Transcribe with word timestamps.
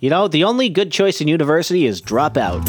You 0.00 0.10
know, 0.10 0.28
the 0.28 0.44
only 0.44 0.68
good 0.68 0.92
choice 0.92 1.20
in 1.20 1.26
university 1.26 1.84
is 1.84 2.00
drop 2.00 2.36
out. 2.36 2.62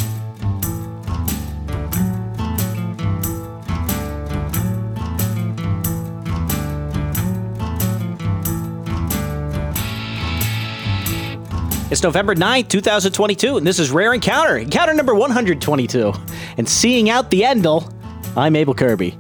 It's 11.92 12.02
November 12.02 12.34
9th, 12.34 12.70
2022, 12.70 13.58
and 13.58 13.68
this 13.68 13.78
is 13.78 13.92
Rare 13.92 14.16
Encounter, 14.16 14.58
encounter 14.58 14.96
number 14.96 15.14
122. 15.14 16.12
And 16.58 16.68
seeing 16.68 17.12
out 17.12 17.30
the 17.30 17.42
Endel, 17.42 17.94
I'm 18.36 18.56
Abel 18.56 18.74
Kirby. 18.74 19.16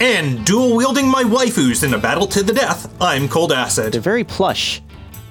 And 0.00 0.44
dual 0.46 0.76
wielding 0.76 1.08
my 1.08 1.24
waifus 1.24 1.82
in 1.82 1.94
a 1.94 1.98
battle 1.98 2.28
to 2.28 2.44
the 2.44 2.52
death, 2.52 2.94
I'm 3.02 3.28
Cold 3.28 3.50
Acid. 3.50 3.92
They're 3.92 4.00
very 4.00 4.22
plush, 4.22 4.80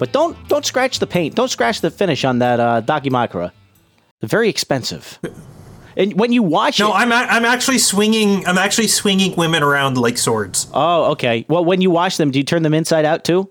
but 0.02 0.10
don't 0.10 0.34
don't 0.48 0.66
scratch 0.66 0.98
the 0.98 1.06
paint. 1.06 1.36
Don't 1.36 1.46
scratch 1.48 1.80
the 1.80 1.88
finish 1.88 2.24
on 2.24 2.40
that 2.40 2.58
uh, 2.58 2.82
Dakimakura. 2.82 3.52
Very 4.20 4.48
expensive. 4.48 5.20
And 5.96 6.18
when 6.18 6.32
you 6.32 6.42
watch 6.42 6.80
No, 6.80 6.88
it, 6.90 6.94
I'm 6.96 7.12
a- 7.12 7.28
I'm 7.36 7.44
actually 7.44 7.78
swinging. 7.78 8.44
I'm 8.44 8.58
actually 8.58 8.88
swinging 8.88 9.36
women 9.36 9.62
around 9.62 9.96
like 9.98 10.18
swords. 10.18 10.66
oh, 10.74 11.12
okay. 11.12 11.44
Well, 11.48 11.64
when 11.64 11.80
you 11.80 11.90
watch 11.92 12.16
them, 12.16 12.32
do 12.32 12.40
you 12.40 12.44
turn 12.44 12.64
them 12.64 12.74
inside 12.74 13.04
out 13.04 13.22
too? 13.22 13.48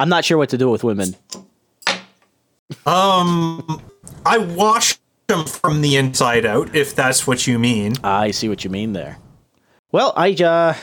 I'm 0.00 0.08
not 0.08 0.24
sure 0.24 0.38
what 0.38 0.48
to 0.48 0.58
do 0.58 0.68
with 0.70 0.82
women. 0.82 1.14
Um, 2.84 3.80
I 4.26 4.38
wash 4.38 4.98
them 5.28 5.44
from 5.46 5.82
the 5.82 5.94
inside 5.96 6.44
out, 6.46 6.74
if 6.74 6.96
that's 6.96 7.28
what 7.28 7.46
you 7.46 7.60
mean. 7.60 7.94
I 8.02 8.32
see 8.32 8.48
what 8.48 8.64
you 8.64 8.70
mean 8.70 8.92
there. 8.92 9.18
Well, 9.92 10.12
I 10.16 10.32
uh 10.34 10.74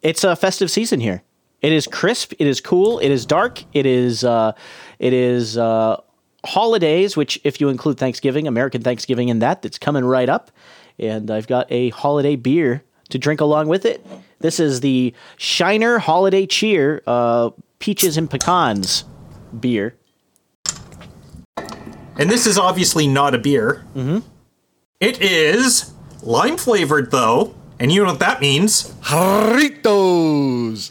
it's 0.00 0.24
a 0.24 0.36
festive 0.36 0.70
season 0.70 1.00
here. 1.00 1.22
It 1.62 1.72
is 1.72 1.86
crisp, 1.86 2.32
it 2.38 2.46
is 2.46 2.60
cool, 2.60 2.98
it 2.98 3.10
is 3.10 3.24
dark, 3.26 3.64
it 3.72 3.86
is 3.86 4.24
uh 4.24 4.52
it 4.98 5.12
is 5.12 5.56
uh 5.56 6.00
holidays, 6.44 7.16
which 7.16 7.40
if 7.44 7.60
you 7.60 7.68
include 7.68 7.98
Thanksgiving, 7.98 8.46
American 8.46 8.82
Thanksgiving 8.82 9.28
in 9.30 9.40
that, 9.40 9.62
that's 9.62 9.78
coming 9.78 10.04
right 10.04 10.28
up. 10.28 10.50
And 10.98 11.30
I've 11.30 11.46
got 11.46 11.66
a 11.70 11.90
holiday 11.90 12.36
beer 12.36 12.84
to 13.08 13.18
drink 13.18 13.40
along 13.40 13.68
with 13.68 13.84
it. 13.84 14.06
This 14.38 14.60
is 14.60 14.80
the 14.80 15.14
Shiner 15.36 15.98
Holiday 15.98 16.46
Cheer 16.46 17.02
uh 17.06 17.50
peaches 17.78 18.16
and 18.16 18.30
pecans 18.30 19.04
beer. 19.58 19.96
And 22.18 22.30
this 22.30 22.46
is 22.46 22.58
obviously 22.58 23.06
not 23.06 23.34
a 23.34 23.38
beer. 23.38 23.84
Mm-hmm. 23.94 24.18
It 25.00 25.20
is 25.20 25.92
lime 26.22 26.56
flavored 26.56 27.10
though, 27.10 27.54
and 27.78 27.92
you 27.92 28.02
know 28.02 28.10
what 28.10 28.20
that 28.20 28.40
means. 28.40 28.90
Jarritos. 29.02 30.90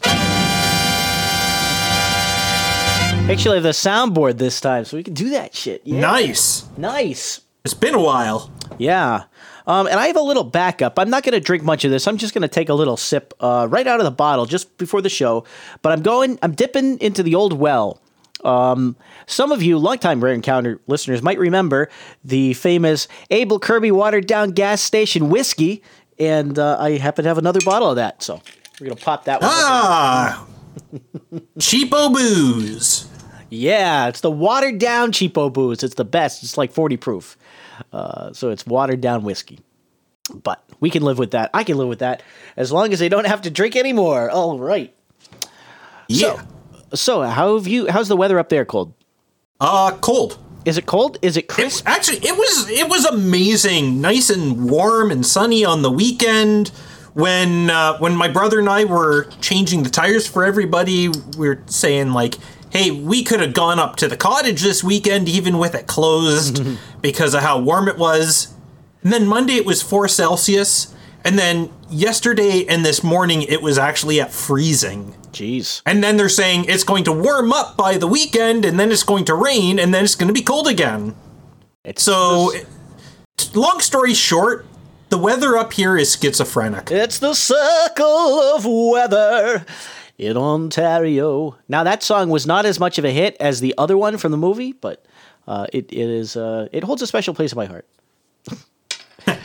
Actually, 3.28 3.54
I 3.54 3.54
have 3.56 3.64
the 3.64 3.70
soundboard 3.70 4.38
this 4.38 4.60
time, 4.60 4.84
so 4.84 4.96
we 4.96 5.02
can 5.02 5.12
do 5.12 5.30
that 5.30 5.52
shit. 5.52 5.82
Yeah. 5.84 5.98
Nice. 5.98 6.64
Nice. 6.76 7.40
It's 7.64 7.74
been 7.74 7.94
a 7.94 8.00
while. 8.00 8.52
Yeah. 8.78 9.24
Um, 9.66 9.88
and 9.88 9.98
I 9.98 10.06
have 10.06 10.16
a 10.16 10.20
little 10.20 10.44
backup. 10.44 10.96
I'm 10.96 11.10
not 11.10 11.24
going 11.24 11.32
to 11.32 11.40
drink 11.40 11.64
much 11.64 11.84
of 11.84 11.90
this. 11.90 12.06
I'm 12.06 12.18
just 12.18 12.34
going 12.34 12.42
to 12.42 12.48
take 12.48 12.68
a 12.68 12.74
little 12.74 12.96
sip 12.96 13.34
uh, 13.40 13.66
right 13.68 13.84
out 13.84 13.98
of 13.98 14.04
the 14.04 14.12
bottle 14.12 14.46
just 14.46 14.78
before 14.78 15.02
the 15.02 15.08
show. 15.08 15.44
But 15.82 15.90
I'm 15.90 16.02
going, 16.02 16.38
I'm 16.40 16.54
dipping 16.54 17.00
into 17.00 17.24
the 17.24 17.34
old 17.34 17.52
well. 17.52 18.00
Um, 18.44 18.94
some 19.26 19.50
of 19.50 19.60
you 19.60 19.76
longtime 19.76 20.22
Rare 20.22 20.32
Encounter 20.32 20.80
listeners 20.86 21.20
might 21.20 21.40
remember 21.40 21.90
the 22.24 22.54
famous 22.54 23.08
Abel 23.32 23.58
Kirby 23.58 23.90
watered 23.90 24.28
down 24.28 24.52
gas 24.52 24.80
station 24.80 25.30
whiskey. 25.30 25.82
And 26.20 26.60
uh, 26.60 26.76
I 26.78 26.92
happen 26.98 27.24
to 27.24 27.28
have 27.28 27.38
another 27.38 27.60
bottle 27.64 27.90
of 27.90 27.96
that. 27.96 28.22
So 28.22 28.40
we're 28.80 28.86
going 28.86 28.98
to 28.98 29.04
pop 29.04 29.24
that 29.24 29.40
one. 29.40 29.50
Ah, 29.52 30.46
cheapo 31.58 32.12
booze. 32.12 33.08
Yeah, 33.50 34.08
it's 34.08 34.20
the 34.20 34.30
watered 34.30 34.78
down 34.78 35.12
cheapo 35.12 35.52
booze. 35.52 35.82
It's 35.82 35.94
the 35.94 36.04
best. 36.04 36.42
It's 36.42 36.58
like 36.58 36.72
40 36.72 36.96
proof. 36.96 37.36
Uh, 37.92 38.32
so 38.32 38.50
it's 38.50 38.66
watered 38.66 39.00
down 39.00 39.22
whiskey. 39.22 39.60
But 40.42 40.64
we 40.80 40.90
can 40.90 41.02
live 41.02 41.18
with 41.18 41.30
that. 41.30 41.50
I 41.54 41.62
can 41.62 41.76
live 41.76 41.88
with 41.88 42.00
that 42.00 42.22
as 42.56 42.72
long 42.72 42.92
as 42.92 42.98
they 42.98 43.08
don't 43.08 43.26
have 43.26 43.42
to 43.42 43.50
drink 43.50 43.76
anymore. 43.76 44.28
All 44.30 44.58
right. 44.58 44.92
Yeah. 46.08 46.42
So 46.94 47.22
how 47.22 47.56
have 47.56 47.66
you? 47.68 47.86
How's 47.88 48.08
the 48.08 48.16
weather 48.16 48.38
up 48.38 48.48
there? 48.48 48.64
Cold? 48.64 48.92
uh, 49.60 49.96
cold. 49.98 50.38
Is 50.64 50.76
it 50.76 50.86
cold? 50.86 51.18
Is 51.22 51.36
it 51.36 51.46
It, 51.58 51.82
actually, 51.86 52.18
it 52.18 52.36
was 52.36 52.68
it 52.68 52.88
was 52.88 53.04
amazing, 53.04 54.00
nice 54.00 54.30
and 54.30 54.68
warm 54.68 55.12
and 55.12 55.24
sunny 55.24 55.64
on 55.64 55.82
the 55.82 55.90
weekend. 55.90 56.68
When 57.14 57.70
uh, 57.70 57.98
when 57.98 58.16
my 58.16 58.28
brother 58.28 58.58
and 58.58 58.68
I 58.68 58.84
were 58.84 59.24
changing 59.40 59.84
the 59.84 59.90
tires 59.90 60.26
for 60.26 60.44
everybody, 60.44 61.08
we 61.38 61.48
are 61.48 61.62
saying 61.66 62.12
like, 62.12 62.34
"Hey, 62.70 62.90
we 62.90 63.22
could 63.22 63.40
have 63.40 63.54
gone 63.54 63.78
up 63.78 63.96
to 63.96 64.08
the 64.08 64.16
cottage 64.16 64.62
this 64.62 64.82
weekend, 64.84 65.28
even 65.28 65.58
with 65.58 65.74
it 65.74 65.86
closed, 65.86 66.62
because 67.02 67.34
of 67.34 67.42
how 67.42 67.58
warm 67.60 67.88
it 67.88 67.98
was." 67.98 68.54
And 69.02 69.12
then 69.12 69.26
Monday 69.26 69.54
it 69.54 69.66
was 69.66 69.82
four 69.82 70.08
Celsius, 70.08 70.94
and 71.24 71.38
then 71.38 71.70
yesterday 71.88 72.64
and 72.66 72.84
this 72.84 73.02
morning 73.04 73.42
it 73.42 73.62
was 73.62 73.78
actually 73.78 74.20
at 74.20 74.32
freezing. 74.32 75.14
Jeez. 75.32 75.82
And 75.84 76.02
then 76.02 76.16
they're 76.16 76.28
saying 76.28 76.64
it's 76.66 76.82
going 76.84 77.04
to 77.04 77.12
warm 77.12 77.52
up 77.52 77.76
by 77.76 77.98
the 77.98 78.06
weekend, 78.06 78.64
and 78.64 78.80
then 78.80 78.90
it's 78.90 79.02
going 79.02 79.24
to 79.26 79.34
rain, 79.34 79.78
and 79.78 79.92
then 79.92 80.04
it's 80.04 80.14
going 80.14 80.28
to 80.28 80.34
be 80.34 80.42
cold 80.42 80.66
again. 80.66 81.14
It's 81.84 82.02
So, 82.02 82.52
the, 83.36 83.58
long 83.58 83.80
story 83.80 84.14
short, 84.14 84.66
the 85.10 85.18
weather 85.18 85.56
up 85.56 85.72
here 85.74 85.96
is 85.96 86.16
schizophrenic. 86.16 86.90
it's 86.90 87.18
the 87.18 87.34
circle 87.34 88.40
of 88.56 88.64
weather 88.66 89.64
in 90.18 90.36
Ontario. 90.36 91.56
Now 91.68 91.84
that 91.84 92.02
song 92.02 92.30
was 92.30 92.46
not 92.46 92.66
as 92.66 92.80
much 92.80 92.98
of 92.98 93.04
a 93.04 93.10
hit 93.10 93.36
as 93.40 93.60
the 93.60 93.74
other 93.78 93.96
one 93.96 94.18
from 94.18 94.32
the 94.32 94.38
movie, 94.38 94.72
but 94.72 95.04
uh, 95.46 95.66
it 95.72 95.92
it 95.92 96.10
is 96.10 96.36
uh, 96.36 96.68
it 96.72 96.84
holds 96.84 97.02
a 97.02 97.06
special 97.06 97.34
place 97.34 97.52
in 97.52 97.56
my 97.56 97.66
heart. 97.66 97.86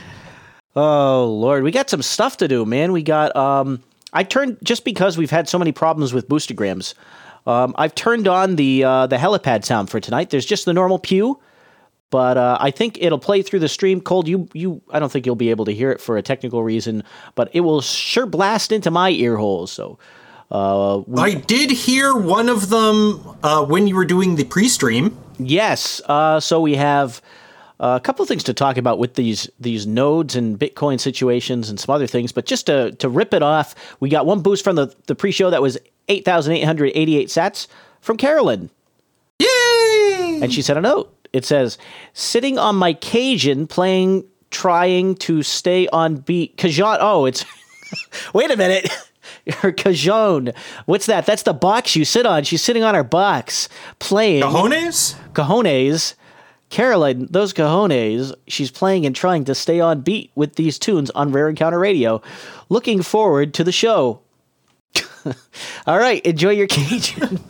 Oh 0.74 1.26
Lord, 1.26 1.64
we 1.64 1.72
got 1.72 1.90
some 1.90 2.02
stuff 2.02 2.38
to 2.38 2.48
do, 2.48 2.66
man. 2.66 2.94
We 2.94 3.04
got 3.04 3.36
um 3.36 3.84
I 4.14 4.24
turned 4.24 4.58
just 4.64 4.86
because 4.86 5.18
we've 5.18 5.30
had 5.30 5.50
so 5.50 5.60
many 5.60 5.72
problems 5.72 6.14
with 6.14 6.30
boostagrams. 6.30 6.94
Um, 7.48 7.74
I've 7.78 7.96
turned 7.96 8.28
on 8.28 8.56
the 8.56 8.84
uh, 8.84 9.08
the 9.08 9.18
helipad 9.18 9.66
sound 9.66 9.90
for 9.90 10.00
tonight. 10.00 10.30
There's 10.30 10.46
just 10.46 10.66
the 10.66 10.74
normal 10.74 11.00
pew, 11.00 11.40
but 12.10 12.38
uh, 12.38 12.58
I 12.60 12.72
think 12.72 12.98
it'll 13.02 13.20
play 13.20 13.42
through 13.42 13.60
the 13.60 13.70
stream. 13.70 14.00
Cold, 14.00 14.28
you 14.28 14.48
you 14.54 14.82
I 14.92 15.00
don't 15.00 15.12
think 15.12 15.26
you'll 15.26 15.36
be 15.36 15.50
able 15.50 15.66
to 15.66 15.74
hear 15.74 15.92
it 15.92 16.00
for 16.00 16.18
a 16.18 16.22
technical 16.22 16.64
reason, 16.64 17.04
but 17.36 17.50
it 17.54 17.62
will 17.62 17.82
sure 17.82 18.26
blast 18.26 18.72
into 18.72 18.92
my 18.92 19.10
ear 19.10 19.38
holes. 19.38 19.72
So 19.72 19.98
uh, 20.52 21.02
we- 21.08 21.22
I 21.22 21.34
did 21.36 21.72
hear 21.72 22.14
one 22.16 22.50
of 22.50 22.70
them 22.70 23.22
uh, 23.44 23.64
when 23.66 23.88
you 23.88 23.96
were 23.96 24.06
doing 24.06 24.36
the 24.36 24.44
pre-stream. 24.44 25.18
Yes. 25.40 26.02
Uh, 26.08 26.40
so 26.40 26.60
we 26.62 26.76
have 26.76 27.22
a 27.80 28.00
couple 28.00 28.22
of 28.22 28.28
things 28.30 28.44
to 28.44 28.54
talk 28.54 28.78
about 28.78 29.00
with 29.00 29.16
these 29.16 29.50
these 29.60 29.88
nodes 29.88 30.36
and 30.36 30.60
Bitcoin 30.60 31.00
situations 31.00 31.70
and 31.70 31.80
some 31.80 31.96
other 31.96 32.06
things. 32.06 32.32
But 32.32 32.46
just 32.46 32.68
to 32.68 32.92
to 32.94 33.10
rip 33.10 33.34
it 33.34 33.42
off, 33.42 33.74
we 34.00 34.10
got 34.10 34.26
one 34.28 34.42
boost 34.42 34.64
from 34.64 34.76
the 34.76 34.94
the 35.08 35.16
pre-show 35.16 35.50
that 35.50 35.62
was 35.62 35.78
eight 36.08 36.24
thousand 36.26 36.54
eight 36.54 36.64
hundred 36.66 36.92
eighty 36.94 37.18
eight 37.18 37.30
sats 37.30 37.66
from 38.02 38.18
Carolyn, 38.18 38.70
Yay! 39.40 40.40
and 40.44 40.54
she 40.54 40.62
sent 40.62 40.78
a 40.78 40.82
note. 40.82 41.12
It 41.34 41.46
says, 41.46 41.78
"Sitting 42.14 42.60
on 42.60 42.76
my 42.76 42.94
Cajun, 42.94 43.66
playing, 43.68 44.26
trying 44.52 45.16
to 45.16 45.42
stay 45.44 45.88
on 45.88 46.18
beat. 46.18 46.58
Cajon. 46.58 46.98
Oh, 47.02 47.26
it's 47.26 47.46
wait 48.34 48.52
a 48.52 48.58
minute." 48.58 48.90
Her 49.62 49.72
cajon. 49.72 50.52
What's 50.86 51.06
that? 51.06 51.26
That's 51.26 51.44
the 51.44 51.54
box 51.54 51.96
you 51.96 52.06
sit 52.06 52.26
on. 52.26 52.44
She's 52.44 52.62
sitting 52.62 52.84
on 52.84 52.96
her 52.96 53.04
box 53.04 53.70
playing 54.00 54.44
Cajones? 54.44 55.16
cojones. 55.34 56.16
Caroline, 56.70 57.28
those 57.30 57.54
cojones, 57.54 58.34
she's 58.48 58.72
playing 58.72 59.06
and 59.06 59.14
trying 59.14 59.44
to 59.44 59.54
stay 59.54 59.82
on 59.82 60.02
beat 60.02 60.32
with 60.36 60.56
these 60.56 60.80
tunes 60.80 61.10
on 61.12 61.32
Rare 61.34 61.50
Encounter 61.50 61.78
Radio. 61.78 62.22
Looking 62.70 63.02
forward 63.02 63.54
to 63.56 63.66
the 63.66 63.74
show. 63.74 64.22
All 65.86 66.00
right, 66.00 66.26
enjoy 66.26 66.52
your 66.52 66.68
Cajun. 66.68 67.42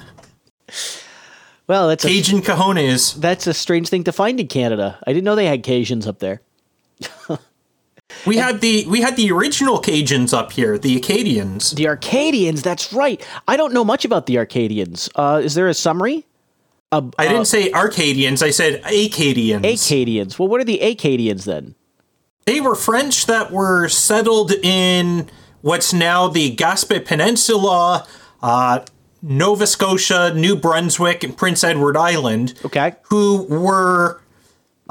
well, 1.68 1.88
that's 1.88 2.03
a, 2.03 2.07
Cajun 2.07 2.41
cajones. 2.41 3.13
that's 3.22 3.45
a 3.45 3.53
strange 3.53 3.89
thing 3.89 4.03
to 4.06 4.12
find 4.12 4.39
in 4.39 4.48
Canada. 4.48 5.00
I 5.06 5.13
didn't 5.13 5.25
know 5.25 5.36
they 5.36 5.45
had 5.45 5.63
Cajuns 5.63 6.07
up 6.07 6.18
there. 6.18 6.42
We 8.25 8.38
had 8.38 8.62
the 8.62 8.86
we 8.88 9.02
had 9.02 9.16
the 9.16 9.31
original 9.31 9.81
Cajuns 9.81 10.34
up 10.34 10.52
here, 10.52 10.78
the 10.78 10.98
Acadians. 10.98 11.72
The 11.72 11.88
Arcadians, 11.88 12.62
that's 12.62 12.94
right. 12.94 13.25
I 13.48 13.58
don't 13.58 13.74
know 13.74 13.84
much 13.84 14.06
about 14.06 14.25
the 14.25 14.38
Arcadians. 14.38 15.10
Uh, 15.16 15.42
is 15.44 15.56
there 15.56 15.68
a 15.68 15.74
summary? 15.74 16.25
I 16.92 17.28
didn't 17.28 17.46
say 17.46 17.72
Arcadians, 17.72 18.44
I 18.44 18.50
said 18.50 18.81
Acadians. 18.86 19.66
Acadians. 19.66 20.38
Well, 20.38 20.50
what 20.50 20.60
are 20.60 20.66
the 20.66 20.81
Acadians 20.81 21.46
then? 21.46 21.75
They 22.46 22.60
were 22.60 22.75
French 22.75 23.28
that 23.28 23.52
were 23.52 23.88
settled 23.88 24.52
in 24.52 25.30
what's 25.62 25.94
now 25.94 26.28
the 26.28 26.54
Gaspé 26.56 27.06
Peninsula, 27.06 28.06
uh, 28.42 28.80
Nova 29.22 29.68
Scotia, 29.68 30.34
New 30.34 30.56
Brunswick, 30.56 31.24
and 31.24 31.38
Prince 31.38 31.63
Edward 31.63 31.96
Island. 31.96 32.56
Okay. 32.66 32.94
Who 33.04 33.44
were 33.44 34.20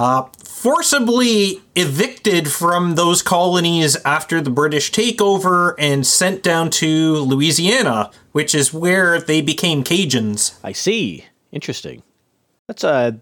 uh, 0.01 0.27
forcibly 0.43 1.61
evicted 1.77 2.51
from 2.51 2.95
those 2.95 3.21
colonies 3.21 4.03
after 4.03 4.41
the 4.41 4.49
British 4.49 4.91
takeover 4.91 5.75
and 5.79 6.07
sent 6.07 6.43
down 6.43 6.71
to 6.71 7.17
Louisiana, 7.17 8.11
which 8.33 8.55
is 8.55 8.73
where 8.73 9.21
they 9.21 9.43
became 9.43 9.85
Cajuns. 9.85 10.59
I 10.65 10.73
see. 10.73 11.27
Interesting. 11.53 12.03
That's 12.67 12.83
uh, 12.83 13.13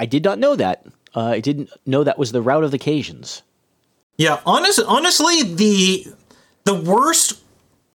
I 0.00 0.06
did 0.06 0.24
not 0.24 0.40
know 0.40 0.56
that. 0.56 0.84
Uh, 1.14 1.26
I 1.26 1.38
didn't 1.38 1.70
know 1.86 2.02
that 2.02 2.18
was 2.18 2.32
the 2.32 2.42
route 2.42 2.64
of 2.64 2.72
the 2.72 2.78
Cajuns. 2.78 3.42
Yeah, 4.16 4.40
honest, 4.44 4.80
honestly, 4.88 5.44
the 5.44 6.06
the 6.64 6.74
worst 6.74 7.40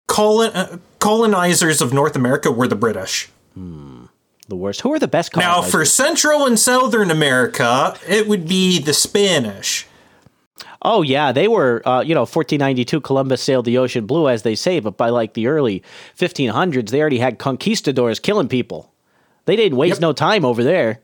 colon, 0.05 0.51
uh, 0.53 0.77
colonizers 0.99 1.81
of 1.81 1.93
North 1.93 2.15
America 2.15 2.51
were 2.51 2.67
the 2.67 2.75
British. 2.75 3.31
The 4.47 4.55
worst. 4.55 4.81
Who 4.81 4.93
are 4.93 4.99
the 4.99 5.07
best 5.07 5.35
Now, 5.35 5.61
for 5.61 5.83
Central 5.83 6.45
and 6.45 6.57
Southern 6.57 7.11
America, 7.11 7.97
it 8.07 8.27
would 8.27 8.47
be 8.47 8.79
the 8.79 8.93
Spanish. 8.93 9.85
Oh 10.81 11.01
yeah, 11.01 11.31
they 11.31 11.47
were. 11.47 11.81
Uh, 11.85 12.01
you 12.01 12.13
know, 12.15 12.21
1492, 12.21 13.01
Columbus 13.01 13.41
sailed 13.41 13.65
the 13.65 13.77
ocean 13.77 14.05
blue, 14.05 14.29
as 14.29 14.43
they 14.43 14.55
say. 14.55 14.79
But 14.79 14.95
by 14.95 15.09
like 15.09 15.33
the 15.33 15.47
early 15.47 15.83
1500s, 16.17 16.89
they 16.91 17.01
already 17.01 17.19
had 17.19 17.39
conquistadors 17.39 18.19
killing 18.19 18.47
people. 18.47 18.91
They 19.45 19.55
didn't 19.55 19.77
waste 19.77 19.95
Yep. 19.95 20.01
no 20.01 20.13
time 20.13 20.45
over 20.45 20.63
there. 20.63 21.01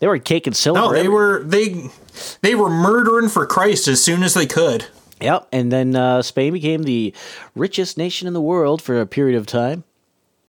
They 0.00 0.06
were 0.06 0.18
caking 0.18 0.54
silver. 0.54 0.80
No, 0.80 0.92
they 0.92 1.08
were 1.08 1.42
they 1.42 1.90
they 2.42 2.54
were 2.54 2.70
murdering 2.70 3.28
for 3.28 3.44
Christ 3.46 3.88
as 3.88 4.00
soon 4.02 4.22
as 4.22 4.34
they 4.34 4.46
could. 4.46 4.86
Yep, 5.20 5.48
and 5.52 5.72
then 5.72 5.96
uh, 5.96 6.22
Spain 6.22 6.52
became 6.52 6.84
the 6.84 7.12
richest 7.56 7.98
nation 7.98 8.28
in 8.28 8.34
the 8.34 8.40
world 8.40 8.80
for 8.80 9.00
a 9.00 9.06
period 9.06 9.36
of 9.36 9.46
time. 9.46 9.82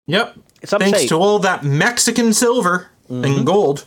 Yep. 0.08 0.38
Some 0.66 0.80
Thanks 0.82 1.00
say- 1.00 1.06
Mm-hmm. 1.06 1.16
to 1.16 1.22
all 1.22 1.40
that 1.40 1.64
Mexican 1.64 2.34
silver 2.34 2.88
and 3.10 3.46
gold. 3.46 3.86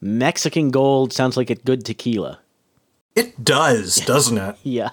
Mexican 0.00 0.70
gold 0.70 1.12
sounds 1.12 1.36
like 1.36 1.50
a 1.50 1.54
good 1.54 1.84
tequila. 1.84 2.40
It 3.14 3.44
does, 3.44 3.96
doesn't 3.96 4.38
it? 4.38 4.56
Yeah, 4.64 4.90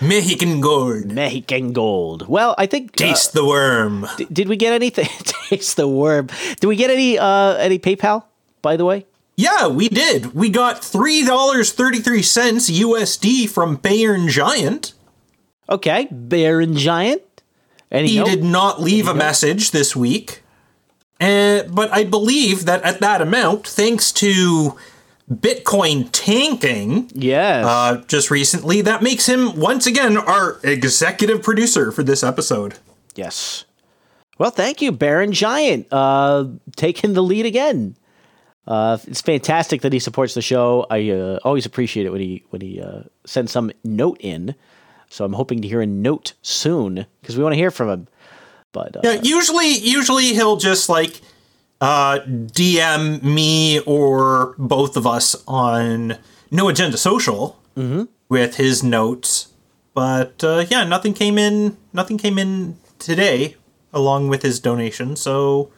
Mexican 0.00 0.60
gold. 0.60 1.06
Mexican 1.12 1.72
gold. 1.72 2.28
Well, 2.28 2.54
I 2.58 2.66
think. 2.66 2.92
uh, 2.92 2.96
Taste 3.06 3.32
the 3.32 3.44
worm. 3.44 4.06
d- 4.16 4.26
did 4.32 4.48
we 4.48 4.56
get 4.56 4.72
anything? 4.72 5.06
Taste 5.48 5.76
the 5.76 5.88
worm. 5.88 6.28
Did 6.60 6.66
we 6.66 6.76
get 6.76 6.90
any? 6.90 7.18
Uh, 7.18 7.54
any 7.56 7.78
PayPal? 7.78 8.24
By 8.62 8.76
the 8.76 8.84
way. 8.84 9.06
Yeah, 9.36 9.66
we 9.68 9.88
did. 9.88 10.34
We 10.34 10.48
got 10.48 10.84
three 10.84 11.24
dollars 11.24 11.72
thirty 11.72 11.98
three 12.00 12.22
cents 12.22 12.70
USD 12.70 13.48
from 13.48 13.78
Bayern 13.78 14.28
Giant. 14.28 14.92
Okay, 15.68 16.08
Baron 16.10 16.76
Giant. 16.76 17.22
Any 17.94 18.08
He 18.08 18.18
note? 18.18 18.26
did 18.26 18.44
not 18.44 18.82
leave 18.82 19.08
a 19.08 19.14
message 19.14 19.70
this 19.70 19.94
week. 19.96 20.42
And 21.20 21.74
but 21.74 21.92
I 21.92 22.04
believe 22.04 22.64
that 22.66 22.82
at 22.82 23.00
that 23.00 23.22
amount, 23.22 23.66
thanks 23.66 24.12
to 24.12 24.76
Bitcoin 25.32 26.08
tanking 26.12 27.10
Yes. 27.14 27.64
uh, 27.64 28.02
just 28.08 28.30
recently, 28.30 28.80
that 28.82 29.02
makes 29.02 29.26
him 29.26 29.56
once 29.58 29.86
again 29.86 30.16
our 30.18 30.58
executive 30.62 31.42
producer 31.42 31.90
for 31.92 32.02
this 32.02 32.22
episode. 32.22 32.74
yes. 33.14 33.64
Well, 34.36 34.50
thank 34.50 34.82
you, 34.82 34.90
Baron 34.90 35.30
Giant, 35.30 35.86
uh, 35.92 36.46
taking 36.74 37.12
the 37.14 37.22
lead 37.22 37.46
again. 37.46 37.96
Uh, 38.66 38.98
it's 39.06 39.20
fantastic 39.20 39.82
that 39.82 39.92
he 39.92 40.00
supports 40.00 40.34
the 40.34 40.42
show. 40.42 40.86
I 40.90 41.08
uh, 41.10 41.38
always 41.44 41.66
appreciate 41.66 42.04
it 42.06 42.10
when 42.10 42.20
he 42.20 42.42
when 42.50 42.60
he 42.60 42.80
uh, 42.80 43.02
sends 43.24 43.52
some 43.52 43.70
note 43.84 44.16
in. 44.20 44.56
So 45.14 45.24
I'm 45.24 45.34
hoping 45.34 45.62
to 45.62 45.68
hear 45.68 45.80
a 45.80 45.86
note 45.86 46.32
soon 46.42 47.06
because 47.20 47.36
we 47.36 47.44
want 47.44 47.52
to 47.52 47.56
hear 47.56 47.70
from 47.70 47.88
him. 47.88 48.08
But 48.72 48.96
uh, 48.96 49.00
Yeah, 49.04 49.20
usually 49.22 49.68
usually 49.68 50.34
he'll 50.34 50.56
just 50.56 50.88
like 50.88 51.20
uh, 51.80 52.18
DM 52.26 53.22
me 53.22 53.78
or 53.86 54.56
both 54.58 54.96
of 54.96 55.06
us 55.06 55.36
on 55.46 56.18
No 56.50 56.68
Agenda 56.68 56.96
Social 56.96 57.56
with 58.28 58.56
his 58.56 58.82
notes. 58.82 59.52
But 59.94 60.42
uh, 60.42 60.64
yeah, 60.68 60.82
nothing 60.82 61.14
came 61.14 61.38
in. 61.38 61.76
Nothing 61.92 62.18
came 62.18 62.36
in 62.36 62.76
today 62.98 63.54
along 63.92 64.26
with 64.26 64.42
his 64.42 64.58
donation. 64.58 65.14
So, 65.14 65.70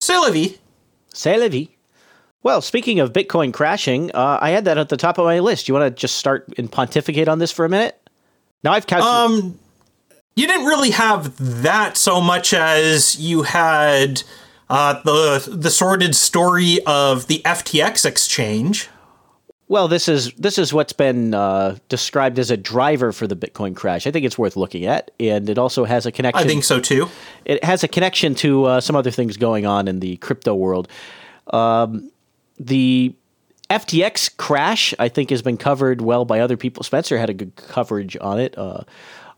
c'est 0.00 0.16
la 0.16 0.30
vie. 0.30 0.56
say 1.12 1.36
la 1.36 1.48
vie. 1.48 1.68
Well, 2.42 2.62
speaking 2.62 3.00
of 3.00 3.12
Bitcoin 3.12 3.52
crashing, 3.52 4.10
uh, 4.12 4.38
I 4.40 4.48
had 4.48 4.64
that 4.64 4.78
at 4.78 4.88
the 4.88 4.96
top 4.96 5.18
of 5.18 5.26
my 5.26 5.40
list. 5.40 5.68
You 5.68 5.74
want 5.74 5.94
to 5.94 6.00
just 6.00 6.16
start 6.16 6.48
and 6.56 6.72
pontificate 6.72 7.28
on 7.28 7.38
this 7.38 7.52
for 7.52 7.66
a 7.66 7.68
minute? 7.68 7.98
Now 8.62 8.72
I've 8.72 8.86
calculated. 8.86 9.44
Um, 9.44 9.58
you 10.34 10.46
didn't 10.46 10.66
really 10.66 10.90
have 10.90 11.62
that 11.62 11.96
so 11.96 12.20
much 12.20 12.54
as 12.54 13.20
you 13.20 13.42
had 13.42 14.22
uh, 14.70 15.02
the 15.02 15.46
the 15.54 15.70
sordid 15.70 16.14
story 16.14 16.78
of 16.86 17.26
the 17.26 17.42
FTX 17.44 18.06
exchange. 18.06 18.88
Well, 19.68 19.88
this 19.88 20.08
is 20.08 20.32
this 20.34 20.58
is 20.58 20.72
what's 20.72 20.92
been 20.92 21.34
uh, 21.34 21.76
described 21.88 22.38
as 22.38 22.50
a 22.50 22.56
driver 22.56 23.12
for 23.12 23.26
the 23.26 23.36
Bitcoin 23.36 23.74
crash. 23.74 24.06
I 24.06 24.10
think 24.10 24.26
it's 24.26 24.38
worth 24.38 24.56
looking 24.56 24.84
at, 24.84 25.10
and 25.18 25.48
it 25.48 25.58
also 25.58 25.84
has 25.84 26.06
a 26.06 26.12
connection. 26.12 26.44
I 26.44 26.46
think 26.46 26.64
so 26.64 26.80
too. 26.80 27.08
it 27.44 27.62
has 27.64 27.82
a 27.82 27.88
connection 27.88 28.34
to 28.36 28.64
uh, 28.64 28.80
some 28.80 28.96
other 28.96 29.10
things 29.10 29.36
going 29.36 29.66
on 29.66 29.88
in 29.88 30.00
the 30.00 30.16
crypto 30.18 30.54
world. 30.54 30.88
Um, 31.48 32.10
the 32.58 33.14
FTX 33.72 34.36
crash, 34.36 34.92
I 34.98 35.08
think, 35.08 35.30
has 35.30 35.40
been 35.40 35.56
covered 35.56 36.02
well 36.02 36.24
by 36.26 36.40
other 36.40 36.56
people. 36.58 36.82
Spencer 36.82 37.16
had 37.16 37.30
a 37.30 37.34
good 37.34 37.56
coverage 37.56 38.16
on 38.20 38.38
it 38.38 38.56
uh, 38.58 38.82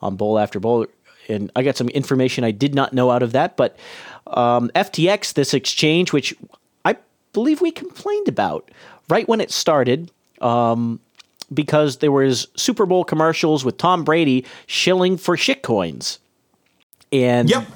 on 0.03 0.17
Bowl 0.17 0.39
After 0.41 0.59
Bowl, 0.59 0.87
and 1.29 1.53
I 1.55 1.63
got 1.63 1.77
some 1.77 1.89
information 1.91 2.43
I 2.43 2.51
did 2.51 2.75
not 2.75 2.93
know 2.93 3.11
out 3.13 3.23
of 3.23 3.31
that. 3.33 3.57
But 3.57 3.79
um, 4.27 4.71
FTX, 4.75 5.35
this 5.35 5.55
exchange, 5.55 6.13
which 6.13 6.35
I 6.85 6.97
believe 7.33 7.61
we 7.61 7.71
complained 7.71 8.27
about 8.27 8.71
right 9.09 9.29
when 9.29 9.41
it 9.41 9.53
started, 9.53 10.11
um, 10.41 10.99
because 11.53 11.99
there 11.99 12.11
was 12.11 12.49
Super 12.57 12.87
Bowl 12.87 13.05
commercials 13.05 13.65
with 13.65 13.79
Tom 13.79 14.03
Brady 14.03 14.45
shilling 14.67 15.17
for 15.17 15.37
shitcoins, 15.37 16.19
and 17.13 17.49
Yep. 17.49 17.67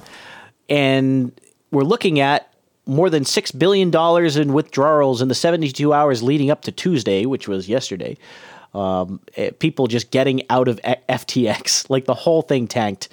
and 0.67 1.31
we're 1.71 1.83
looking 1.83 2.19
at 2.19 2.48
more 2.89 3.09
than 3.09 3.23
six 3.23 3.51
billion 3.51 3.91
dollars 3.91 4.35
in 4.35 4.51
withdrawals 4.51 5.21
in 5.21 5.27
the 5.27 5.35
72 5.35 5.93
hours 5.93 6.23
leading 6.23 6.49
up 6.49 6.63
to 6.63 6.71
Tuesday, 6.71 7.25
which 7.25 7.47
was 7.47 7.69
yesterday. 7.69 8.17
Um, 8.73 9.19
eh, 9.37 9.51
people 9.59 9.87
just 9.87 10.11
getting 10.11 10.41
out 10.49 10.67
of 10.67 10.79
FTX, 10.81 11.89
like 11.89 12.05
the 12.05 12.13
whole 12.13 12.41
thing 12.41 12.67
tanked. 12.67 13.07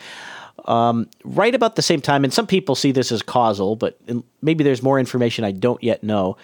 Um, 0.65 1.09
right 1.25 1.55
about 1.55 1.77
the 1.77 1.83
same 1.83 2.01
time, 2.01 2.25
and 2.25 2.33
some 2.33 2.47
people 2.47 2.75
see 2.75 2.91
this 2.91 3.13
as 3.13 3.23
causal, 3.23 3.77
but 3.77 3.99
maybe 4.43 4.65
there's 4.65 4.83
more 4.83 4.99
information 4.99 5.45
I 5.45 5.53
don't 5.53 5.83
yet 5.83 6.03
know. 6.03 6.37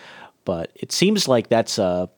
But 0.45 0.71
it 0.75 0.93
seems 0.93 1.27
like 1.27 1.49
that's 1.49 1.79
a, 1.79 2.09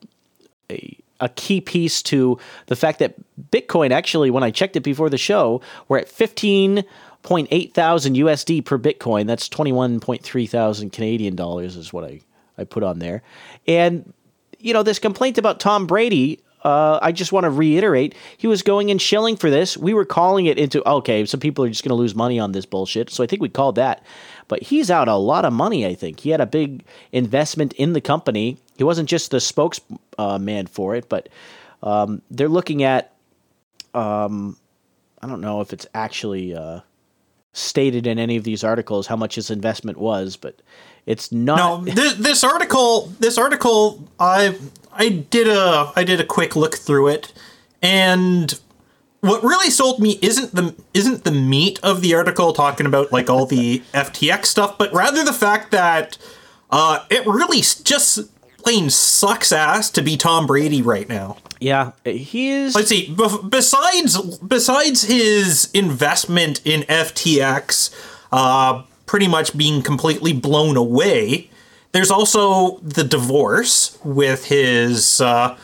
a 0.70 0.98
a 1.20 1.28
key 1.30 1.60
piece 1.60 2.02
to 2.02 2.38
the 2.66 2.76
fact 2.76 2.98
that 2.98 3.14
Bitcoin 3.50 3.92
actually, 3.92 4.30
when 4.30 4.42
I 4.42 4.50
checked 4.50 4.76
it 4.76 4.80
before 4.80 5.08
the 5.08 5.16
show, 5.16 5.62
we're 5.88 5.98
at 5.98 6.08
fifteen 6.08 6.84
point 7.24 7.48
eight 7.50 7.74
thousand 7.74 8.14
USD 8.14 8.64
per 8.64 8.78
Bitcoin. 8.78 9.26
That's 9.26 9.48
twenty 9.48 9.72
one 9.72 9.98
point 9.98 10.22
three 10.22 10.46
thousand 10.46 10.90
Canadian 10.90 11.34
dollars 11.34 11.74
is 11.74 11.92
what 11.92 12.04
I 12.04 12.20
I 12.56 12.62
put 12.62 12.84
on 12.84 13.00
there. 13.00 13.22
And 13.66 14.12
you 14.60 14.72
know 14.72 14.84
this 14.84 15.00
complaint 15.00 15.36
about 15.36 15.58
Tom 15.58 15.88
Brady. 15.88 16.40
Uh, 16.62 16.98
I 17.02 17.12
just 17.12 17.30
want 17.30 17.44
to 17.44 17.50
reiterate, 17.50 18.14
he 18.38 18.46
was 18.46 18.62
going 18.62 18.90
and 18.90 18.98
shilling 19.00 19.36
for 19.36 19.50
this. 19.50 19.76
We 19.76 19.92
were 19.92 20.06
calling 20.06 20.46
it 20.46 20.58
into 20.58 20.88
okay, 20.88 21.26
some 21.26 21.40
people 21.40 21.64
are 21.64 21.68
just 21.68 21.82
going 21.82 21.90
to 21.90 21.94
lose 21.94 22.14
money 22.14 22.38
on 22.38 22.52
this 22.52 22.64
bullshit. 22.64 23.10
So 23.10 23.22
I 23.22 23.26
think 23.26 23.42
we 23.42 23.50
called 23.50 23.74
that. 23.74 24.02
But 24.48 24.62
he's 24.62 24.90
out 24.90 25.08
a 25.08 25.16
lot 25.16 25.44
of 25.44 25.52
money. 25.52 25.86
I 25.86 25.94
think 25.94 26.20
he 26.20 26.30
had 26.30 26.40
a 26.40 26.46
big 26.46 26.84
investment 27.12 27.72
in 27.74 27.92
the 27.92 28.00
company. 28.00 28.58
He 28.76 28.84
wasn't 28.84 29.08
just 29.08 29.30
the 29.30 29.40
spokesman 29.40 29.98
uh, 30.18 30.64
for 30.70 30.94
it, 30.94 31.08
but 31.08 31.28
um, 31.82 32.22
they're 32.30 32.48
looking 32.48 32.82
at. 32.82 33.12
Um, 33.92 34.56
I 35.22 35.26
don't 35.26 35.40
know 35.40 35.60
if 35.60 35.72
it's 35.72 35.86
actually 35.94 36.54
uh, 36.54 36.80
stated 37.54 38.06
in 38.06 38.18
any 38.18 38.36
of 38.36 38.44
these 38.44 38.62
articles 38.62 39.06
how 39.06 39.16
much 39.16 39.36
his 39.36 39.50
investment 39.50 39.96
was, 39.96 40.36
but 40.36 40.60
it's 41.06 41.32
not. 41.32 41.56
No, 41.56 41.84
this, 41.94 42.14
this 42.14 42.44
article, 42.44 43.12
this 43.20 43.38
article, 43.38 44.06
I 44.20 44.58
I 44.92 45.08
did 45.08 45.48
a 45.48 45.90
I 45.96 46.04
did 46.04 46.20
a 46.20 46.26
quick 46.26 46.54
look 46.54 46.74
through 46.74 47.08
it, 47.08 47.32
and 47.80 48.58
what 49.20 49.42
really 49.42 49.70
sold 49.70 50.00
me 50.00 50.18
isn't 50.20 50.54
the 50.54 50.74
isn't 50.92 51.24
the 51.24 51.30
meat 51.30 51.80
of 51.82 52.02
the 52.02 52.14
article 52.14 52.52
talking 52.52 52.84
about 52.84 53.10
like 53.10 53.30
all 53.30 53.46
the 53.46 53.78
FTX 53.94 54.46
stuff, 54.46 54.76
but 54.76 54.92
rather 54.92 55.24
the 55.24 55.32
fact 55.32 55.70
that 55.70 56.18
uh, 56.70 57.04
it 57.08 57.24
really 57.26 57.60
just 57.60 58.20
plain 58.64 58.90
sucks 58.90 59.52
ass 59.52 59.90
to 59.90 60.02
be 60.02 60.16
Tom 60.16 60.46
Brady 60.46 60.80
right 60.82 61.08
now. 61.08 61.36
Yeah, 61.60 61.92
he 62.04 62.50
is. 62.50 62.74
Let's 62.74 62.88
see. 62.88 63.14
Besides, 63.48 64.38
besides 64.38 65.02
his 65.04 65.70
investment 65.72 66.60
in 66.64 66.82
FTX, 66.82 67.94
uh, 68.32 68.82
pretty 69.06 69.28
much 69.28 69.56
being 69.56 69.82
completely 69.82 70.32
blown 70.32 70.76
away, 70.76 71.50
there's 71.92 72.10
also 72.10 72.78
the 72.78 73.04
divorce 73.04 73.98
with 74.02 74.46
his 74.46 75.20
uh, 75.20 75.56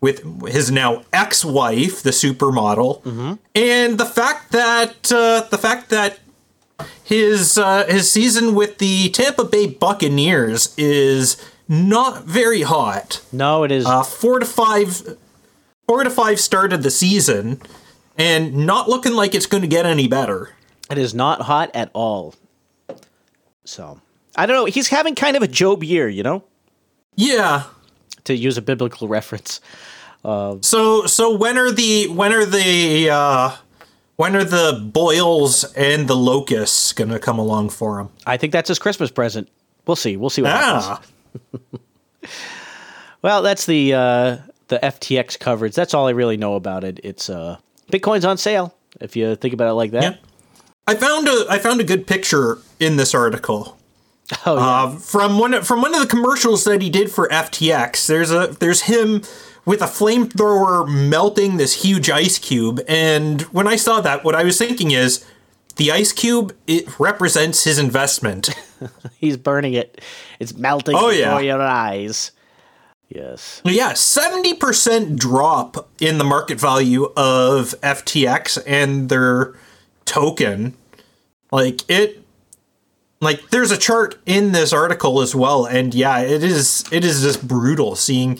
with 0.00 0.46
his 0.46 0.70
now 0.70 1.02
ex-wife, 1.12 2.02
the 2.02 2.10
supermodel, 2.10 3.38
and 3.54 3.98
the 3.98 4.06
fact 4.06 4.52
that 4.52 5.12
uh, 5.12 5.46
the 5.50 5.58
fact 5.58 5.90
that 5.90 6.20
his 7.02 7.58
uh, 7.58 7.84
his 7.86 8.10
season 8.10 8.54
with 8.54 8.78
the 8.78 9.10
Tampa 9.10 9.44
Bay 9.44 9.66
Buccaneers 9.66 10.74
is 10.78 11.36
not 11.68 12.24
very 12.24 12.62
hot 12.62 13.22
No, 13.32 13.62
it 13.64 13.70
is. 13.72 13.86
uh, 13.86 14.02
four 14.02 14.38
to 14.38 14.46
five, 14.46 15.16
four 15.88 16.04
to 16.04 16.10
five 16.10 16.38
start 16.40 16.72
of 16.72 16.82
the 16.82 16.90
season, 16.90 17.60
and 18.18 18.54
not 18.66 18.88
looking 18.88 19.14
like 19.14 19.34
it's 19.34 19.46
going 19.46 19.62
to 19.62 19.68
get 19.68 19.86
any 19.86 20.06
better. 20.08 20.50
It 20.90 20.98
is 20.98 21.14
not 21.14 21.42
hot 21.42 21.70
at 21.74 21.90
all. 21.94 22.34
So, 23.64 24.00
I 24.36 24.46
don't 24.46 24.56
know. 24.56 24.64
He's 24.66 24.88
having 24.88 25.14
kind 25.14 25.36
of 25.36 25.42
a 25.42 25.48
Job 25.48 25.82
year, 25.82 26.08
you 26.08 26.22
know, 26.22 26.44
Yeah. 27.16 27.64
to 28.24 28.34
use 28.34 28.58
a 28.58 28.62
biblical 28.62 29.08
reference. 29.16 29.60
So 30.24 31.04
so 31.06 31.36
when 31.36 31.58
are 31.58 31.70
the 31.70 32.08
when 32.08 32.32
are 32.32 32.46
the 32.46 33.10
uh 33.10 33.56
when 34.16 34.34
are 34.34 34.44
the 34.44 34.80
boils 34.92 35.64
and 35.74 36.08
the 36.08 36.16
locusts 36.16 36.92
gonna 36.94 37.18
come 37.18 37.38
along 37.38 37.68
for 37.70 38.00
him? 38.00 38.08
I 38.24 38.38
think 38.38 38.52
that's 38.54 38.68
his 38.68 38.78
Christmas 38.78 39.10
present. 39.10 39.48
We'll 39.86 39.96
see. 39.96 40.16
We'll 40.16 40.30
see 40.30 40.40
what 40.40 40.52
happens. 40.52 41.06
Well, 43.24 43.40
that's 43.40 43.64
the 43.64 43.94
uh, 43.94 44.36
the 44.68 44.78
FTX 44.82 45.38
coverage. 45.40 45.74
That's 45.74 45.94
all 45.94 46.06
I 46.06 46.10
really 46.10 46.36
know 46.36 46.56
about 46.56 46.84
it. 46.84 47.00
It's 47.02 47.30
uh, 47.30 47.56
Bitcoin's 47.90 48.26
on 48.26 48.36
sale. 48.36 48.74
If 49.00 49.16
you 49.16 49.34
think 49.34 49.54
about 49.54 49.70
it 49.70 49.72
like 49.72 49.92
that. 49.92 50.02
yeah. 50.02 50.16
I 50.86 50.94
found 50.94 51.26
a 51.26 51.46
I 51.48 51.58
found 51.58 51.80
a 51.80 51.84
good 51.84 52.06
picture 52.06 52.58
in 52.78 52.96
this 52.96 53.14
article. 53.14 53.78
Oh 54.46 54.56
yeah. 54.56 54.62
Uh, 54.62 54.96
from 54.96 55.38
one 55.38 55.62
from 55.62 55.82
one 55.82 55.94
of 55.94 56.00
the 56.00 56.06
commercials 56.06 56.64
that 56.64 56.80
he 56.80 56.88
did 56.88 57.10
for 57.10 57.28
FTX. 57.28 58.06
There's 58.06 58.30
a 58.30 58.48
there's 58.58 58.82
him 58.82 59.22
with 59.66 59.82
a 59.82 59.86
flamethrower 59.86 60.88
melting 60.88 61.58
this 61.58 61.82
huge 61.84 62.08
ice 62.08 62.38
cube, 62.38 62.80
and 62.88 63.42
when 63.52 63.68
I 63.68 63.76
saw 63.76 64.00
that, 64.00 64.24
what 64.24 64.34
I 64.34 64.42
was 64.42 64.56
thinking 64.56 64.92
is, 64.92 65.26
the 65.76 65.92
ice 65.92 66.12
cube 66.12 66.56
it 66.66 66.98
represents 66.98 67.64
his 67.64 67.78
investment. 67.78 68.48
He's 69.18 69.36
burning 69.36 69.74
it. 69.74 70.00
It's 70.40 70.54
melting 70.56 70.94
Oh, 70.96 71.10
before 71.10 71.12
yeah. 71.12 71.38
your 71.40 71.62
eyes. 71.62 72.30
Yes. 73.08 73.60
yeah, 73.64 73.92
seventy 73.92 74.54
percent 74.54 75.18
drop 75.18 75.88
in 76.00 76.18
the 76.18 76.24
market 76.24 76.58
value 76.58 77.12
of 77.16 77.74
FTX 77.82 78.60
and 78.66 79.08
their 79.08 79.54
token. 80.04 80.74
Like 81.52 81.88
it 81.88 82.22
like 83.20 83.50
there's 83.50 83.70
a 83.70 83.78
chart 83.78 84.18
in 84.26 84.52
this 84.52 84.72
article 84.72 85.20
as 85.22 85.34
well 85.34 85.64
and 85.64 85.94
yeah 85.94 86.18
it 86.20 86.42
is 86.42 86.84
it 86.90 87.04
is 87.04 87.22
just 87.22 87.46
brutal 87.46 87.94
seeing 87.94 88.38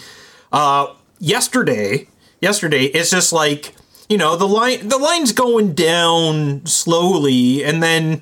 uh 0.53 0.93
yesterday 1.21 2.07
yesterday 2.43 2.85
it's 2.87 3.09
just 3.11 3.33
like 3.33 3.75
you 4.11 4.19
know 4.19 4.37
the 4.37 4.49
line 4.49 4.89
the 4.89 4.99
line's 4.99 5.33
going 5.33 5.73
down 5.73 6.67
slowly 6.67 7.65
and 7.65 7.83
then 7.83 8.21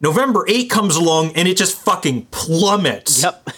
november 0.00 0.44
8 0.48 0.68
comes 0.70 0.96
along 0.96 1.32
and 1.36 1.46
it 1.48 1.56
just 1.56 1.76
fucking 1.78 2.26
plummets 2.26 3.22
Yep. 3.22 3.50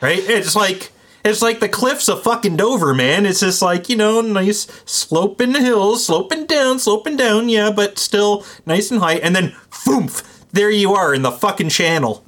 right 0.00 0.18
it's 0.18 0.54
like 0.56 0.92
it's 1.24 1.42
like 1.42 1.58
the 1.60 1.68
cliffs 1.68 2.08
of 2.08 2.22
fucking 2.22 2.56
dover 2.56 2.94
man 2.94 3.26
it's 3.26 3.40
just 3.40 3.62
like 3.62 3.88
you 3.88 3.96
know 3.96 4.20
nice 4.20 4.66
sloping 4.84 5.54
hills 5.54 6.04
sloping 6.06 6.46
down 6.46 6.78
sloping 6.78 7.16
down 7.16 7.48
yeah 7.48 7.70
but 7.70 7.98
still 7.98 8.44
nice 8.66 8.90
and 8.90 9.00
high 9.00 9.14
and 9.16 9.34
then 9.34 9.54
foomf 9.70 10.22
there 10.52 10.70
you 10.70 10.92
are 10.94 11.12
in 11.14 11.22
the 11.22 11.32
fucking 11.32 11.68
channel 11.68 12.24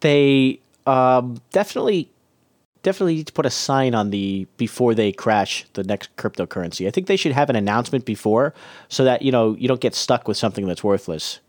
They 0.00 0.60
um, 0.86 1.40
definitely 1.52 2.10
definitely 2.82 3.16
need 3.16 3.26
to 3.26 3.32
put 3.32 3.46
a 3.46 3.50
sign 3.50 3.94
on 3.94 4.10
the 4.10 4.46
before 4.56 4.94
they 4.94 5.10
crash 5.10 5.64
the 5.72 5.82
next 5.82 6.14
cryptocurrency. 6.16 6.86
I 6.86 6.90
think 6.92 7.08
they 7.08 7.16
should 7.16 7.32
have 7.32 7.50
an 7.50 7.56
announcement 7.56 8.04
before 8.04 8.54
so 8.88 9.02
that 9.04 9.22
you 9.22 9.32
know 9.32 9.56
you 9.58 9.66
don't 9.68 9.80
get 9.80 9.94
stuck 9.94 10.28
with 10.28 10.36
something 10.36 10.66
that's 10.66 10.84
worthless. 10.84 11.40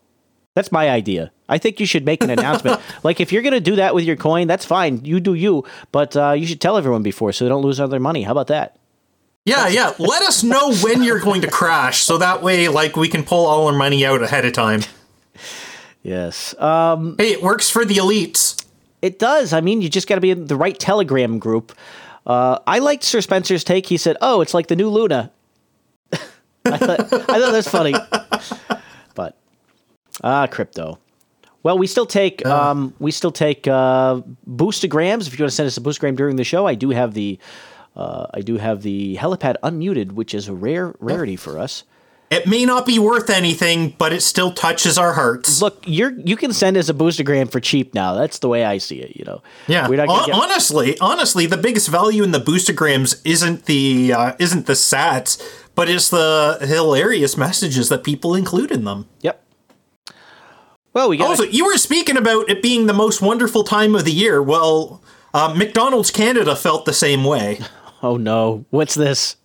That's 0.58 0.72
my 0.72 0.90
idea. 0.90 1.32
I 1.48 1.60
think 1.60 1.80
you 1.80 1.86
should 1.86 2.04
make 2.04 2.24
an 2.24 2.32
announcement. 2.32 2.82
like 3.04 3.20
if 3.20 3.32
you're 3.32 3.44
going 3.44 3.54
to 3.54 3.60
do 3.60 3.76
that 3.76 3.94
with 3.94 4.06
your 4.06 4.16
coin, 4.16 4.48
that's 4.48 4.66
fine. 4.66 5.06
You 5.06 5.20
do 5.20 5.36
you, 5.36 5.64
but 5.92 6.18
uh, 6.18 6.32
you 6.32 6.48
should 6.48 6.60
tell 6.60 6.78
everyone 6.78 7.04
before 7.04 7.32
so 7.32 7.46
they 7.46 7.50
don't 7.50 7.62
lose 7.62 7.80
all 7.80 7.88
their 7.88 8.00
money. 8.00 8.24
How 8.24 8.32
about 8.32 8.48
that? 8.48 8.76
Yeah, 9.46 9.68
yeah. 9.68 9.94
Let 10.00 10.24
us 10.24 10.44
know 10.44 10.74
when 10.74 11.04
you're 11.04 11.20
going 11.20 11.42
to 11.42 11.48
crash, 11.48 12.02
so 12.02 12.18
that 12.18 12.42
way, 12.42 12.70
like, 12.70 12.96
we 12.96 13.08
can 13.08 13.24
pull 13.24 13.46
all 13.46 13.68
our 13.68 13.74
money 13.74 14.04
out 14.04 14.24
ahead 14.24 14.46
of 14.46 14.54
time. 14.54 14.82
Yes. 16.02 16.60
Um, 16.60 17.18
Hey, 17.20 17.34
it 17.34 17.44
works 17.44 17.70
for 17.70 17.86
the 17.86 17.98
elites. 17.98 18.66
It 19.04 19.20
does. 19.20 19.54
I 19.54 19.62
mean, 19.62 19.84
you 19.84 19.90
just 19.90 20.08
got 20.08 20.16
to 20.16 20.22
be 20.22 20.32
in 20.32 20.48
the 20.48 20.56
right 20.56 20.80
Telegram 20.80 21.38
group. 21.38 21.72
Uh, 22.26 22.58
I 22.66 22.80
liked 22.80 23.04
Sir 23.04 23.22
Spencer's 23.22 23.64
take. 23.64 23.86
He 23.86 23.98
said, 23.98 24.18
"Oh, 24.22 24.42
it's 24.42 24.56
like 24.56 24.68
the 24.68 24.76
new 24.76 24.90
Luna." 24.90 25.30
I 26.66 26.78
thought 26.80 27.00
I 27.00 27.40
thought 27.40 27.52
that's 27.52 27.70
funny. 27.70 27.94
Ah, 30.24 30.48
crypto. 30.48 31.00
Well, 31.64 31.78
we 31.78 31.88
still 31.88 32.06
take 32.06 32.46
um, 32.46 32.94
we 33.00 33.12
still 33.12 33.32
take 33.32 33.68
uh, 33.68 34.22
boostagrams. 34.50 35.28
If 35.28 35.38
you 35.38 35.44
want 35.44 35.52
to 35.52 35.56
send 35.56 35.68
us 35.68 35.78
a 35.78 35.82
boostagram 35.82 36.16
during 36.16 36.36
the 36.38 36.44
show, 36.44 36.66
I 36.66 36.76
do 36.76 36.92
have 36.92 37.14
the 37.14 37.40
uh, 37.96 38.28
I 38.34 38.42
do 38.42 38.58
have 38.58 38.84
the 38.84 39.18
helipad 39.18 39.56
unmuted, 39.64 40.14
which 40.14 40.34
is 40.34 40.48
a 40.48 40.54
rare 40.54 40.94
rarity 41.00 41.36
for 41.36 41.58
us. 41.60 41.84
It 42.30 42.46
may 42.46 42.66
not 42.66 42.86
be 42.86 43.00
worth 43.00 43.30
anything, 43.30 43.96
but 43.98 44.12
it 44.12 44.22
still 44.22 44.52
touches 44.52 44.98
our 44.98 45.14
hearts. 45.14 45.62
Look, 45.62 45.84
you're 45.88 46.12
you 46.20 46.36
can 46.38 46.54
send 46.54 46.78
us 46.78 46.90
a 46.90 46.94
boostagram 46.94 47.52
for 47.52 47.60
cheap 47.60 47.94
now. 47.94 48.14
That's 48.16 48.40
the 48.40 48.48
way 48.50 48.64
I 48.66 48.78
see 48.78 49.00
it. 49.02 49.16
You 49.16 49.26
know. 49.26 49.42
Yeah, 49.68 49.88
We're 49.88 49.96
not 49.98 50.08
gonna 50.08 50.26
get- 50.28 50.36
honestly, 50.36 50.98
honestly, 51.00 51.46
the 51.48 51.58
biggest 51.58 51.88
value 51.90 52.24
in 52.24 52.32
the 52.32 52.40
boostagrams 52.40 53.22
isn't 53.26 53.66
the 53.66 54.14
uh, 54.14 54.34
isn't 54.40 54.68
the 54.68 54.74
sats, 54.74 55.42
but 55.74 55.90
it's 55.90 56.10
the 56.10 56.58
hilarious 56.62 57.36
messages 57.38 57.90
that 57.90 58.04
people 58.04 58.36
include 58.36 58.72
in 58.72 58.84
them. 58.84 59.08
Yep. 59.22 59.44
Well, 60.94 61.10
we 61.10 61.18
got. 61.18 61.28
Also, 61.30 61.44
you 61.44 61.66
were 61.66 61.78
speaking 61.78 62.18
about 62.18 62.50
it 62.50 62.62
being 62.62 62.88
the 62.88 62.94
most 62.94 63.22
wonderful 63.22 63.64
time 63.64 63.94
of 63.96 64.04
the 64.06 64.12
year. 64.12 64.42
Well, 64.42 65.02
uh, 65.34 65.54
McDonald's 65.56 66.10
Canada 66.12 66.56
felt 66.56 66.86
the 66.86 66.94
same 66.94 67.24
way. 67.24 67.60
Oh 68.04 68.16
no! 68.16 68.64
What's 68.70 68.94
this? 68.94 69.38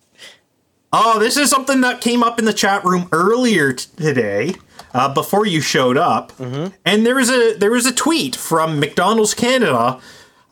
Oh, 0.91 1.17
this 1.17 1.37
is 1.37 1.49
something 1.49 1.81
that 1.81 2.01
came 2.01 2.21
up 2.21 2.37
in 2.37 2.45
the 2.45 2.53
chat 2.53 2.85
room 2.85 3.09
earlier 3.11 3.73
t- 3.73 3.87
today, 3.97 4.53
uh, 4.93 5.11
before 5.11 5.47
you 5.47 5.59
showed 5.59 5.97
up, 5.97 6.31
and 6.39 7.03
there 7.03 7.15
was 7.15 7.31
a 7.31 7.55
there 7.57 7.71
was 7.71 7.87
a 7.87 7.91
tweet 7.91 8.35
from 8.35 8.79
McDonald's 8.79 9.33
Canada, 9.33 9.99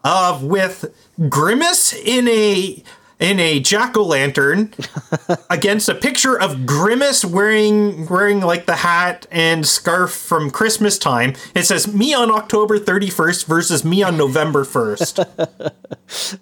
uh, 0.04 0.40
with 0.42 0.86
Grimace 1.30 1.94
in 1.94 2.28
a 2.28 2.82
in 3.22 3.40
a 3.40 3.60
jack 3.60 3.96
o' 3.96 4.04
lantern 4.04 4.74
against 5.50 5.88
a 5.88 5.96
picture 5.96 6.38
of 6.38 6.66
Grimace 6.66 7.24
wearing 7.24 8.08
wearing 8.08 8.42
like 8.42 8.66
the 8.66 8.78
hat 8.78 9.28
and 9.32 9.66
scarf 9.66 10.12
from 10.12 10.50
Christmas 10.50 10.98
time. 10.98 11.36
It 11.56 11.64
says 11.64 11.94
me 11.94 12.14
on 12.14 12.32
October 12.32 12.80
thirty 12.80 13.10
first 13.10 13.46
versus 13.46 13.86
me 13.86 14.04
on 14.04 14.18
November 14.18 14.66
first. 14.66 15.20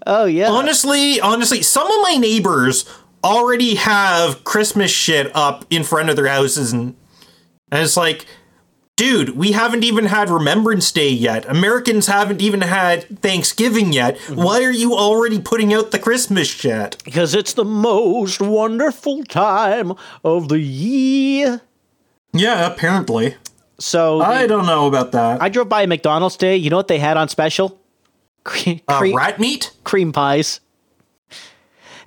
Oh 0.08 0.26
yeah. 0.26 0.50
honestly, 0.50 1.22
honestly, 1.22 1.62
some 1.62 1.86
of 1.86 2.02
my 2.02 2.16
neighbors 2.16 2.90
already 3.24 3.76
have 3.76 4.44
Christmas 4.44 4.90
shit 4.90 5.32
up 5.36 5.64
in 5.70 5.84
front 5.84 6.10
of 6.10 6.16
their 6.16 6.28
houses, 6.28 6.74
and, 6.74 6.96
and 7.72 7.84
it's 7.84 7.96
like, 7.96 8.26
dude, 9.00 9.30
we 9.30 9.54
haven't 9.54 9.86
even 9.86 10.08
had 10.08 10.30
Remembrance 10.30 10.92
Day 10.92 11.08
yet. 11.08 11.50
Americans 11.50 12.08
haven't 12.08 12.42
even 12.42 12.60
had 12.60 13.22
Thanksgiving 13.22 13.94
yet. 13.94 14.18
Why 14.28 14.62
are 14.62 14.74
you 14.74 14.94
already 14.94 15.40
putting 15.40 15.74
out 15.74 15.92
the 15.92 16.00
Christmas 16.00 16.50
shit? 16.50 17.02
Because 17.06 17.34
it's 17.34 17.54
the 17.54 17.64
most 17.64 18.42
wonderful 18.42 19.24
time 19.24 19.94
of 20.26 20.50
the 20.50 20.60
year. 20.60 21.62
Yeah, 22.34 22.68
apparently. 22.68 23.38
So 23.80 24.20
I 24.20 24.46
don't 24.48 24.66
know 24.66 24.88
about 24.88 25.14
that. 25.14 25.42
I 25.42 25.48
drove 25.48 25.70
by 25.70 25.84
a 25.84 25.88
McDonald's 25.88 26.36
today. 26.36 26.58
You 26.58 26.70
know 26.70 26.76
what 26.76 26.90
they 26.90 27.00
had 27.00 27.16
on 27.16 27.30
special? 27.30 27.80
Cream, 28.44 28.82
uh, 28.90 28.98
cream, 29.00 29.16
rat 29.16 29.40
meat? 29.40 29.72
cream 29.86 30.12
pies. 30.12 30.60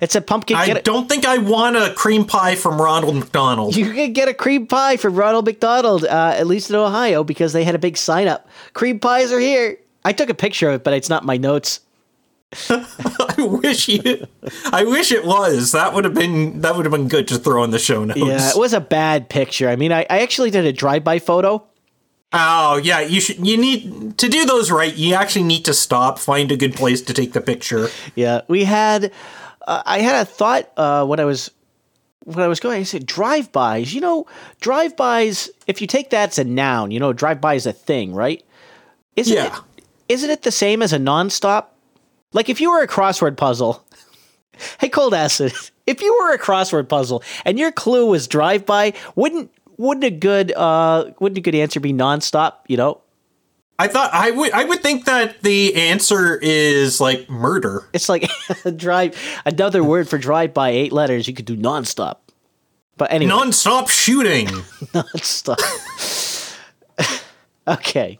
It's 0.03 0.15
a 0.15 0.21
pumpkin. 0.21 0.57
I 0.57 0.81
don't 0.81 1.07
think 1.07 1.25
I 1.25 1.37
want 1.37 1.77
a 1.77 1.93
cream 1.93 2.25
pie 2.25 2.55
from 2.55 2.79
Ronald 2.79 3.15
McDonald. 3.15 3.75
you 3.75 3.91
can 3.93 4.11
get 4.11 4.27
a 4.27 4.33
cream 4.33 4.67
pie 4.67 4.97
from 4.97 5.15
Ronald 5.15 5.45
McDonald, 5.45 6.03
uh, 6.03 6.33
at 6.35 6.45
least 6.45 6.69
in 6.69 6.75
Ohio, 6.75 7.23
because 7.23 7.53
they 7.53 7.63
had 7.63 7.73
a 7.73 7.79
big 7.79 7.95
sign 7.95 8.27
up. 8.27 8.47
Cream 8.73 8.99
pies 8.99 9.31
are 9.31 9.39
here. 9.39 9.77
I 10.03 10.11
took 10.11 10.29
a 10.29 10.33
picture 10.33 10.67
of 10.67 10.75
it, 10.75 10.83
but 10.83 10.93
it's 10.93 11.07
not 11.07 11.23
my 11.23 11.37
notes. 11.37 11.79
I 12.69 13.35
wish 13.39 13.87
you. 13.87 14.27
I 14.73 14.83
wish 14.83 15.13
it 15.13 15.25
was. 15.25 15.71
That 15.71 15.93
would 15.93 16.03
have 16.03 16.13
been. 16.13 16.59
That 16.61 16.75
would 16.75 16.85
have 16.85 16.91
been 16.91 17.07
good 17.07 17.27
to 17.29 17.37
throw 17.37 17.63
in 17.63 17.71
the 17.71 17.79
show 17.79 18.03
notes. 18.03 18.19
Yeah, 18.19 18.49
it 18.49 18.57
was 18.57 18.73
a 18.73 18.81
bad 18.81 19.29
picture. 19.29 19.69
I 19.69 19.77
mean, 19.77 19.93
I, 19.93 20.01
I 20.09 20.19
actually 20.19 20.51
did 20.51 20.65
a 20.65 20.73
drive 20.73 21.05
by 21.05 21.19
photo. 21.19 21.65
Oh 22.33 22.77
yeah, 22.77 22.99
you 22.99 23.21
should. 23.21 23.45
You 23.45 23.57
need 23.57 24.17
to 24.17 24.27
do 24.27 24.45
those 24.45 24.69
right. 24.69 24.93
You 24.95 25.13
actually 25.13 25.43
need 25.43 25.65
to 25.65 25.73
stop, 25.73 26.19
find 26.19 26.51
a 26.51 26.57
good 26.57 26.73
place 26.73 27.01
to 27.03 27.13
take 27.13 27.33
the 27.33 27.41
picture. 27.41 27.89
Yeah, 28.15 28.41
we 28.47 28.65
had. 28.65 29.11
Uh, 29.65 29.81
I 29.85 29.99
had 29.99 30.21
a 30.21 30.25
thought 30.25 30.69
uh, 30.77 31.05
when 31.05 31.19
I 31.19 31.25
was 31.25 31.51
when 32.25 32.39
I 32.39 32.47
was 32.47 32.59
going. 32.59 32.79
I 32.81 32.83
said 32.83 33.05
drive-bys. 33.05 33.93
You 33.93 34.01
know, 34.01 34.27
drive-bys. 34.61 35.49
If 35.67 35.81
you 35.81 35.87
take 35.87 36.09
that 36.11 36.29
as 36.29 36.39
a 36.39 36.43
noun, 36.43 36.91
you 36.91 36.99
know, 36.99 37.13
drive-by 37.13 37.55
is 37.55 37.65
a 37.65 37.73
thing, 37.73 38.13
right? 38.13 38.43
Isn't 39.15 39.35
Yeah. 39.35 39.55
it? 39.57 39.83
Isn't 40.09 40.29
it 40.29 40.43
the 40.43 40.51
same 40.51 40.81
as 40.81 40.93
a 40.93 40.97
nonstop? 40.97 41.65
Like 42.33 42.49
if 42.49 42.59
you 42.59 42.71
were 42.71 42.81
a 42.81 42.87
crossword 42.87 43.37
puzzle. 43.37 43.83
hey, 44.79 44.89
cold 44.89 45.13
acid. 45.13 45.53
If 45.85 46.01
you 46.01 46.17
were 46.21 46.33
a 46.33 46.39
crossword 46.39 46.87
puzzle 46.87 47.21
and 47.43 47.59
your 47.59 47.69
clue 47.69 48.05
was 48.05 48.29
drive-by, 48.29 48.93
wouldn't 49.17 49.51
wouldn't 49.75 50.05
a 50.05 50.09
good 50.09 50.53
uh 50.55 51.11
wouldn't 51.19 51.37
a 51.37 51.41
good 51.41 51.55
answer 51.55 51.81
be 51.81 51.91
nonstop? 51.91 52.53
You 52.69 52.77
know, 52.77 53.01
I 53.79 53.87
thought 53.87 54.11
I 54.13 54.31
would. 54.31 54.51
I 54.51 54.63
would 54.63 54.81
think 54.81 55.05
that 55.05 55.41
the 55.41 55.75
answer 55.75 56.37
is 56.41 57.01
like 57.01 57.29
murder. 57.29 57.87
It's 57.93 58.07
like 58.07 58.29
drive 58.75 59.17
another 59.45 59.83
word 59.83 60.07
for 60.07 60.17
drive 60.17 60.53
by 60.53 60.69
eight 60.69 60.91
letters. 60.93 61.27
You 61.27 61.33
could 61.33 61.45
do 61.45 61.57
nonstop. 61.57 62.17
But 62.97 63.11
anyway, 63.11 63.29
Non-stop 63.29 63.89
shooting. 63.89 64.47
nonstop. 64.93 65.59
okay. 67.67 68.19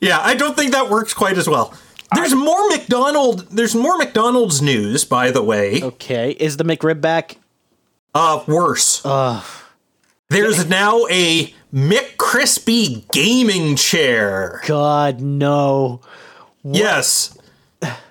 Yeah, 0.00 0.18
I 0.20 0.34
don't 0.34 0.56
think 0.56 0.72
that 0.72 0.88
works 0.88 1.12
quite 1.12 1.36
as 1.36 1.46
well. 1.46 1.74
There's 2.14 2.34
more 2.34 2.68
McDonald. 2.70 3.48
There's 3.50 3.74
more 3.74 3.98
McDonald's 3.98 4.62
news, 4.62 5.04
by 5.04 5.30
the 5.30 5.42
way. 5.42 5.82
Okay, 5.82 6.30
is 6.40 6.56
the 6.56 6.64
McRib 6.64 7.00
back? 7.02 7.36
Uh, 8.14 8.42
worse. 8.48 9.04
Uh 9.04 9.42
There's 10.30 10.66
now 10.68 11.06
a 11.10 11.54
McCrispy 11.72 13.10
gaming 13.12 13.76
chair. 13.76 14.60
God, 14.66 15.20
no. 15.20 16.00
Yes. 16.64 17.38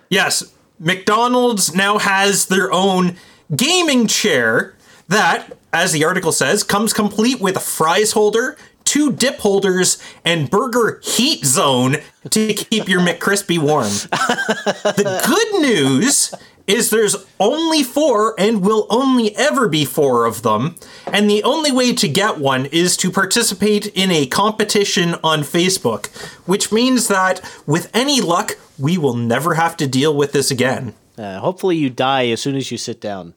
Yes. 0.10 0.54
McDonald's 0.80 1.76
now 1.76 1.98
has 1.98 2.46
their 2.46 2.72
own 2.72 3.18
gaming 3.54 4.08
chair 4.08 4.76
that, 5.10 5.58
as 5.74 5.92
the 5.92 6.06
article 6.06 6.32
says, 6.32 6.64
comes 6.64 6.94
complete 6.94 7.42
with 7.42 7.58
a 7.58 7.60
fries 7.60 8.14
holder, 8.14 8.58
two 8.86 9.12
dip 9.12 9.40
holders, 9.40 10.02
and 10.24 10.50
burger 10.50 11.02
heat 11.04 11.44
zone 11.44 11.98
to 12.30 12.54
keep 12.54 12.88
your 12.88 13.02
McCrispy 13.02 13.60
warm. 13.60 13.84
the 13.90 15.22
good 15.28 15.62
news 15.62 16.34
is 16.70 16.90
there's 16.90 17.16
only 17.40 17.84
four 17.84 18.36
and 18.40 18.64
will 18.64 18.86
only 18.90 19.36
ever 19.36 19.68
be 19.68 19.84
four 19.84 20.26
of 20.26 20.44
them. 20.44 20.76
And 21.08 21.30
the 21.30 21.44
only 21.44 21.72
way 21.72 21.94
to 21.94 22.08
get 22.08 22.38
one 22.38 22.68
is 22.68 22.96
to 22.98 23.12
participate 23.12 23.88
in 23.88 24.12
a 24.12 24.28
competition 24.28 25.16
on 25.24 25.40
Facebook, 25.40 26.08
which 26.46 26.72
means 26.72 27.08
that 27.08 27.42
with 27.66 27.90
any 27.94 28.22
luck, 28.22 28.58
we 28.78 28.98
will 28.98 29.16
never 29.16 29.56
have 29.56 29.76
to 29.78 29.88
deal 29.88 30.16
with 30.16 30.32
this 30.32 30.52
again. 30.52 30.94
Uh, 31.18 31.40
hopefully, 31.40 31.76
you 31.76 31.90
die 31.90 32.28
as 32.28 32.42
soon 32.42 32.56
as 32.56 32.72
you 32.72 32.78
sit 32.78 33.02
down. 33.02 33.34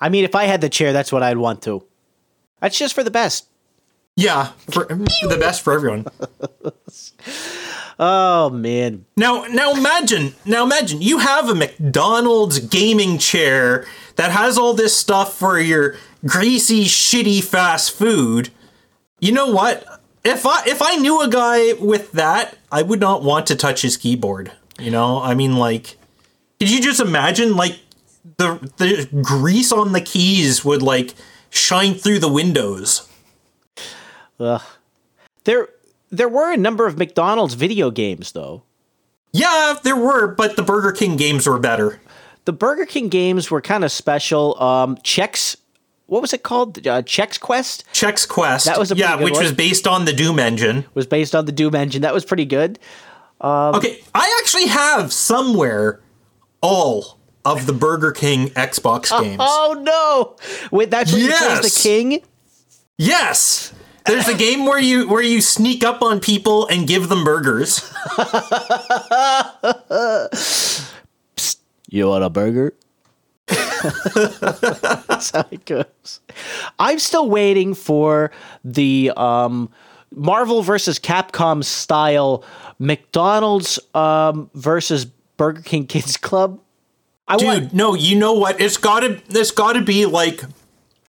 I 0.00 0.08
mean, 0.08 0.24
if 0.24 0.34
I 0.34 0.44
had 0.44 0.60
the 0.60 0.68
chair, 0.68 0.92
that's 0.92 1.10
what 1.10 1.22
I'd 1.22 1.38
want 1.38 1.62
to. 1.62 1.84
That's 2.60 2.78
just 2.78 2.94
for 2.94 3.02
the 3.02 3.10
best. 3.10 3.48
Yeah, 4.14 4.52
for, 4.70 4.84
the 4.84 5.38
best 5.40 5.62
for 5.62 5.72
everyone. 5.72 6.06
Oh 8.00 8.48
man, 8.50 9.06
Now, 9.16 9.44
now 9.50 9.72
imagine, 9.72 10.34
now 10.44 10.62
imagine 10.64 11.02
you 11.02 11.18
have 11.18 11.48
a 11.48 11.54
McDonald's 11.54 12.60
gaming 12.60 13.18
chair 13.18 13.86
that 14.14 14.30
has 14.30 14.56
all 14.56 14.72
this 14.72 14.96
stuff 14.96 15.36
for 15.36 15.58
your 15.58 15.96
greasy, 16.24 16.84
shitty 16.84 17.42
fast 17.42 17.90
food. 17.90 18.50
You 19.18 19.32
know 19.32 19.50
what? 19.50 19.84
If 20.24 20.46
I 20.46 20.62
if 20.66 20.80
I 20.80 20.94
knew 20.96 21.20
a 21.20 21.28
guy 21.28 21.72
with 21.74 22.12
that, 22.12 22.56
I 22.70 22.82
would 22.82 23.00
not 23.00 23.24
want 23.24 23.46
to 23.48 23.56
touch 23.56 23.82
his 23.82 23.96
keyboard. 23.96 24.52
You 24.78 24.92
know, 24.92 25.20
I 25.20 25.34
mean, 25.34 25.56
like, 25.56 25.96
could 26.60 26.70
you 26.70 26.80
just 26.80 27.00
imagine 27.00 27.56
like 27.56 27.80
the 28.36 28.58
the 28.76 29.08
grease 29.22 29.72
on 29.72 29.92
the 29.92 30.00
keys 30.00 30.64
would 30.64 30.82
like 30.82 31.14
shine 31.50 31.94
through 31.94 32.20
the 32.20 32.28
windows? 32.28 33.08
Ugh. 34.38 34.62
There 35.44 35.68
there 36.10 36.28
were 36.28 36.52
a 36.52 36.56
number 36.56 36.86
of 36.86 36.98
McDonald's 36.98 37.54
video 37.54 37.90
games 37.90 38.32
though. 38.32 38.62
Yeah, 39.32 39.76
there 39.82 39.96
were, 39.96 40.28
but 40.34 40.56
the 40.56 40.62
Burger 40.62 40.92
King 40.92 41.16
games 41.16 41.46
were 41.46 41.58
better. 41.58 42.00
The 42.46 42.52
Burger 42.52 42.86
King 42.86 43.08
games 43.08 43.50
were 43.50 43.60
kind 43.60 43.84
of 43.84 43.92
special. 43.92 44.60
Um, 44.62 44.96
Chex, 44.98 45.56
what 46.06 46.22
was 46.22 46.32
it 46.32 46.42
called? 46.42 46.78
Uh, 46.86 47.02
Chex 47.02 47.38
Quest 47.38 47.84
Chex 47.92 48.26
Quest. 48.26 48.64
That 48.64 48.78
was 48.78 48.90
a 48.90 48.96
yeah, 48.96 49.16
which 49.16 49.34
one. 49.34 49.42
was 49.42 49.52
based 49.52 49.86
on 49.86 50.06
the 50.06 50.12
Doom 50.12 50.38
engine. 50.38 50.86
was 50.94 51.06
based 51.06 51.34
on 51.34 51.44
the 51.44 51.52
Doom 51.52 51.74
engine. 51.74 52.02
That 52.02 52.14
was 52.14 52.24
pretty 52.24 52.46
good. 52.46 52.78
Okay, 53.40 54.00
I 54.14 54.38
actually 54.40 54.66
have 54.66 55.12
somewhere 55.12 56.00
all 56.60 57.18
of 57.44 57.66
the 57.66 57.72
Burger 57.72 58.12
King 58.12 58.48
Xbox 58.48 59.10
games. 59.20 59.36
Oh 59.38 59.76
no! 59.80 60.36
Wait, 60.76 60.90
that's 60.90 61.12
when 61.12 61.22
you 61.22 61.28
play 61.28 61.46
as 61.48 61.60
the 61.74 61.80
king. 61.82 62.22
Yes. 62.96 63.72
There's 64.08 64.28
a 64.28 64.36
game 64.36 64.64
where 64.64 64.80
you 64.80 65.08
where 65.08 65.22
you 65.22 65.40
sneak 65.40 65.84
up 65.84 66.02
on 66.02 66.18
people 66.20 66.66
and 66.68 66.86
give 66.88 67.08
them 67.08 67.24
burgers. 67.24 67.80
Psst, 70.34 71.60
You 71.90 72.08
want 72.08 72.24
a 72.24 72.30
burger? 72.30 72.74
That's 73.48 75.30
how 75.30 75.46
it 75.50 75.64
goes. 75.64 76.20
I'm 76.78 76.98
still 76.98 77.30
waiting 77.30 77.72
for 77.72 78.30
the 78.62 79.10
um, 79.16 79.70
Marvel 80.14 80.62
versus 80.62 80.98
Capcom 80.98 81.64
style 81.64 82.44
McDonald's 82.78 83.78
um, 83.94 84.50
versus 84.54 85.06
Burger 85.38 85.62
King 85.62 85.86
Kids 85.86 86.16
Club. 86.18 86.60
I 87.26 87.36
Dude, 87.36 87.46
want 87.46 87.74
no, 87.74 87.94
you 87.94 88.18
know 88.18 88.34
what? 88.34 88.60
It's 88.60 88.76
got 88.76 89.00
to 89.00 89.20
it's 89.30 89.50
got 89.50 89.74
to 89.74 89.82
be 89.82 90.06
like 90.06 90.42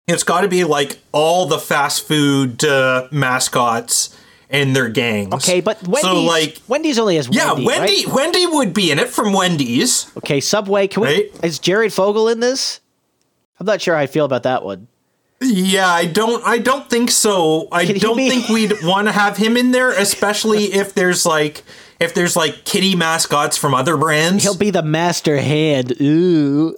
it's 0.06 0.22
got 0.22 0.42
to 0.42 0.48
be 0.48 0.64
like 0.64 0.98
all 1.12 1.46
the 1.46 1.58
fast 1.58 2.06
food 2.06 2.64
uh, 2.64 3.08
mascots 3.10 4.16
and 4.48 4.76
their 4.76 4.88
gangs. 4.88 5.34
okay, 5.34 5.60
but 5.60 5.82
Wendy's 5.82 6.02
So 6.02 6.22
like 6.22 6.58
Wendy's 6.68 6.98
only 6.98 7.16
has 7.16 7.28
yeah, 7.30 7.52
Wendy, 7.52 7.66
Wendy 7.66 8.06
right? 8.06 8.14
Wendy 8.14 8.46
would 8.46 8.72
be 8.72 8.90
in 8.92 8.98
it 8.98 9.08
from 9.08 9.32
Wendy's. 9.32 10.10
Okay, 10.18 10.40
Subway. 10.40 10.86
Can 10.86 11.02
we? 11.02 11.08
Right? 11.08 11.44
Is 11.44 11.58
Jared 11.58 11.92
Fogle 11.92 12.28
in 12.28 12.40
this? 12.40 12.80
I'm 13.58 13.66
not 13.66 13.80
sure 13.80 13.94
how 13.94 14.00
I 14.00 14.06
feel 14.06 14.24
about 14.24 14.44
that 14.44 14.64
one. 14.64 14.86
Yeah, 15.40 15.88
I 15.88 16.06
don't 16.06 16.42
I 16.46 16.58
don't 16.58 16.88
think 16.88 17.10
so. 17.10 17.68
I 17.70 17.84
Can 17.86 17.98
don't 17.98 18.16
be- 18.16 18.28
think 18.30 18.48
we'd 18.48 18.72
want 18.84 19.06
to 19.08 19.12
have 19.12 19.36
him 19.36 19.56
in 19.56 19.70
there, 19.72 19.90
especially 19.90 20.64
if 20.72 20.94
there's 20.94 21.26
like 21.26 21.62
if 22.00 22.14
there's 22.14 22.36
like 22.36 22.64
kitty 22.64 22.94
mascots 22.96 23.56
from 23.56 23.74
other 23.74 23.96
brands. 23.96 24.42
He'll 24.42 24.56
be 24.56 24.70
the 24.70 24.82
master 24.82 25.36
hand. 25.38 25.92
Ooh. 26.00 26.74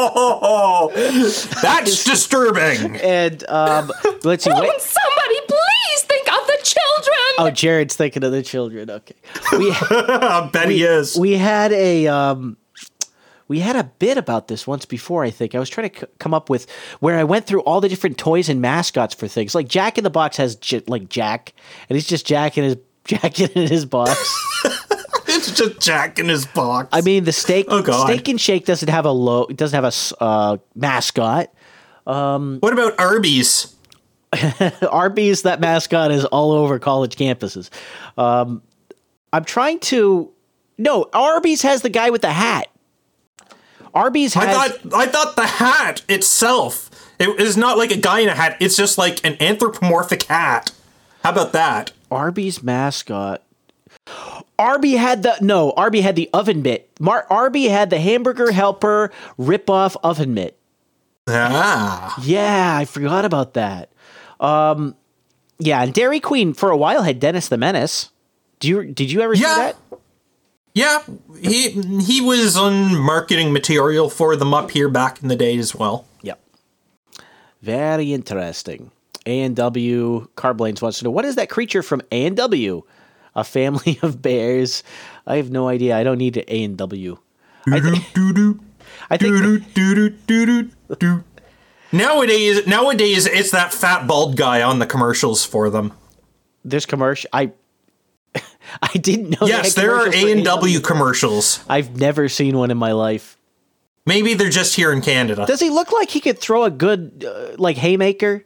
oh, 0.00 0.90
that's 1.62 2.04
disturbing. 2.04 2.96
And 2.96 3.48
um, 3.48 3.90
let's 4.24 4.44
see. 4.44 4.50
Wait. 4.50 4.80
Somebody 4.80 5.40
please 5.46 6.02
think 6.02 6.28
of 6.32 6.46
the 6.46 6.58
children. 6.62 7.18
Oh, 7.38 7.50
Jared's 7.50 7.96
thinking 7.96 8.24
of 8.24 8.32
the 8.32 8.42
children. 8.42 8.90
Okay. 8.90 9.14
We 9.52 9.70
I 9.90 10.48
bet 10.52 10.68
he 10.68 10.82
is. 10.84 11.16
we 11.18 11.32
had 11.34 11.72
a 11.72 12.06
um, 12.08 12.56
we 13.48 13.60
had 13.60 13.76
a 13.76 13.84
bit 13.84 14.18
about 14.18 14.48
this 14.48 14.66
once 14.66 14.84
before. 14.84 15.24
I 15.24 15.30
think 15.30 15.54
I 15.54 15.58
was 15.58 15.68
trying 15.70 15.90
to 15.90 16.00
c- 16.00 16.06
come 16.18 16.34
up 16.34 16.48
with 16.50 16.66
where 17.00 17.18
I 17.18 17.24
went 17.24 17.46
through 17.46 17.60
all 17.62 17.80
the 17.80 17.88
different 17.88 18.18
toys 18.18 18.48
and 18.48 18.60
mascots 18.60 19.14
for 19.14 19.26
things. 19.26 19.54
Like 19.54 19.68
Jack 19.68 19.96
in 19.98 20.04
the 20.04 20.10
Box 20.10 20.36
has 20.36 20.54
j- 20.56 20.82
like 20.86 21.08
Jack, 21.08 21.54
and 21.88 21.96
he's 21.96 22.06
just 22.06 22.26
Jack 22.26 22.58
in 22.58 22.64
his 22.64 22.76
Jack 23.04 23.40
in 23.40 23.66
his 23.68 23.86
box. 23.86 24.12
it's 25.26 25.52
just 25.52 25.80
Jack 25.80 26.18
in 26.18 26.28
his 26.28 26.44
box. 26.46 26.88
I 26.92 27.00
mean, 27.00 27.24
the 27.24 27.32
steak 27.32 27.66
Oh, 27.70 27.80
God. 27.82 28.06
Steak 28.06 28.28
and 28.28 28.38
Shake 28.40 28.66
doesn't 28.66 28.88
have 28.88 29.06
a 29.06 29.10
low. 29.12 29.44
It 29.44 29.56
doesn't 29.56 29.82
have 29.82 29.92
a 30.20 30.22
uh, 30.22 30.56
mascot. 30.74 31.50
what 32.04 32.72
about 32.72 33.00
Arby's? 33.00 33.74
Arby's 34.90 35.42
that 35.42 35.58
mascot 35.60 36.10
is 36.10 36.24
all 36.26 36.52
over 36.52 36.78
college 36.78 37.16
campuses. 37.16 37.70
Um, 38.18 38.62
I'm 39.32 39.44
trying 39.44 39.80
to. 39.80 40.30
No, 40.76 41.08
Arby's 41.12 41.62
has 41.62 41.82
the 41.82 41.88
guy 41.88 42.10
with 42.10 42.20
the 42.22 42.30
hat. 42.32 42.68
Arby's 43.94 44.34
has. 44.34 44.44
I 44.56 44.68
thought 44.68 44.94
I 44.94 45.06
thought 45.06 45.36
the 45.36 45.46
hat 45.46 46.02
itself 46.08 46.90
it 47.18 47.40
is 47.40 47.56
not 47.56 47.76
like 47.78 47.90
a 47.90 47.96
guy 47.96 48.20
in 48.20 48.28
a 48.28 48.34
hat. 48.34 48.56
It's 48.60 48.76
just 48.76 48.96
like 48.98 49.24
an 49.26 49.36
anthropomorphic 49.42 50.24
hat. 50.24 50.70
How 51.24 51.30
about 51.30 51.52
that? 51.52 51.92
Arby's 52.10 52.62
mascot. 52.62 53.42
Arby 54.58 54.92
had 54.92 55.22
the 55.22 55.36
no. 55.40 55.72
Arby 55.72 56.00
had 56.00 56.16
the 56.16 56.30
oven 56.32 56.62
mitt. 56.62 56.90
Mar- 57.00 57.26
Arby 57.30 57.64
had 57.68 57.90
the 57.90 58.00
hamburger 58.00 58.52
helper 58.52 59.10
rip-off 59.36 59.96
oven 60.02 60.32
mitt. 60.34 60.56
Ah, 61.28 62.20
Yeah, 62.24 62.76
I 62.76 62.84
forgot 62.84 63.24
about 63.24 63.54
that. 63.54 63.90
Um, 64.40 64.94
yeah, 65.58 65.82
and 65.82 65.92
Dairy 65.92 66.20
Queen 66.20 66.54
for 66.54 66.70
a 66.70 66.76
while 66.76 67.02
had 67.02 67.20
Dennis 67.20 67.48
the 67.48 67.58
Menace. 67.58 68.10
Do 68.60 68.68
you 68.68 68.84
did 68.84 69.10
you 69.12 69.20
ever 69.20 69.36
see 69.36 69.42
that? 69.42 69.76
Yeah. 70.78 71.02
He 71.40 71.70
he 72.02 72.20
was 72.20 72.56
on 72.56 72.96
marketing 72.96 73.52
material 73.52 74.08
for 74.10 74.36
them 74.36 74.52
up 74.54 74.70
here 74.70 74.88
back 74.88 75.22
in 75.22 75.28
the 75.28 75.36
day 75.36 75.56
as 75.58 75.74
well. 75.74 76.06
Yep. 76.22 76.40
Very 77.62 78.12
interesting. 78.12 78.90
A 79.26 79.40
and 79.42 79.54
W 79.56 80.28
Carblanes 80.36 80.80
wants 80.80 80.98
to 80.98 81.04
know 81.04 81.10
what 81.10 81.24
is 81.24 81.34
that 81.36 81.50
creature 81.50 81.82
from 81.82 82.00
A 82.12 82.26
and 82.26 82.36
W? 82.36 82.82
A 83.34 83.44
family 83.44 83.98
of 84.02 84.22
bears. 84.22 84.82
I 85.26 85.36
have 85.36 85.50
no 85.50 85.68
idea. 85.68 85.96
I 85.96 86.02
don't 86.04 86.18
need 86.18 86.36
an 86.36 86.44
A 86.48 86.64
and 86.64 86.76
W. 86.78 87.18
I, 87.66 87.80
thi- 87.80 88.04
Doo-doo, 88.14 88.60
I 89.10 89.16
think. 89.18 89.34
Nowadays, 91.92 92.66
nowadays 92.66 93.26
it's 93.26 93.50
that 93.50 93.72
fat 93.74 94.06
bald 94.06 94.36
guy 94.36 94.62
on 94.62 94.78
the 94.78 94.86
commercials 94.86 95.44
for 95.44 95.68
them. 95.70 95.92
there's 96.64 96.86
commercial. 96.86 97.28
I 97.32 97.52
I 98.82 98.98
didn't 98.98 99.40
know. 99.40 99.46
Yes, 99.46 99.74
there 99.74 99.94
are 99.94 100.08
A 100.08 100.32
and 100.32 100.44
W 100.44 100.80
commercials. 100.80 101.64
I've 101.68 101.98
never 101.98 102.28
seen 102.28 102.56
one 102.56 102.70
in 102.70 102.78
my 102.78 102.92
life. 102.92 103.36
Maybe 104.06 104.34
they're 104.34 104.48
just 104.48 104.74
here 104.74 104.90
in 104.90 105.02
Canada. 105.02 105.44
Does 105.46 105.60
he 105.60 105.68
look 105.68 105.92
like 105.92 106.08
he 106.10 106.20
could 106.20 106.38
throw 106.38 106.64
a 106.64 106.70
good 106.70 107.26
uh, 107.28 107.56
like 107.58 107.76
haymaker? 107.76 108.44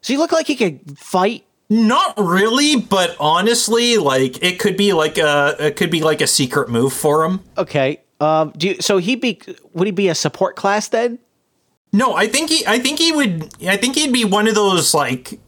Does 0.00 0.08
he 0.08 0.16
look 0.16 0.32
like 0.32 0.46
he 0.46 0.56
could 0.56 0.98
fight? 0.98 1.44
Not 1.70 2.14
really, 2.16 2.76
but 2.76 3.14
honestly, 3.20 3.98
like 3.98 4.42
it 4.42 4.58
could 4.58 4.76
be 4.76 4.94
like 4.94 5.18
a 5.18 5.56
it 5.58 5.76
could 5.76 5.90
be 5.90 6.00
like 6.00 6.22
a 6.22 6.26
secret 6.26 6.70
move 6.70 6.92
for 6.92 7.24
him. 7.24 7.40
Okay. 7.58 8.00
Um. 8.20 8.52
Do 8.56 8.68
you, 8.68 8.76
so 8.80 8.96
he 8.96 9.14
be 9.16 9.40
would 9.74 9.86
he 9.86 9.92
be 9.92 10.08
a 10.08 10.14
support 10.14 10.56
class 10.56 10.88
then? 10.88 11.18
No, 11.92 12.14
I 12.14 12.26
think 12.26 12.48
he 12.48 12.66
I 12.66 12.78
think 12.78 12.98
he 12.98 13.12
would 13.12 13.54
I 13.66 13.76
think 13.76 13.96
he'd 13.96 14.12
be 14.12 14.24
one 14.24 14.48
of 14.48 14.54
those 14.54 14.94
like 14.94 15.38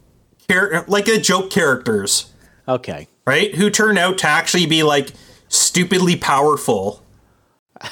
char- 0.51 0.85
like 0.87 1.09
a 1.09 1.19
joke 1.19 1.51
characters. 1.51 2.31
Okay. 2.69 3.09
Right? 3.27 3.55
Who 3.55 3.71
turn 3.71 3.99
out 3.99 4.19
to 4.19 4.27
actually 4.27 4.67
be 4.67 4.83
like 4.83 5.11
stupidly 5.51 6.17
powerful. 6.17 7.05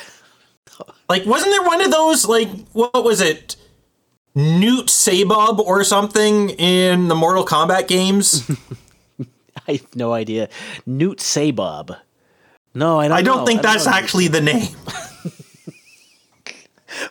Like, 1.11 1.25
wasn't 1.25 1.53
there 1.53 1.63
one 1.63 1.81
of 1.81 1.91
those, 1.91 2.27
like, 2.27 2.51
what 2.75 3.03
was 3.03 3.23
it? 3.23 3.57
Newt 4.35 4.89
Saybob 4.89 5.59
or 5.59 5.83
something 5.83 6.51
in 6.51 7.09
the 7.09 7.15
Mortal 7.15 7.47
Kombat 7.47 7.89
games? 7.89 8.47
I 9.69 9.73
have 9.73 9.97
no 9.97 10.13
idea. 10.13 10.51
Newt 10.85 11.21
Saybob. 11.21 11.97
No, 12.75 13.01
I 13.01 13.09
don't. 13.09 13.17
I 13.17 13.23
don't 13.23 13.39
know. 13.39 13.47
think 13.47 13.63
that's 13.63 13.87
know. 13.87 13.93
actually 13.93 14.29
the 14.29 14.43
name. 14.43 14.69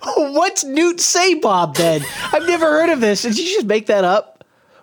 What's 0.05 0.63
Newt 0.63 0.97
Saybob 0.97 1.75
then? 1.75 2.03
I've 2.31 2.45
never 2.45 2.67
heard 2.67 2.91
of 2.91 3.01
this. 3.01 3.23
Did 3.23 3.39
you 3.39 3.45
just 3.45 3.65
make 3.65 3.87
that 3.87 4.03
up? 4.03 4.36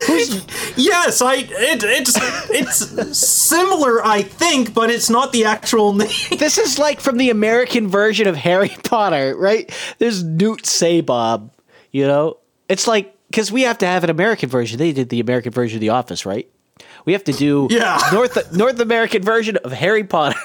Yes, 0.77 1.23
I 1.23 1.35
it, 1.37 1.83
it's 1.85 2.14
it's 2.51 3.17
similar, 3.19 4.05
I 4.05 4.23
think, 4.23 4.75
but 4.75 4.90
it's 4.90 5.09
not 5.09 5.33
the 5.33 5.45
actual 5.45 5.93
name. 5.95 6.09
this? 6.38 6.59
Is 6.59 6.79
like 6.79 7.01
from 7.01 7.17
the 7.17 7.31
American 7.31 7.87
version 7.88 8.27
of 8.27 8.35
Harry 8.37 8.75
Potter, 8.85 9.37
right? 9.37 9.71
There's 9.99 10.25
Newt 10.25 10.62
Saybob. 10.64 11.51
You 11.93 12.07
know, 12.09 12.38
it's 12.69 12.88
like 12.88 13.14
because 13.31 13.53
we 13.53 13.62
have 13.62 13.79
to 13.79 13.87
have 13.87 14.03
an 14.05 14.11
American 14.11 14.49
version. 14.49 14.79
They 14.79 14.93
did 14.93 15.11
the 15.11 15.21
American 15.21 15.53
version 15.53 15.77
of 15.77 15.81
The 15.81 15.90
Office, 15.90 16.27
right? 16.27 16.49
We 17.05 17.12
have 17.12 17.25
to 17.25 17.33
do 17.33 17.69
Yeah. 17.71 17.99
North 18.12 18.53
North 18.53 18.81
American 18.81 19.23
version 19.23 19.57
of 19.59 19.71
Harry 19.73 20.05
Potter. 20.05 20.38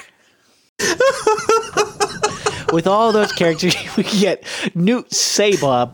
With 2.72 2.86
all 2.86 3.10
those 3.10 3.32
characters, 3.32 3.74
we 3.96 4.04
get 4.04 4.44
Newt 4.76 5.10
Saybob, 5.10 5.90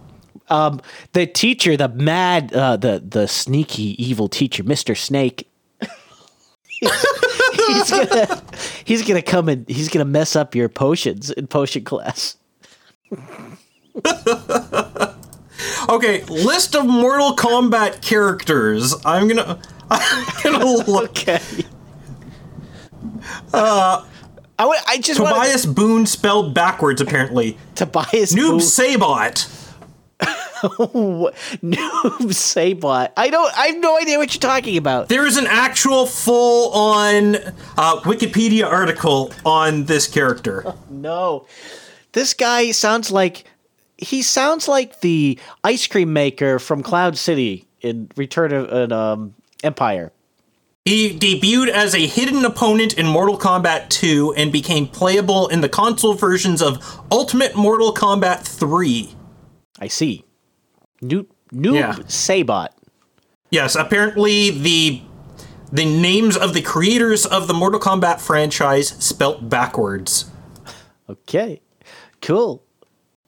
um, 0.48 0.80
the 1.12 1.26
teacher, 1.26 1.76
the 1.76 1.88
mad, 1.88 2.52
uh, 2.52 2.76
the 2.76 3.02
the 3.06 3.26
sneaky 3.28 4.02
evil 4.02 4.28
teacher, 4.28 4.62
Mister 4.62 4.94
Snake. 4.94 5.48
he's 6.80 7.90
gonna 7.90 8.42
he's 8.84 9.06
gonna 9.06 9.22
come 9.22 9.48
and 9.48 9.68
he's 9.68 9.88
gonna 9.88 10.04
mess 10.04 10.36
up 10.36 10.54
your 10.54 10.68
potions 10.68 11.30
in 11.30 11.46
potion 11.46 11.84
class. 11.84 12.36
Okay, 15.88 16.22
list 16.24 16.74
of 16.74 16.84
Mortal 16.86 17.34
Kombat 17.34 18.02
characters. 18.02 18.94
I'm 19.04 19.28
gonna 19.28 19.60
I'm 19.90 20.26
gonna 20.42 20.64
look. 20.64 21.10
Okay. 21.10 21.40
Uh, 23.52 24.04
I 24.58 24.66
would, 24.66 24.78
I 24.86 24.98
just 24.98 25.18
Tobias 25.18 25.64
Boone 25.64 26.06
spelled 26.06 26.54
backwards, 26.54 27.00
apparently. 27.00 27.56
Tobias 27.74 28.34
Noob 28.34 28.50
Boone- 28.50 28.60
Saibot. 28.60 29.65
Noob 31.62 32.30
Saibot. 32.32 33.12
I 33.16 33.30
don't. 33.30 33.58
I 33.58 33.66
have 33.68 33.78
no 33.78 33.98
idea 33.98 34.18
what 34.18 34.34
you're 34.34 34.40
talking 34.40 34.76
about. 34.76 35.08
There 35.08 35.26
is 35.26 35.36
an 35.36 35.46
actual 35.46 36.06
full 36.06 36.72
on 36.72 37.36
uh, 37.36 38.00
Wikipedia 38.00 38.64
article 38.70 39.32
on 39.44 39.84
this 39.84 40.06
character. 40.06 40.64
No, 40.88 41.46
this 42.12 42.32
guy 42.32 42.70
sounds 42.70 43.10
like 43.10 43.44
he 43.98 44.22
sounds 44.22 44.66
like 44.66 45.00
the 45.00 45.38
ice 45.62 45.86
cream 45.86 46.12
maker 46.12 46.58
from 46.58 46.82
Cloud 46.82 47.18
City 47.18 47.66
in 47.80 48.10
Return 48.16 48.52
of 48.52 48.72
an 48.72 48.92
um, 48.92 49.34
Empire. 49.62 50.12
He 50.86 51.18
debuted 51.18 51.68
as 51.68 51.94
a 51.94 52.06
hidden 52.06 52.44
opponent 52.44 52.94
in 52.94 53.06
Mortal 53.06 53.36
Kombat 53.36 53.88
2 53.88 54.34
and 54.36 54.52
became 54.52 54.86
playable 54.86 55.48
in 55.48 55.60
the 55.60 55.68
console 55.68 56.14
versions 56.14 56.62
of 56.62 57.00
Ultimate 57.10 57.56
Mortal 57.56 57.92
Kombat 57.92 58.42
3. 58.46 59.12
I 59.80 59.88
see. 59.88 60.25
Noob 61.08 61.26
Noob 61.52 61.74
Yeah. 61.74 61.92
Saibot. 62.06 62.68
Yes, 63.50 63.74
apparently 63.76 64.50
the 64.50 65.02
the 65.72 65.84
names 65.84 66.36
of 66.36 66.54
the 66.54 66.62
creators 66.62 67.26
of 67.26 67.48
the 67.48 67.54
Mortal 67.54 67.80
Kombat 67.80 68.20
franchise 68.20 68.88
spelt 69.04 69.48
backwards. 69.48 70.30
Okay, 71.08 71.60
cool. 72.22 72.62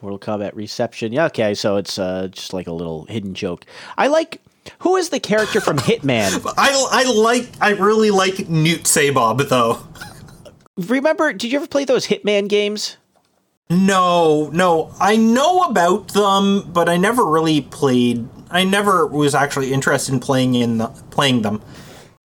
Mortal 0.02 0.18
Kombat 0.18 0.54
reception. 0.54 1.12
Yeah. 1.12 1.26
Okay, 1.26 1.54
so 1.54 1.76
it's 1.76 1.98
uh, 1.98 2.28
just 2.30 2.52
like 2.52 2.66
a 2.66 2.72
little 2.72 3.04
hidden 3.06 3.34
joke. 3.34 3.64
I 3.96 4.08
like. 4.08 4.40
Who 4.80 4.96
is 4.96 5.08
the 5.08 5.18
character 5.18 5.60
from 5.62 5.78
Hitman? 5.88 6.44
I 6.58 6.86
I 6.90 7.10
like 7.10 7.48
I 7.60 7.70
really 7.70 8.10
like 8.10 8.48
Newt 8.50 8.82
Saybob 8.82 9.48
though. 9.48 9.78
Remember? 10.76 11.32
Did 11.32 11.50
you 11.50 11.58
ever 11.58 11.66
play 11.66 11.84
those 11.84 12.06
Hitman 12.06 12.48
games? 12.48 12.96
No, 13.70 14.48
no, 14.50 14.94
I 14.98 15.16
know 15.16 15.64
about 15.64 16.08
them, 16.14 16.70
but 16.72 16.88
I 16.88 16.96
never 16.96 17.24
really 17.24 17.60
played. 17.60 18.26
I 18.50 18.64
never 18.64 19.06
was 19.06 19.34
actually 19.34 19.74
interested 19.74 20.14
in 20.14 20.20
playing 20.20 20.54
in 20.54 20.78
the, 20.78 20.86
playing 21.10 21.42
them. 21.42 21.60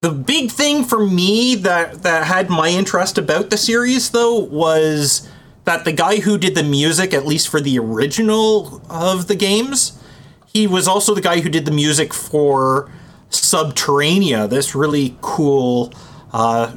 The 0.02 0.12
big 0.12 0.52
thing 0.52 0.86
for 0.86 1.06
me 1.06 1.56
that 1.56 2.04
that 2.04 2.28
had 2.28 2.50
my 2.50 2.70
interest 2.70 3.18
about 3.18 3.50
the 3.50 3.58
series 3.58 4.12
though 4.12 4.38
was 4.38 5.30
that 5.66 5.86
the 5.86 5.92
guy 5.92 6.20
who 6.20 6.38
did 6.38 6.56
the 6.56 6.64
music, 6.64 7.14
at 7.14 7.26
least 7.26 7.50
for 7.50 7.60
the 7.60 7.78
original 7.78 8.82
of 8.90 9.28
the 9.28 9.36
games, 9.36 10.02
he 10.46 10.68
was 10.68 10.88
also 10.88 11.14
the 11.14 11.22
guy 11.22 11.40
who 11.40 11.50
did 11.50 11.66
the 11.66 11.72
music 11.72 12.14
for 12.14 12.92
Sub-Terrania, 13.30 14.50
this 14.50 14.76
really 14.76 15.18
cool 15.22 15.94
uh, 16.32 16.76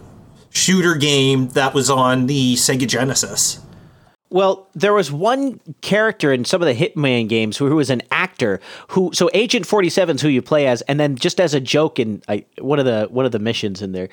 shooter 0.50 0.94
game 0.94 1.48
that 1.48 1.74
was 1.74 1.90
on 1.90 2.26
the 2.26 2.55
Sega 2.55 2.87
Genesis. 2.87 3.61
Well, 4.28 4.68
there 4.74 4.92
was 4.92 5.12
one 5.12 5.60
character 5.82 6.32
in 6.32 6.44
some 6.44 6.60
of 6.60 6.66
the 6.66 6.74
Hitman 6.74 7.28
games 7.28 7.56
who, 7.56 7.68
who 7.68 7.76
was 7.76 7.90
an 7.90 8.02
actor 8.10 8.60
who. 8.88 9.10
So 9.14 9.30
Agent 9.32 9.66
Forty 9.66 9.88
Seven 9.88 10.16
is 10.16 10.22
who 10.22 10.28
you 10.28 10.42
play 10.42 10.66
as, 10.66 10.82
and 10.82 10.98
then 10.98 11.14
just 11.16 11.40
as 11.40 11.54
a 11.54 11.60
joke 11.60 12.00
in 12.00 12.22
I, 12.28 12.44
one 12.58 12.78
of 12.80 12.86
the 12.86 13.06
one 13.10 13.24
of 13.24 13.32
the 13.32 13.38
missions 13.38 13.82
in 13.82 13.92
there, 13.92 14.08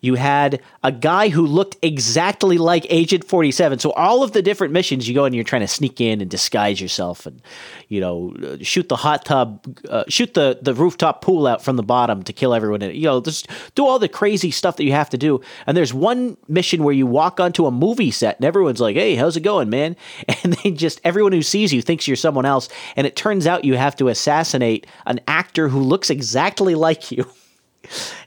you 0.00 0.14
had 0.14 0.60
a 0.84 0.92
guy 0.92 1.28
who 1.28 1.44
looked 1.44 1.76
exactly 1.82 2.56
like 2.56 2.86
Agent 2.88 3.24
Forty 3.24 3.50
Seven. 3.50 3.78
So 3.78 3.90
all 3.92 4.22
of 4.22 4.32
the 4.32 4.42
different 4.42 4.72
missions 4.72 5.08
you 5.08 5.14
go 5.14 5.24
and 5.24 5.34
you're 5.34 5.44
trying 5.44 5.62
to 5.62 5.68
sneak 5.68 6.00
in 6.00 6.20
and 6.20 6.30
disguise 6.30 6.80
yourself, 6.80 7.26
and 7.26 7.42
you 7.88 8.00
know 8.00 8.34
uh, 8.42 8.56
shoot 8.62 8.88
the 8.88 8.96
hot 8.96 9.24
tub, 9.24 9.60
uh, 9.88 10.04
shoot 10.08 10.34
the 10.34 10.58
the 10.62 10.74
rooftop 10.74 11.22
pool 11.22 11.46
out 11.46 11.64
from 11.64 11.76
the 11.76 11.82
bottom 11.82 12.22
to 12.22 12.32
kill 12.32 12.54
everyone. 12.54 12.82
In 12.82 12.90
it. 12.90 12.96
You 12.96 13.04
know, 13.04 13.20
just 13.20 13.48
do 13.74 13.86
all 13.86 13.98
the 13.98 14.08
crazy 14.08 14.50
stuff 14.50 14.76
that 14.76 14.84
you 14.84 14.92
have 14.92 15.10
to 15.10 15.18
do. 15.18 15.40
And 15.66 15.76
there's 15.76 15.92
one 15.92 16.36
mission 16.46 16.84
where 16.84 16.94
you 16.94 17.06
walk 17.06 17.40
onto 17.40 17.66
a 17.66 17.70
movie 17.70 18.12
set 18.12 18.36
and 18.36 18.44
everyone's 18.44 18.80
like, 18.80 18.94
"Hey, 18.94 19.16
how's 19.16 19.36
it 19.36 19.40
going, 19.40 19.70
man?" 19.70 19.96
And 20.44 20.52
they 20.52 20.70
just 20.70 21.00
everyone 21.02 21.32
who 21.32 21.42
sees 21.42 21.72
you 21.72 21.82
thinks 21.82 22.06
you're 22.06 22.16
someone 22.16 22.46
else, 22.46 22.68
and 22.94 23.06
it 23.06 23.16
turns 23.16 23.46
out 23.46 23.64
you 23.64 23.76
have 23.76 23.96
to 23.96 24.08
assassinate 24.08 24.86
an 25.06 25.20
actor 25.26 25.68
who 25.68 25.80
looks 25.80 26.10
exactly 26.10 26.74
like 26.86 27.10
you. 27.10 27.26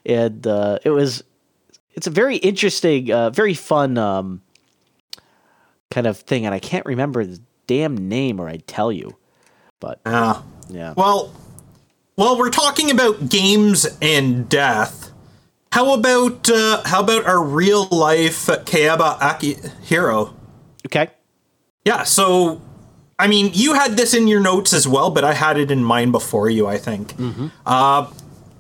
and 0.06 0.46
uh, 0.46 0.80
it 0.84 0.90
was 0.90 1.24
it's 1.94 2.08
a 2.08 2.12
very 2.12 2.38
interesting, 2.38 3.12
uh, 3.12 3.30
very 3.30 3.54
fun 3.54 3.98
um, 3.98 4.42
kind 5.90 6.08
of 6.08 6.18
thing, 6.18 6.46
and 6.46 6.54
I 6.56 6.60
can't 6.60 6.86
remember 6.86 7.26
the 7.26 7.40
damn 7.68 8.08
name, 8.10 8.40
or 8.40 8.48
I'd 8.50 8.68
tell 8.68 8.92
you. 8.92 9.18
But 9.80 10.00
Ah. 10.06 10.44
yeah, 10.70 10.94
Well, 10.96 11.34
well, 12.16 12.38
we're 12.38 12.50
talking 12.52 12.92
about 12.92 13.30
games 13.30 13.88
and 14.02 14.48
death. 14.48 15.12
How 15.72 15.94
about 15.94 16.50
uh, 16.50 16.82
how 16.86 17.00
about 17.02 17.26
our 17.26 17.42
real 17.42 17.88
life 17.88 18.46
Kayaba 18.48 19.18
Akihiro? 19.20 20.34
okay, 20.86 21.10
Yeah, 21.86 22.04
so 22.04 22.62
I 23.18 23.28
mean, 23.28 23.52
you 23.54 23.74
had 23.76 23.98
this 23.98 24.14
in 24.14 24.28
your 24.28 24.40
notes 24.42 24.74
as 24.74 24.88
well, 24.88 25.10
but 25.12 25.24
I 25.24 25.34
had 25.34 25.58
it 25.58 25.72
in 25.72 25.84
mine 25.84 26.12
before 26.12 26.50
you. 26.50 26.68
I 26.68 26.78
think. 26.78 27.14
Uh, 27.66 28.08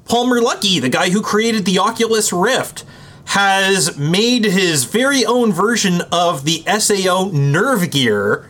Palmer 0.06 0.40
Luckey, 0.40 0.80
the 0.82 0.90
guy 0.90 1.10
who 1.10 1.22
created 1.22 1.66
the 1.66 1.80
Oculus 1.80 2.32
Rift, 2.34 2.84
has 3.26 3.98
made 3.98 4.44
his 4.46 4.84
very 4.86 5.26
own 5.26 5.52
version 5.52 6.02
of 6.12 6.44
the 6.46 6.64
SAO 6.80 7.30
Nerve 7.32 7.90
Gear, 7.92 8.50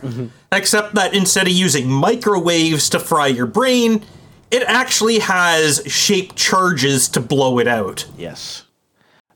except 0.52 0.96
that 0.96 1.14
instead 1.14 1.48
of 1.48 1.54
using 1.54 1.90
microwaves 1.90 2.90
to 2.90 3.00
fry 3.00 3.28
your 3.28 3.46
brain, 3.46 4.04
it 4.50 4.64
actually 4.68 5.20
has 5.20 5.82
shaped 5.86 6.36
charges 6.36 7.08
to 7.10 7.20
blow 7.20 7.60
it 7.60 7.68
out. 7.68 8.06
yes. 8.18 8.66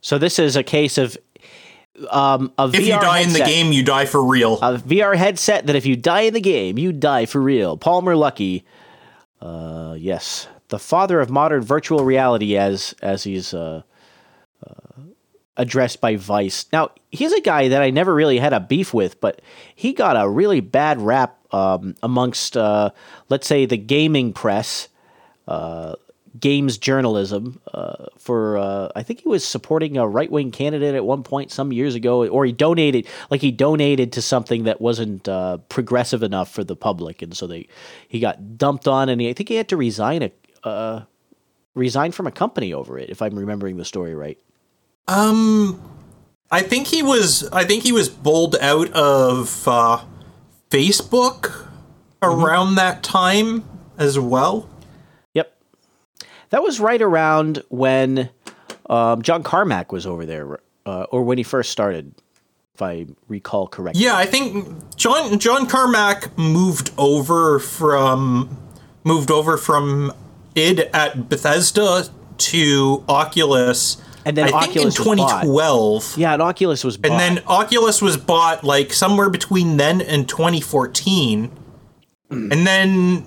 So 0.02 0.18
this 0.18 0.38
is 0.38 0.54
a 0.56 0.62
case 0.62 0.98
of 0.98 1.16
um, 2.10 2.52
a 2.58 2.66
If 2.68 2.74
VR 2.74 2.84
you 2.86 2.92
die 3.00 3.20
in 3.20 3.32
the 3.32 3.40
game, 3.40 3.72
you 3.72 3.82
die 3.82 4.06
for 4.06 4.22
real. 4.22 4.54
a 4.60 4.78
VR 4.78 5.16
headset 5.16 5.66
that 5.66 5.74
if 5.74 5.84
you 5.84 5.96
die 5.96 6.20
in 6.22 6.34
the 6.34 6.40
game, 6.40 6.78
you 6.78 6.92
die 6.92 7.26
for 7.26 7.40
real. 7.40 7.76
Palmer 7.76 8.14
Luckey, 8.14 8.62
uh, 9.40 9.96
yes, 9.98 10.46
the 10.68 10.78
father 10.78 11.20
of 11.20 11.28
modern 11.30 11.62
virtual 11.62 12.04
reality, 12.04 12.56
as 12.56 12.94
as 13.02 13.24
he's 13.24 13.52
uh, 13.52 13.82
uh, 14.64 14.72
addressed 15.56 16.00
by 16.00 16.16
Vice. 16.16 16.66
Now 16.72 16.90
he's 17.10 17.32
a 17.32 17.40
guy 17.40 17.68
that 17.68 17.82
I 17.82 17.90
never 17.90 18.14
really 18.14 18.38
had 18.38 18.52
a 18.52 18.60
beef 18.60 18.92
with, 18.92 19.20
but 19.20 19.40
he 19.74 19.92
got 19.92 20.16
a 20.16 20.28
really 20.28 20.60
bad 20.60 21.00
rap 21.00 21.38
um, 21.52 21.94
amongst, 22.02 22.56
uh, 22.56 22.90
let's 23.28 23.46
say, 23.46 23.66
the 23.66 23.76
gaming 23.76 24.32
press. 24.32 24.88
Uh, 25.48 25.94
games 26.40 26.78
journalism 26.78 27.60
uh, 27.72 28.06
for 28.18 28.58
uh, 28.58 28.90
I 28.94 29.02
think 29.02 29.20
he 29.20 29.28
was 29.28 29.46
supporting 29.46 29.96
a 29.96 30.06
right 30.06 30.30
wing 30.30 30.50
candidate 30.50 30.94
at 30.94 31.04
one 31.04 31.22
point 31.22 31.50
some 31.50 31.72
years 31.72 31.94
ago, 31.94 32.26
or 32.26 32.44
he 32.44 32.52
donated 32.52 33.06
like 33.30 33.40
he 33.40 33.50
donated 33.50 34.12
to 34.12 34.22
something 34.22 34.64
that 34.64 34.80
wasn't 34.80 35.28
uh, 35.28 35.58
progressive 35.68 36.22
enough 36.22 36.50
for 36.50 36.64
the 36.64 36.76
public, 36.76 37.22
and 37.22 37.36
so 37.36 37.46
they 37.46 37.68
he 38.08 38.20
got 38.20 38.58
dumped 38.58 38.88
on, 38.88 39.08
and 39.08 39.20
he, 39.20 39.28
I 39.28 39.32
think 39.32 39.48
he 39.48 39.54
had 39.56 39.68
to 39.68 39.76
resign 39.76 40.22
a 40.22 40.68
uh, 40.68 41.04
resign 41.74 42.12
from 42.12 42.26
a 42.26 42.32
company 42.32 42.72
over 42.72 42.98
it, 42.98 43.10
if 43.10 43.22
I'm 43.22 43.38
remembering 43.38 43.76
the 43.76 43.84
story 43.84 44.14
right. 44.14 44.38
I 46.50 46.62
think 46.62 46.88
he 46.88 47.02
was. 47.02 47.48
I 47.50 47.64
think 47.64 47.82
he 47.82 47.92
was 47.92 48.08
bowled 48.08 48.56
out 48.60 48.90
of 48.92 49.66
uh, 49.66 50.04
Facebook 50.70 51.68
around 52.22 52.74
that 52.76 53.02
time 53.02 53.64
as 53.98 54.18
well. 54.18 54.68
Yep. 55.34 55.56
That 56.50 56.62
was 56.62 56.80
right 56.80 57.00
around 57.02 57.62
when 57.68 58.30
um, 58.88 59.22
John 59.22 59.42
Carmack 59.42 59.92
was 59.92 60.06
over 60.06 60.26
there, 60.26 60.60
uh, 60.84 61.06
or 61.10 61.22
when 61.22 61.38
he 61.38 61.44
first 61.44 61.70
started, 61.70 62.14
if 62.74 62.82
I 62.82 63.06
recall 63.28 63.68
correctly. 63.68 64.02
Yeah, 64.02 64.16
I 64.16 64.26
think 64.26 64.96
John 64.96 65.38
John 65.38 65.66
Carmack 65.66 66.36
moved 66.38 66.90
over 66.98 67.58
from 67.58 68.56
moved 69.04 69.30
over 69.30 69.56
from 69.56 70.12
id 70.54 70.80
at 70.92 71.28
Bethesda 71.28 72.08
to 72.38 73.04
Oculus. 73.08 73.98
And 74.26 74.36
then 74.36 74.52
I 74.52 74.58
Oculus 74.58 74.96
think 74.96 75.06
in 75.08 75.16
bought. 75.18 75.42
2012. 75.42 76.18
Yeah, 76.18 76.32
and 76.34 76.42
Oculus 76.42 76.82
was 76.84 76.96
bought. 76.98 77.12
And 77.12 77.20
then 77.20 77.44
Oculus 77.46 78.02
was 78.02 78.16
bought 78.16 78.64
like 78.64 78.92
somewhere 78.92 79.30
between 79.30 79.76
then 79.78 80.00
and 80.02 80.28
2014. 80.28 81.50
and 82.30 82.66
then 82.66 83.24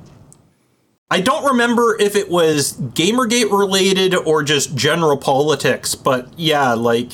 I 1.09 1.21
don't 1.21 1.45
remember 1.45 1.97
if 1.99 2.15
it 2.15 2.29
was 2.29 2.73
Gamergate 2.73 3.49
related 3.49 4.13
or 4.13 4.43
just 4.43 4.75
general 4.75 5.15
politics, 5.17 5.95
but 5.95 6.27
yeah, 6.37 6.73
like 6.73 7.13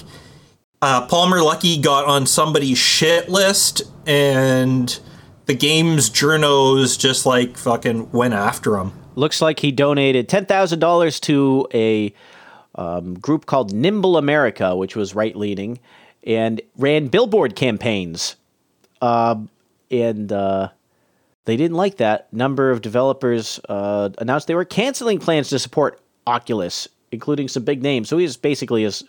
uh, 0.82 1.06
Palmer 1.08 1.38
Luckey 1.38 1.82
got 1.82 2.06
on 2.06 2.26
somebody's 2.26 2.78
shit 2.80 3.30
list 3.30 3.84
and 4.08 5.00
the 5.45 5.54
game's 5.54 6.10
journos 6.10 6.98
just 7.00 7.26
like 7.28 7.56
fucking 7.56 8.12
went 8.12 8.34
after 8.34 8.78
him. 8.78 8.91
looks 9.15 9.41
like 9.41 9.60
he 9.60 9.71
donated 9.71 10.28
ten 10.28 10.45
thousand 10.45 10.80
dollars 10.80 11.19
to 11.21 11.67
a 11.74 12.12
um, 12.75 13.15
group 13.15 13.45
called 13.45 13.73
Nimble 13.73 14.17
America, 14.17 14.75
which 14.75 14.95
was 14.95 15.15
right 15.15 15.35
leaning, 15.35 15.79
and 16.23 16.61
ran 16.77 17.07
billboard 17.07 17.55
campaigns. 17.55 18.35
Um, 19.01 19.49
and 19.91 20.31
uh, 20.31 20.69
they 21.45 21.57
didn't 21.57 21.77
like 21.77 21.97
that. 21.97 22.31
Number 22.33 22.71
of 22.71 22.81
developers 22.81 23.59
uh, 23.69 24.09
announced 24.17 24.47
they 24.47 24.55
were 24.55 24.65
canceling 24.65 25.19
plans 25.19 25.49
to 25.49 25.59
support 25.59 25.99
Oculus, 26.27 26.88
including 27.11 27.47
some 27.47 27.63
big 27.63 27.81
names. 27.83 28.09
So 28.09 28.17
he 28.17 28.23
was 28.23 28.38
basically 28.38 28.83
as 28.83 29.03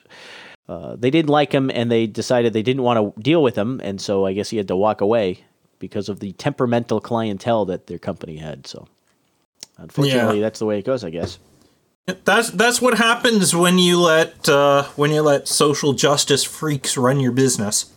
uh, 0.68 0.96
they 0.96 1.10
didn't 1.10 1.30
like 1.30 1.52
him, 1.52 1.70
and 1.70 1.90
they 1.90 2.06
decided 2.06 2.52
they 2.52 2.62
didn't 2.62 2.82
want 2.82 3.14
to 3.16 3.22
deal 3.22 3.42
with 3.42 3.56
him, 3.56 3.80
and 3.82 4.00
so 4.00 4.26
I 4.26 4.32
guess 4.32 4.50
he 4.50 4.56
had 4.56 4.68
to 4.68 4.76
walk 4.76 5.00
away 5.00 5.44
because 5.78 6.08
of 6.08 6.20
the 6.20 6.32
temperamental 6.32 7.00
clientele 7.00 7.64
that 7.66 7.86
their 7.86 7.98
company 7.98 8.36
had. 8.36 8.66
So. 8.66 8.86
Unfortunately, 9.78 10.36
Yeah. 10.36 10.42
that's 10.42 10.58
the 10.58 10.64
way 10.66 10.78
it 10.78 10.84
goes, 10.86 11.04
I 11.04 11.10
guess. 11.10 11.38
That's 12.06 12.50
that's 12.50 12.80
what 12.80 12.98
happens 12.98 13.54
when 13.54 13.78
you 13.78 14.00
let 14.00 14.48
uh, 14.48 14.84
when 14.94 15.10
you 15.10 15.22
let 15.22 15.48
social 15.48 15.92
justice 15.92 16.44
freaks 16.44 16.96
run 16.96 17.18
your 17.18 17.32
business. 17.32 17.92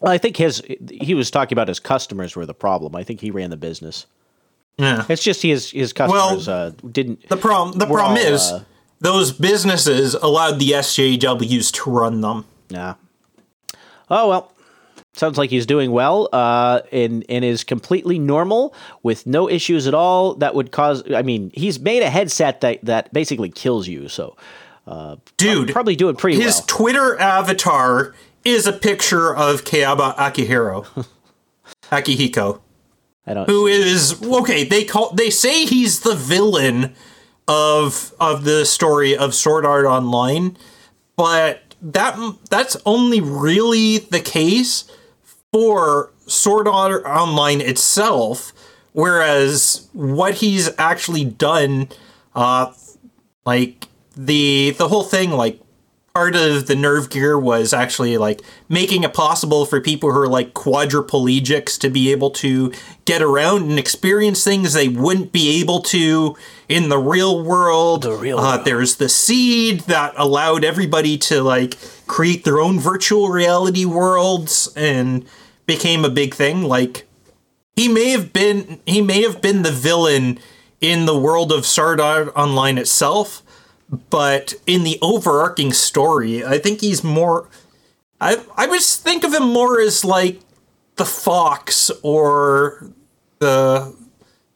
Well, 0.00 0.12
I 0.12 0.18
think 0.18 0.38
his 0.38 0.62
he 0.90 1.12
was 1.12 1.30
talking 1.30 1.54
about 1.54 1.68
his 1.68 1.78
customers 1.78 2.34
were 2.34 2.46
the 2.46 2.54
problem. 2.54 2.96
I 2.96 3.04
think 3.04 3.20
he 3.20 3.30
ran 3.30 3.50
the 3.50 3.58
business. 3.58 4.06
Yeah. 4.78 5.04
It's 5.10 5.22
just 5.22 5.42
his 5.42 5.70
his 5.70 5.92
customers 5.92 6.48
uh, 6.48 6.72
didn't. 6.90 7.28
The 7.28 7.36
problem 7.36 7.78
the 7.78 7.86
problem 7.86 8.16
all, 8.16 8.32
is 8.32 8.50
uh, 8.50 8.64
those 9.00 9.30
businesses 9.30 10.14
allowed 10.14 10.58
the 10.58 10.70
SJWs 10.70 11.70
to 11.72 11.90
run 11.90 12.22
them. 12.22 12.46
Nah. 12.70 12.94
Oh 14.10 14.28
well. 14.30 14.53
Sounds 15.16 15.38
like 15.38 15.50
he's 15.50 15.64
doing 15.64 15.92
well, 15.92 16.28
uh, 16.32 16.80
and 16.90 17.24
and 17.28 17.44
is 17.44 17.62
completely 17.62 18.18
normal 18.18 18.74
with 19.04 19.26
no 19.26 19.48
issues 19.48 19.86
at 19.86 19.94
all. 19.94 20.34
That 20.34 20.54
would 20.56 20.72
cause. 20.72 21.04
I 21.12 21.22
mean, 21.22 21.52
he's 21.54 21.78
made 21.78 22.02
a 22.02 22.10
headset 22.10 22.60
that 22.62 22.84
that 22.84 23.12
basically 23.12 23.50
kills 23.50 23.86
you. 23.86 24.08
So, 24.08 24.36
Dude, 25.36 25.72
probably 25.72 25.94
doing 25.94 26.16
pretty 26.16 26.38
well. 26.38 26.46
his 26.46 26.56
well. 26.56 26.66
Twitter 26.66 27.18
avatar 27.20 28.14
is 28.44 28.66
a 28.66 28.72
picture 28.72 29.34
of 29.34 29.64
Kayaba 29.64 30.16
Akihiro. 30.16 31.06
Akihiko. 31.90 32.60
I 33.26 33.34
don't. 33.34 33.48
Who 33.48 33.66
is 33.66 34.22
okay, 34.22 34.64
they 34.64 34.84
call 34.84 35.10
they 35.14 35.30
say 35.30 35.64
he's 35.64 36.00
the 36.00 36.14
villain 36.14 36.94
of 37.48 38.12
of 38.20 38.44
the 38.44 38.64
story 38.64 39.16
of 39.16 39.34
Sword 39.34 39.64
Art 39.64 39.86
Online, 39.86 40.56
but 41.16 41.62
that 41.80 42.18
that's 42.50 42.76
only 42.84 43.20
really 43.20 43.98
the 43.98 44.20
case 44.20 44.90
for 45.54 46.10
Sword 46.26 46.66
Art 46.66 47.04
Online 47.04 47.60
itself, 47.60 48.52
whereas 48.90 49.88
what 49.92 50.34
he's 50.34 50.68
actually 50.78 51.24
done, 51.24 51.90
uh, 52.34 52.72
like 53.46 53.86
the 54.16 54.74
the 54.76 54.88
whole 54.88 55.04
thing, 55.04 55.30
like 55.30 55.60
part 56.12 56.34
of 56.34 56.66
the 56.66 56.74
nerve 56.74 57.08
gear 57.08 57.38
was 57.38 57.72
actually 57.72 58.18
like 58.18 58.40
making 58.68 59.04
it 59.04 59.14
possible 59.14 59.64
for 59.64 59.80
people 59.80 60.10
who 60.10 60.18
are 60.18 60.26
like 60.26 60.54
quadriplegics 60.54 61.78
to 61.78 61.88
be 61.88 62.10
able 62.10 62.30
to 62.30 62.72
get 63.04 63.22
around 63.22 63.70
and 63.70 63.78
experience 63.78 64.42
things 64.42 64.72
they 64.72 64.88
wouldn't 64.88 65.30
be 65.30 65.60
able 65.60 65.80
to 65.80 66.36
in 66.68 66.88
the 66.88 66.98
real 66.98 67.44
world. 67.44 68.02
The 68.02 68.12
real 68.16 68.40
uh, 68.40 68.54
world. 68.54 68.64
There's 68.64 68.96
the 68.96 69.08
seed 69.08 69.82
that 69.82 70.14
allowed 70.16 70.64
everybody 70.64 71.16
to 71.18 71.44
like 71.44 71.76
create 72.08 72.42
their 72.42 72.58
own 72.58 72.80
virtual 72.80 73.28
reality 73.28 73.84
worlds 73.84 74.68
and 74.74 75.24
became 75.66 76.04
a 76.04 76.10
big 76.10 76.34
thing. 76.34 76.62
Like 76.62 77.06
he 77.76 77.88
may 77.88 78.10
have 78.10 78.32
been 78.32 78.80
he 78.86 79.00
may 79.00 79.22
have 79.22 79.40
been 79.40 79.62
the 79.62 79.72
villain 79.72 80.38
in 80.80 81.06
the 81.06 81.18
world 81.18 81.52
of 81.52 81.66
Sword 81.66 82.00
Art 82.00 82.32
Online 82.36 82.78
itself, 82.78 83.42
but 84.10 84.54
in 84.66 84.84
the 84.84 84.98
overarching 85.00 85.72
story, 85.72 86.44
I 86.44 86.58
think 86.58 86.80
he's 86.80 87.02
more. 87.02 87.48
I 88.20 88.42
I 88.56 88.66
would 88.66 88.82
think 88.82 89.24
of 89.24 89.32
him 89.32 89.44
more 89.52 89.80
as 89.80 90.04
like 90.04 90.40
the 90.96 91.04
fox 91.04 91.90
or 92.02 92.90
the 93.38 93.94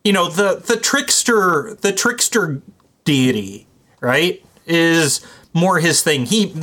you 0.05 0.13
know 0.13 0.29
the 0.29 0.63
the 0.65 0.77
trickster 0.77 1.77
the 1.81 1.93
trickster 1.93 2.63
deity 3.05 3.67
right 4.01 4.45
is 4.67 5.27
more 5.53 5.81
his 5.81 6.03
thing. 6.03 6.27
He 6.27 6.55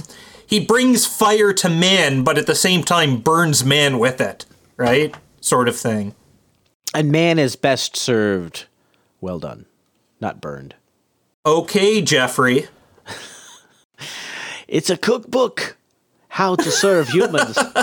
he 0.48 0.64
brings 0.66 1.06
fire 1.06 1.54
to 1.54 1.70
man, 1.70 2.24
but 2.24 2.38
at 2.38 2.48
the 2.48 2.56
same 2.56 2.84
time 2.84 3.18
burns 3.22 3.64
man 3.66 4.00
with 4.00 4.20
it, 4.22 4.46
right? 4.78 5.16
Sort 5.42 5.68
of 5.68 5.76
thing. 5.76 6.16
and 6.94 7.12
man 7.12 7.38
is 7.40 7.56
best 7.56 7.96
served. 7.96 8.66
Well 9.22 9.40
done, 9.40 9.66
not 10.20 10.42
burned. 10.42 10.76
Okay, 11.46 12.02
Jeffrey. 12.02 12.68
It's 14.68 14.90
a 14.90 14.98
cookbook. 14.98 15.78
How 16.28 16.56
to 16.56 16.72
serve 16.72 17.10
humans. 17.10 17.56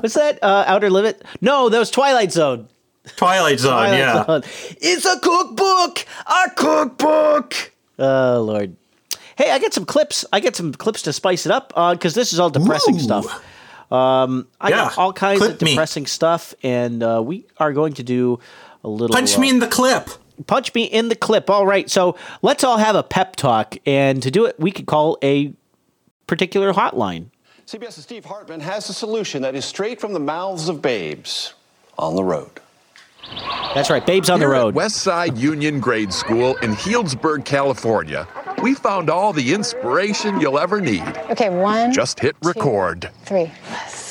What's 0.00 0.14
that? 0.14 0.38
Uh, 0.42 0.64
Outer 0.66 0.88
Limit? 0.90 1.22
No, 1.42 1.68
that 1.68 1.78
was 1.78 1.90
Twilight 1.90 2.32
Zone. 2.32 2.68
Twilight 3.16 3.58
Zone, 3.60 3.72
Twilight 3.72 3.98
yeah. 3.98 4.24
Zone. 4.24 4.42
It's 4.80 5.04
a 5.04 5.18
cookbook. 5.20 6.06
A 6.26 6.50
cookbook. 6.56 7.72
Oh 7.98 8.42
Lord. 8.42 8.74
Hey, 9.42 9.50
I 9.50 9.58
get 9.58 9.74
some 9.74 9.84
clips. 9.84 10.24
I 10.32 10.38
get 10.38 10.54
some 10.54 10.72
clips 10.72 11.02
to 11.02 11.12
spice 11.12 11.46
it 11.46 11.50
up 11.50 11.70
because 11.70 12.14
this 12.14 12.32
is 12.32 12.38
all 12.38 12.48
depressing 12.48 12.94
Ooh. 12.94 13.00
stuff. 13.00 13.44
Um, 13.90 14.46
I 14.60 14.70
got 14.70 14.96
all 14.96 15.12
kinds 15.12 15.40
of 15.40 15.48
clip 15.48 15.62
me. 15.62 15.70
depressing 15.72 16.06
stuff, 16.06 16.54
and 16.62 17.02
uh, 17.02 17.20
we 17.24 17.46
are 17.56 17.72
going 17.72 17.94
to 17.94 18.04
do 18.04 18.38
a 18.84 18.88
little. 18.88 19.12
Punch 19.12 19.36
uh, 19.36 19.40
me 19.40 19.50
in 19.50 19.58
the 19.58 19.66
clip. 19.66 20.10
punch 20.46 20.72
me 20.74 20.84
in 20.84 21.08
the 21.08 21.16
clip. 21.16 21.50
All 21.50 21.66
right, 21.66 21.90
so 21.90 22.16
let's 22.40 22.62
all 22.62 22.78
have 22.78 22.94
a 22.94 23.02
pep 23.02 23.34
talk, 23.34 23.76
and 23.84 24.22
to 24.22 24.30
do 24.30 24.46
it, 24.46 24.60
we 24.60 24.70
could 24.70 24.86
call 24.86 25.18
a 25.24 25.52
particular 26.28 26.72
hotline. 26.72 27.26
CBS's 27.66 28.04
Steve 28.04 28.24
Hartman 28.24 28.60
has 28.60 28.88
a 28.90 28.94
solution 28.94 29.42
that 29.42 29.56
is 29.56 29.64
straight 29.64 30.00
from 30.00 30.12
the 30.12 30.20
mouths 30.20 30.68
of 30.68 30.80
babes 30.80 31.54
on 31.98 32.14
the 32.14 32.22
road. 32.22 32.60
That's 33.74 33.90
right, 33.90 34.04
babes 34.04 34.30
on 34.30 34.38
the 34.38 34.46
Here 34.46 34.54
at 34.54 34.58
road. 34.58 34.74
Westside 34.74 35.38
Union 35.38 35.80
Grade 35.80 36.12
School 36.12 36.56
in 36.56 36.72
Healdsburg, 36.72 37.44
California, 37.44 38.28
we 38.62 38.74
found 38.74 39.10
all 39.10 39.32
the 39.32 39.52
inspiration 39.52 40.40
you'll 40.40 40.58
ever 40.58 40.80
need. 40.80 41.02
Okay, 41.30 41.50
one. 41.50 41.92
Just 41.92 42.20
hit 42.20 42.36
two, 42.40 42.48
record. 42.48 43.10
Three. 43.24 43.50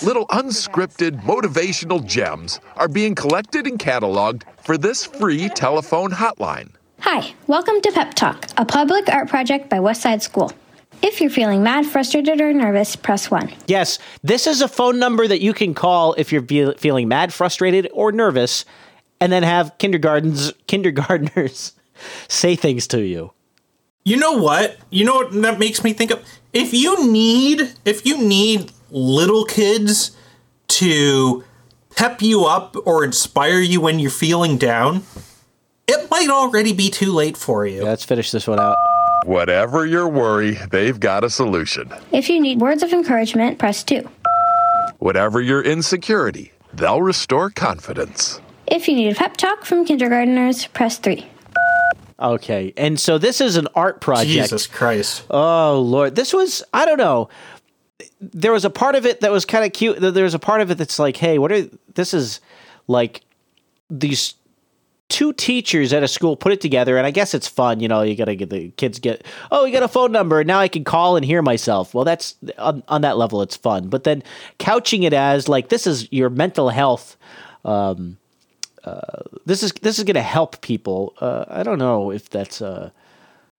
Little 0.04 0.28
unscripted 0.28 1.22
motivational 1.22 2.06
gems 2.06 2.60
are 2.76 2.90
being 2.90 3.16
collected 3.16 3.66
and 3.66 3.80
cataloged 3.80 4.44
for 4.62 4.78
this 4.78 5.06
free 5.06 5.48
telephone 5.48 6.12
hotline. 6.12 6.72
Hi, 7.00 7.34
welcome 7.48 7.80
to 7.82 7.92
Pep 7.94 8.14
Talk, 8.14 8.46
a 8.58 8.66
public 8.66 9.08
art 9.10 9.30
project 9.30 9.70
by 9.70 9.78
Westside 9.78 10.22
School. 10.22 10.52
If 11.02 11.22
you're 11.22 11.32
feeling 11.32 11.64
mad, 11.64 11.86
frustrated, 11.86 12.42
or 12.42 12.54
nervous, 12.54 12.96
press 12.96 13.32
1. 13.32 13.52
Yes, 13.68 13.98
this 14.22 14.46
is 14.46 14.62
a 14.62 14.68
phone 14.68 15.00
number 15.00 15.28
that 15.28 15.42
you 15.42 15.54
can 15.54 15.74
call 15.74 16.14
if 16.14 16.32
you're 16.32 16.44
fe- 16.46 16.76
feeling 16.76 17.08
mad, 17.08 17.34
frustrated, 17.34 17.90
or 17.94 18.12
nervous, 18.12 18.66
and 19.20 19.32
then 19.32 19.44
have 19.44 19.78
kindergartens 19.78 20.52
kindergartners 20.68 21.74
say 22.28 22.56
things 22.56 22.86
to 22.88 23.02
you. 23.02 23.32
You 24.04 24.18
know 24.18 24.34
what? 24.34 24.78
You 24.90 25.06
know 25.06 25.16
what 25.16 25.32
that 25.34 25.60
makes 25.60 25.84
me 25.84 25.94
think 25.94 26.12
of? 26.12 26.26
If 26.54 26.74
you 26.74 27.12
need 27.12 27.74
if 27.86 28.06
you 28.06 28.18
need 28.18 28.72
little 28.90 29.46
kids 29.46 30.16
to 30.68 31.44
pep 31.96 32.22
you 32.22 32.46
up 32.46 32.76
or 32.86 33.04
inspire 33.04 33.60
you 33.60 33.80
when 33.82 34.00
you're 34.00 34.10
feeling 34.10 34.58
down, 34.58 35.04
it 35.88 36.10
might 36.10 36.30
already 36.30 36.74
be 36.74 36.90
too 36.90 37.12
late 37.12 37.38
for 37.38 37.66
you. 37.66 37.84
Let's 37.84 38.04
finish 38.04 38.32
this 38.32 38.48
one 38.48 38.60
out. 38.60 38.76
Whatever 39.26 39.86
your 39.86 40.08
worry, 40.08 40.58
they've 40.72 41.00
got 41.00 41.24
a 41.24 41.30
solution. 41.30 41.92
If 42.12 42.28
you 42.28 42.42
need 42.42 42.60
words 42.60 42.82
of 42.82 42.92
encouragement, 42.92 43.60
press 43.60 43.84
2. 43.84 44.10
Whatever 44.98 45.42
your 45.42 45.62
insecurity, 45.62 46.52
they'll 46.74 47.02
restore 47.04 47.52
confidence. 47.52 48.42
If 48.66 48.88
you 48.88 48.96
need 48.96 49.12
a 49.12 49.16
pep 49.16 49.38
talk 49.38 49.64
from 49.64 49.86
kindergarteners, 49.86 50.72
press 50.74 50.98
3. 50.98 51.28
Okay, 52.22 52.74
and 52.78 53.00
so 53.00 53.18
this 53.18 53.42
is 53.42 53.56
an 53.58 53.68
art 53.74 54.00
project. 54.00 54.30
Jesus 54.30 54.68
Christ. 54.68 55.24
Oh 55.30 55.82
Lord, 55.82 56.16
this 56.16 56.34
was 56.34 56.64
I 56.74 56.86
don't 56.86 56.98
know. 56.98 57.30
There 58.20 58.52
was 58.52 58.64
a 58.64 58.70
part 58.70 58.96
of 58.96 59.06
it 59.06 59.22
that 59.22 59.32
was 59.32 59.46
kind 59.46 59.66
of 59.66 59.74
cute. 59.74 60.00
There 60.00 60.24
was 60.24 60.36
a 60.36 60.40
part 60.40 60.62
of 60.62 60.70
it 60.70 60.78
that's 60.78 61.00
like, 61.00 61.18
hey, 61.18 61.40
what 61.40 61.52
are 61.52 61.68
this 61.96 62.14
is 62.14 62.40
like 62.88 63.22
these 63.90 64.36
two 65.10 65.34
teachers 65.34 65.92
at 65.92 66.04
a 66.04 66.08
school 66.08 66.38
put 66.38 66.54
it 66.54 66.62
together, 66.62 66.98
and 66.98 67.06
I 67.06 67.12
guess 67.12 67.34
it's 67.34 67.48
fun. 67.48 67.80
You 67.80 67.88
know, 67.88 68.02
you 68.02 68.16
gotta 68.16 68.36
get 68.36 68.50
the 68.50 68.70
kids 68.70 69.00
get 69.00 69.26
oh, 69.52 69.66
you 69.66 69.74
got 69.74 69.84
a 69.84 69.88
phone 69.88 70.12
number, 70.12 70.40
and 70.40 70.48
now 70.48 70.60
I 70.60 70.68
can 70.68 70.84
call 70.84 71.16
and 71.16 71.26
hear 71.26 71.42
myself. 71.42 71.94
Well, 71.94 72.06
that's 72.06 72.36
on, 72.58 72.84
on 72.88 73.02
that 73.02 73.18
level, 73.18 73.42
it's 73.42 73.58
fun. 73.58 73.90
But 73.90 74.04
then 74.04 74.24
couching 74.60 75.04
it 75.04 75.14
as 75.14 75.50
like 75.50 75.70
this 75.70 75.88
is 75.88 76.12
your 76.12 76.30
mental 76.30 76.70
health. 76.70 77.18
Um, 77.66 78.18
uh, 78.84 79.24
this 79.46 79.64
is 79.64 79.72
this 79.82 79.98
is 79.98 80.04
going 80.04 80.16
to 80.16 80.22
help 80.22 80.62
people. 80.62 81.14
Uh, 81.20 81.46
I 81.48 81.64
don't 81.64 81.80
know 81.80 82.12
if 82.12 82.30
that's. 82.30 82.62
Uh, 82.62 82.92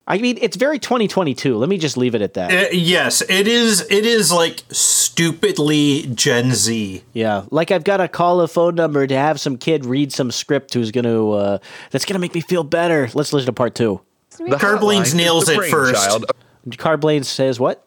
I 0.06 0.18
mean, 0.18 0.36
it's 0.40 0.56
very 0.56 0.80
2022. 0.80 1.56
Let 1.56 1.68
me 1.68 1.78
just 1.78 1.96
leave 1.96 2.16
it 2.16 2.22
at 2.22 2.34
that. 2.34 2.50
Uh, 2.50 2.68
yes, 2.72 3.22
it 3.22 3.46
is. 3.46 3.82
It 3.88 4.04
is 4.04 4.32
like 4.32 4.62
stupidly 4.70 6.10
Gen 6.14 6.52
Z. 6.52 7.04
Yeah, 7.12 7.44
like 7.50 7.70
I've 7.70 7.84
got 7.84 7.98
to 7.98 8.08
call 8.08 8.40
a 8.40 8.48
phone 8.48 8.74
number 8.74 9.06
to 9.06 9.14
have 9.14 9.38
some 9.38 9.56
kid 9.56 9.86
read 9.86 10.12
some 10.12 10.30
script 10.30 10.74
who's 10.74 10.90
going 10.90 11.04
to 11.04 11.32
uh, 11.32 11.58
that's 11.90 12.04
going 12.04 12.14
to 12.14 12.20
make 12.20 12.34
me 12.34 12.40
feel 12.40 12.64
better. 12.64 13.08
Let's 13.14 13.32
listen 13.32 13.46
to 13.46 13.52
part 13.52 13.74
two. 13.74 14.00
The 14.38 14.56
Carblanes 14.56 15.14
nails 15.14 15.48
it 15.48 15.56
first. 15.56 15.92
brainchild 15.92 16.24
Carblanes 16.70 17.26
says 17.26 17.60
what? 17.60 17.86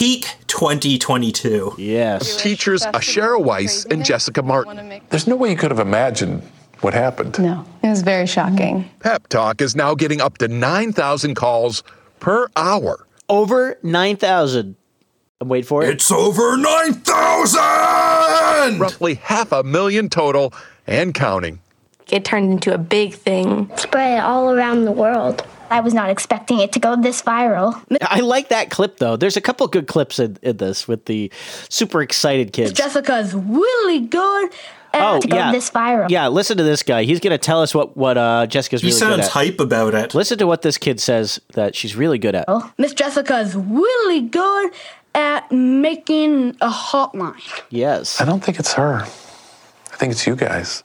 Peak 0.00 0.34
2022. 0.46 1.74
Yes. 1.76 2.42
Teachers 2.42 2.84
Ashera 2.84 3.38
Weiss 3.38 3.84
and 3.84 4.02
Jessica 4.02 4.42
Martin. 4.42 5.02
There's 5.10 5.26
no 5.26 5.36
way 5.36 5.50
you 5.50 5.58
could 5.58 5.70
have 5.70 5.78
imagined 5.78 6.42
what 6.80 6.94
happened. 6.94 7.38
No, 7.38 7.66
it 7.82 7.88
was 7.88 8.00
very 8.00 8.26
shocking. 8.26 8.84
Mm-hmm. 8.84 8.98
Pep 9.00 9.28
Talk 9.28 9.60
is 9.60 9.76
now 9.76 9.94
getting 9.94 10.22
up 10.22 10.38
to 10.38 10.48
9,000 10.48 11.34
calls 11.34 11.82
per 12.18 12.48
hour. 12.56 13.06
Over 13.28 13.78
9,000. 13.82 14.74
I'm 15.38 15.48
waiting 15.50 15.66
for 15.66 15.82
it. 15.82 15.90
It's 15.90 16.10
over 16.10 16.56
9,000! 16.56 18.80
Roughly 18.80 19.16
half 19.16 19.52
a 19.52 19.62
million 19.62 20.08
total 20.08 20.54
and 20.86 21.12
counting. 21.12 21.60
It 22.08 22.24
turned 22.24 22.52
into 22.52 22.72
a 22.72 22.78
big 22.78 23.12
thing. 23.12 23.70
Spread 23.76 24.16
it 24.16 24.24
all 24.24 24.50
around 24.50 24.86
the 24.86 24.92
world. 24.92 25.44
I 25.70 25.80
was 25.80 25.94
not 25.94 26.10
expecting 26.10 26.58
it 26.58 26.72
to 26.72 26.78
go 26.80 26.96
this 26.96 27.22
viral. 27.22 27.80
I 28.02 28.20
like 28.20 28.48
that 28.48 28.70
clip 28.70 28.98
though. 28.98 29.16
There's 29.16 29.36
a 29.36 29.40
couple 29.40 29.66
good 29.68 29.86
clips 29.86 30.18
in, 30.18 30.36
in 30.42 30.56
this 30.56 30.88
with 30.88 31.06
the 31.06 31.30
super 31.68 32.02
excited 32.02 32.52
kids. 32.52 32.72
Jessica's 32.72 33.34
really 33.34 34.00
good 34.00 34.50
at 34.92 35.02
Oh 35.14 35.20
to 35.20 35.28
go 35.28 35.36
yeah, 35.36 35.52
this 35.52 35.70
viral. 35.70 36.10
yeah. 36.10 36.26
Listen 36.28 36.56
to 36.56 36.64
this 36.64 36.82
guy. 36.82 37.04
He's 37.04 37.20
going 37.20 37.30
to 37.30 37.38
tell 37.38 37.62
us 37.62 37.72
what 37.74 37.96
what 37.96 38.18
uh, 38.18 38.46
Jessica's 38.48 38.80
He 38.82 38.88
really 38.88 38.98
good 39.00 39.08
sounds 39.10 39.26
at. 39.26 39.30
hype 39.32 39.60
about 39.60 39.94
it. 39.94 40.14
Listen 40.14 40.36
to 40.38 40.46
what 40.48 40.62
this 40.62 40.76
kid 40.78 40.98
says 41.00 41.40
that 41.54 41.76
she's 41.76 41.94
really 41.94 42.18
good 42.18 42.34
at. 42.34 42.46
Miss 42.76 42.92
Jessica's 42.92 43.54
really 43.54 44.20
good 44.22 44.72
at 45.14 45.50
making 45.52 46.56
a 46.60 46.68
hotline. 46.70 47.40
Yes. 47.70 48.20
I 48.20 48.24
don't 48.24 48.42
think 48.42 48.58
it's 48.58 48.72
her. 48.74 49.02
I 49.02 49.96
think 49.96 50.12
it's 50.12 50.26
you 50.26 50.34
guys. 50.34 50.82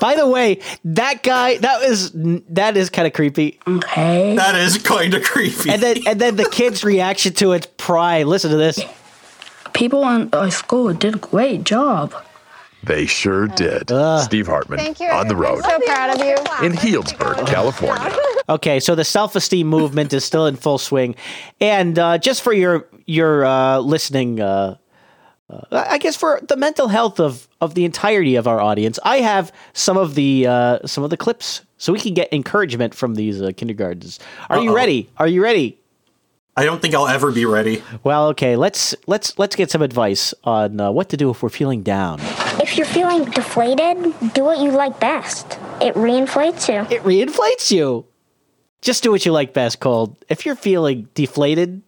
By 0.00 0.16
the 0.16 0.26
way, 0.26 0.60
that 0.84 1.22
guy 1.22 1.58
that 1.58 1.82
is 1.82 2.12
that 2.14 2.76
is 2.76 2.88
kind 2.88 3.06
of 3.06 3.12
creepy. 3.12 3.60
Okay. 3.68 4.34
That 4.36 4.54
is 4.54 4.78
kind 4.78 5.12
of 5.14 5.22
creepy. 5.22 5.70
And 5.70 5.82
then 5.82 5.98
and 6.06 6.20
then 6.20 6.36
the 6.36 6.48
kid's 6.50 6.82
reaction 6.82 7.34
to 7.34 7.52
its 7.52 7.66
pride. 7.76 8.26
Listen 8.26 8.50
to 8.50 8.56
this. 8.56 8.80
People 9.74 10.08
in 10.08 10.30
our 10.32 10.50
school 10.50 10.92
did 10.94 11.16
a 11.16 11.18
great 11.18 11.64
job. 11.64 12.14
They 12.82 13.04
sure 13.06 13.44
uh. 13.44 13.54
did. 13.54 13.92
Uh. 13.92 14.20
Steve 14.20 14.46
Hartman 14.46 14.80
on 15.12 15.28
the 15.28 15.36
road 15.36 15.62
So 15.62 15.78
proud 15.80 16.18
of 16.18 16.24
you. 16.24 16.34
in 16.64 16.72
Healdsburg, 16.72 17.46
California. 17.46 18.10
Okay, 18.48 18.80
so 18.80 18.94
the 18.94 19.04
self-esteem 19.04 19.66
movement 19.66 20.12
is 20.12 20.24
still 20.24 20.46
in 20.46 20.56
full 20.56 20.78
swing, 20.78 21.14
and 21.60 21.98
uh, 21.98 22.18
just 22.18 22.42
for 22.42 22.52
your 22.52 22.88
your 23.06 23.44
uh, 23.44 23.78
listening, 23.78 24.40
uh, 25.50 25.84
I 25.88 25.98
guess 25.98 26.16
for 26.16 26.40
the 26.46 26.56
mental 26.56 26.88
health 26.88 27.18
of 27.20 27.48
of 27.60 27.74
the 27.74 27.84
entirety 27.84 28.36
of 28.36 28.46
our 28.46 28.60
audience, 28.60 28.98
I 29.04 29.18
have 29.18 29.52
some 29.72 29.96
of 29.96 30.14
the 30.14 30.46
uh, 30.46 30.86
some 30.86 31.04
of 31.04 31.10
the 31.10 31.16
clips 31.16 31.62
so 31.78 31.92
we 31.92 32.00
can 32.00 32.14
get 32.14 32.32
encouragement 32.32 32.94
from 32.94 33.14
these 33.14 33.40
uh, 33.42 33.50
kindergartens. 33.56 34.18
Are 34.48 34.58
you 34.60 34.70
Uh-oh. 34.70 34.76
ready? 34.76 35.10
Are 35.16 35.28
you 35.28 35.42
ready? 35.42 35.78
I 36.56 36.64
don't 36.64 36.82
think 36.82 36.94
I'll 36.94 37.08
ever 37.08 37.30
be 37.32 37.46
ready. 37.46 37.82
Well, 38.04 38.28
okay. 38.28 38.56
Let's 38.56 38.94
let's 39.06 39.38
let's 39.38 39.56
get 39.56 39.70
some 39.70 39.82
advice 39.82 40.34
on 40.44 40.80
uh, 40.80 40.90
what 40.90 41.08
to 41.10 41.16
do 41.16 41.30
if 41.30 41.42
we're 41.42 41.48
feeling 41.48 41.82
down. 41.82 42.20
If 42.60 42.76
you're 42.76 42.86
feeling 42.86 43.24
deflated, 43.24 43.96
do 44.34 44.44
what 44.44 44.58
you 44.58 44.70
like 44.72 45.00
best. 45.00 45.46
It 45.80 45.94
reinflates 45.94 46.68
you. 46.68 46.80
It 46.94 47.02
reinflates 47.02 47.70
you. 47.70 48.04
Just 48.82 49.02
do 49.02 49.10
what 49.10 49.24
you 49.24 49.32
like 49.32 49.54
best, 49.54 49.80
Cole. 49.80 50.18
If 50.28 50.44
you're 50.44 50.56
feeling 50.56 51.08
deflated, 51.14 51.82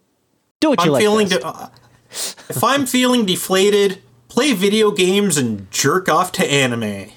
do 0.61 0.70
what 0.70 0.81
you 0.81 0.87
I'm 0.87 0.92
like 0.92 1.03
feeling. 1.03 1.29
best. 1.29 1.40
De- 1.40 1.46
uh, 1.46 1.68
if 2.48 2.62
I'm 2.62 2.87
feeling 2.87 3.25
deflated, 3.25 4.03
play 4.29 4.53
video 4.53 4.90
games 4.90 5.37
and 5.37 5.70
jerk 5.70 6.09
off 6.09 6.33
to 6.33 6.44
anime. 6.44 7.11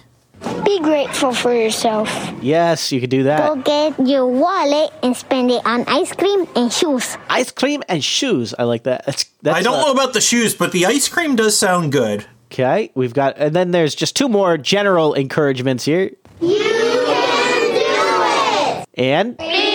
Be 0.63 0.79
grateful 0.79 1.33
for 1.33 1.53
yourself. 1.53 2.09
yes, 2.41 2.91
you 2.91 2.99
can 2.99 3.09
do 3.09 3.23
that. 3.23 3.47
Go 3.47 3.55
get 3.61 4.07
your 4.07 4.27
wallet 4.27 4.93
and 5.01 5.15
spend 5.15 5.49
it 5.51 5.65
on 5.65 5.85
ice 5.87 6.13
cream 6.13 6.47
and 6.55 6.71
shoes. 6.71 7.17
Ice 7.29 7.51
cream 7.51 7.83
and 7.89 8.03
shoes. 8.03 8.53
I 8.57 8.63
like 8.63 8.83
that. 8.83 9.05
That's, 9.05 9.25
that's 9.41 9.57
I 9.57 9.61
don't 9.61 9.79
uh, 9.79 9.85
know 9.85 9.91
about 9.91 10.13
the 10.13 10.21
shoes, 10.21 10.53
but 10.53 10.71
the 10.71 10.85
ice 10.85 11.07
cream 11.07 11.35
does 11.35 11.57
sound 11.57 11.91
good. 11.91 12.25
Okay, 12.51 12.91
we've 12.95 13.13
got, 13.13 13.37
and 13.37 13.55
then 13.55 13.71
there's 13.71 13.95
just 13.95 14.15
two 14.15 14.29
more 14.29 14.57
general 14.57 15.13
encouragements 15.13 15.83
here. 15.85 16.11
You 16.39 16.57
can 16.57 17.73
do 17.73 17.81
it. 18.81 18.87
And 18.97 19.37
be 19.37 19.43
happy. 19.43 19.74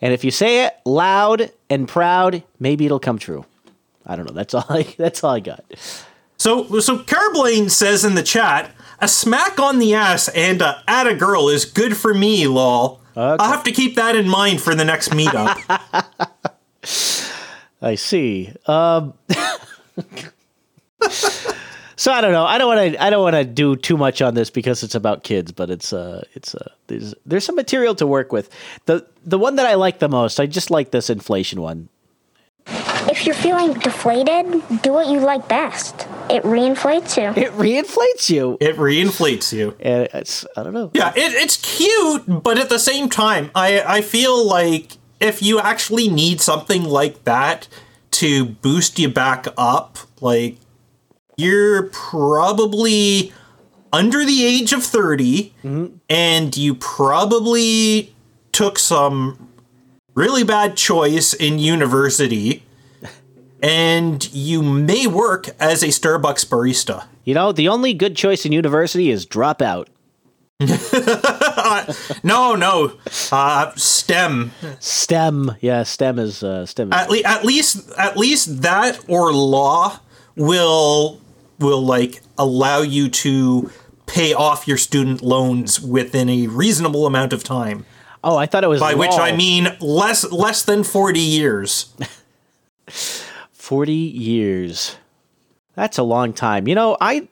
And 0.00 0.12
if 0.12 0.24
you 0.24 0.30
say 0.30 0.64
it 0.64 0.74
loud 0.84 1.50
and 1.68 1.86
proud, 1.86 2.42
maybe 2.58 2.86
it'll 2.86 3.00
come 3.00 3.18
true. 3.18 3.44
I 4.06 4.16
don't 4.16 4.26
know. 4.26 4.32
That's 4.32 4.54
all. 4.54 4.64
I, 4.68 4.82
that's 4.98 5.22
all 5.22 5.34
I 5.34 5.40
got. 5.40 5.64
So, 6.36 6.80
so 6.80 6.98
Carblaine 6.98 7.68
says 7.68 8.04
in 8.04 8.14
the 8.14 8.22
chat, 8.22 8.70
a 8.98 9.08
smack 9.08 9.60
on 9.60 9.78
the 9.78 9.94
ass 9.94 10.28
and 10.28 10.62
a 10.62 10.82
at 10.88 11.06
a 11.06 11.14
girl 11.14 11.48
is 11.48 11.64
good 11.64 11.96
for 11.96 12.14
me, 12.14 12.46
lol. 12.46 13.00
I'll 13.16 13.38
have 13.38 13.64
to 13.64 13.72
keep 13.72 13.96
that 13.96 14.16
in 14.16 14.28
mind 14.28 14.60
for 14.60 14.74
the 14.74 14.84
next 14.84 15.10
meetup. 15.10 15.58
I 17.82 17.94
see. 17.94 18.52
Um, 18.66 19.14
so 22.00 22.10
I 22.10 22.22
don't 22.22 22.32
know. 22.32 22.46
I 22.46 22.56
don't 22.56 22.66
want 22.66 22.94
to. 22.94 23.04
I 23.04 23.10
don't 23.10 23.22
want 23.22 23.36
to 23.36 23.44
do 23.44 23.76
too 23.76 23.98
much 23.98 24.22
on 24.22 24.32
this 24.32 24.48
because 24.48 24.82
it's 24.82 24.94
about 24.94 25.22
kids. 25.22 25.52
But 25.52 25.68
it's 25.68 25.92
uh, 25.92 26.24
it's 26.32 26.54
uh, 26.54 26.70
there's 26.86 27.14
there's 27.26 27.44
some 27.44 27.56
material 27.56 27.94
to 27.96 28.06
work 28.06 28.32
with. 28.32 28.48
the 28.86 29.06
The 29.26 29.38
one 29.38 29.56
that 29.56 29.66
I 29.66 29.74
like 29.74 29.98
the 29.98 30.08
most, 30.08 30.40
I 30.40 30.46
just 30.46 30.70
like 30.70 30.92
this 30.92 31.10
inflation 31.10 31.60
one. 31.60 31.90
If 33.10 33.26
you're 33.26 33.34
feeling 33.34 33.74
deflated, 33.74 34.62
do 34.80 34.92
what 34.94 35.08
you 35.08 35.20
like 35.20 35.46
best. 35.46 36.06
It 36.30 36.42
reinflates 36.42 37.20
you. 37.20 37.42
It 37.42 37.52
reinflates 37.52 38.30
you, 38.30 38.56
it 38.60 38.76
reinflates 38.76 39.52
you. 39.52 39.76
and 39.80 40.08
it's 40.14 40.46
I 40.56 40.62
don't 40.62 40.72
know. 40.72 40.90
Yeah, 40.94 41.12
it, 41.14 41.32
it's 41.34 41.58
cute, 41.58 42.42
but 42.42 42.56
at 42.56 42.70
the 42.70 42.78
same 42.78 43.10
time, 43.10 43.50
I 43.54 43.82
I 43.98 44.00
feel 44.00 44.42
like 44.46 44.96
if 45.20 45.42
you 45.42 45.60
actually 45.60 46.08
need 46.08 46.40
something 46.40 46.82
like 46.82 47.24
that 47.24 47.68
to 48.12 48.46
boost 48.46 48.98
you 48.98 49.10
back 49.10 49.48
up, 49.58 49.98
like 50.22 50.56
you're 51.40 51.84
probably 51.84 53.32
under 53.92 54.24
the 54.24 54.44
age 54.44 54.72
of 54.72 54.84
30 54.84 55.52
and 56.08 56.56
you 56.56 56.74
probably 56.74 58.14
took 58.52 58.78
some 58.78 59.48
really 60.14 60.44
bad 60.44 60.76
choice 60.76 61.32
in 61.34 61.58
university 61.58 62.62
and 63.62 64.32
you 64.32 64.62
may 64.62 65.06
work 65.06 65.48
as 65.58 65.82
a 65.82 65.88
Starbucks 65.88 66.46
barista. 66.46 67.04
You 67.24 67.34
know, 67.34 67.52
the 67.52 67.68
only 67.68 67.94
good 67.94 68.16
choice 68.16 68.44
in 68.46 68.52
university 68.52 69.10
is 69.10 69.24
drop 69.26 69.60
out. 69.62 69.88
No, 72.22 72.54
no, 72.54 72.92
uh, 73.32 73.72
STEM. 73.76 74.50
STEM, 74.80 75.56
yeah, 75.60 75.84
STEM 75.84 76.18
is 76.18 76.42
uh, 76.42 76.66
STEM. 76.66 76.88
Is, 76.92 76.98
At, 76.98 77.10
le- 77.10 77.22
at 77.24 77.44
least, 77.44 77.90
at 77.96 78.16
least 78.16 78.62
that 78.62 78.98
or 79.08 79.32
law 79.32 80.00
will 80.36 81.20
will 81.60 81.82
like 81.82 82.22
allow 82.36 82.82
you 82.82 83.08
to 83.08 83.70
pay 84.06 84.34
off 84.34 84.66
your 84.66 84.76
student 84.76 85.22
loans 85.22 85.80
within 85.80 86.28
a 86.28 86.48
reasonable 86.48 87.06
amount 87.06 87.32
of 87.32 87.44
time. 87.44 87.86
oh, 88.24 88.36
I 88.36 88.46
thought 88.46 88.64
it 88.64 88.68
was 88.68 88.80
By 88.80 88.94
which. 88.94 89.12
I 89.12 89.36
mean 89.36 89.68
less 89.80 90.30
less 90.32 90.62
than 90.62 90.82
forty 90.84 91.20
years. 91.20 91.94
forty 93.52 93.92
years. 93.92 94.96
That's 95.74 95.98
a 95.98 96.02
long 96.02 96.32
time. 96.32 96.66
You 96.66 96.74
know, 96.74 96.96
I 97.00 97.28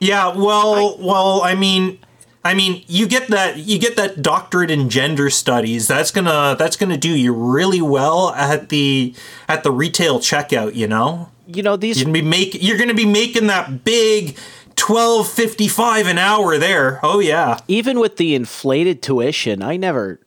Yeah, 0.00 0.34
well, 0.34 0.96
well, 0.98 1.42
I 1.42 1.54
mean, 1.54 1.98
I 2.44 2.54
mean, 2.54 2.84
you 2.86 3.06
get 3.06 3.28
that 3.28 3.58
you 3.58 3.78
get 3.78 3.96
that 3.96 4.22
doctorate 4.22 4.70
in 4.70 4.88
gender 4.88 5.30
studies. 5.30 5.88
That's 5.88 6.10
gonna 6.10 6.56
that's 6.58 6.76
gonna 6.76 6.96
do 6.96 7.10
you 7.10 7.32
really 7.32 7.82
well 7.82 8.30
at 8.30 8.68
the 8.68 9.14
at 9.48 9.64
the 9.64 9.72
retail 9.72 10.20
checkout. 10.20 10.74
You 10.74 10.86
know, 10.86 11.30
You 11.46 11.62
know 11.62 11.76
these 11.76 11.98
you're 11.98 12.06
gonna 12.06 12.12
be 12.12 12.22
make 12.22 12.62
you're 12.62 12.78
gonna 12.78 12.94
be 12.94 13.06
making 13.06 13.46
that 13.48 13.84
big 13.84 14.36
twelve 14.74 15.28
fifty 15.28 15.68
five 15.68 16.06
an 16.06 16.18
hour 16.18 16.58
there. 16.58 17.00
Oh 17.02 17.20
yeah, 17.20 17.58
even 17.68 17.98
with 17.98 18.16
the 18.16 18.34
inflated 18.34 19.02
tuition, 19.02 19.62
I 19.62 19.76
never. 19.76 20.20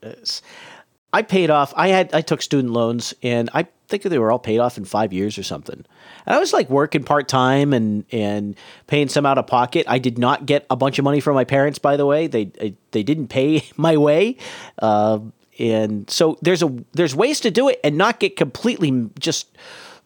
I 1.12 1.24
paid 1.24 1.50
off. 1.50 1.74
I 1.76 1.88
had 1.90 2.14
I 2.14 2.22
took 2.22 2.42
student 2.42 2.74
loans, 2.74 3.14
and 3.24 3.50
I 3.54 3.68
think 3.88 4.04
they 4.04 4.20
were 4.20 4.32
all 4.32 4.40
paid 4.40 4.60
off 4.60 4.78
in 4.78 4.86
five 4.86 5.12
years 5.12 5.38
or 5.38 5.44
something. 5.44 5.84
And 6.26 6.36
I 6.36 6.40
was 6.40 6.54
like 6.54 6.70
working 6.70 7.04
part 7.04 7.28
time 7.28 7.74
and 7.74 8.06
and 8.12 8.56
paying 8.88 9.10
some 9.10 9.26
out 9.26 9.38
of 9.38 9.48
pocket. 9.48 9.86
I 9.90 9.98
did 10.00 10.18
not 10.18 10.46
get 10.46 10.66
a 10.70 10.76
bunch 10.76 11.00
of 11.00 11.04
money 11.04 11.20
from 11.20 11.36
my 11.36 11.46
parents, 11.46 11.80
by 11.80 11.98
the 11.98 12.06
way. 12.06 12.28
They 12.28 12.46
they 12.92 13.04
didn't 13.04 13.28
pay 13.28 13.64
my 13.78 13.98
way, 13.98 14.38
uh, 14.80 15.20
and 15.58 16.10
so 16.10 16.38
there's 16.42 16.64
a 16.64 16.74
there's 16.94 17.16
ways 17.16 17.40
to 17.42 17.52
do 17.52 17.68
it 17.70 17.80
and 17.84 17.98
not 17.98 18.20
get 18.20 18.36
completely 18.36 19.10
just 19.20 19.48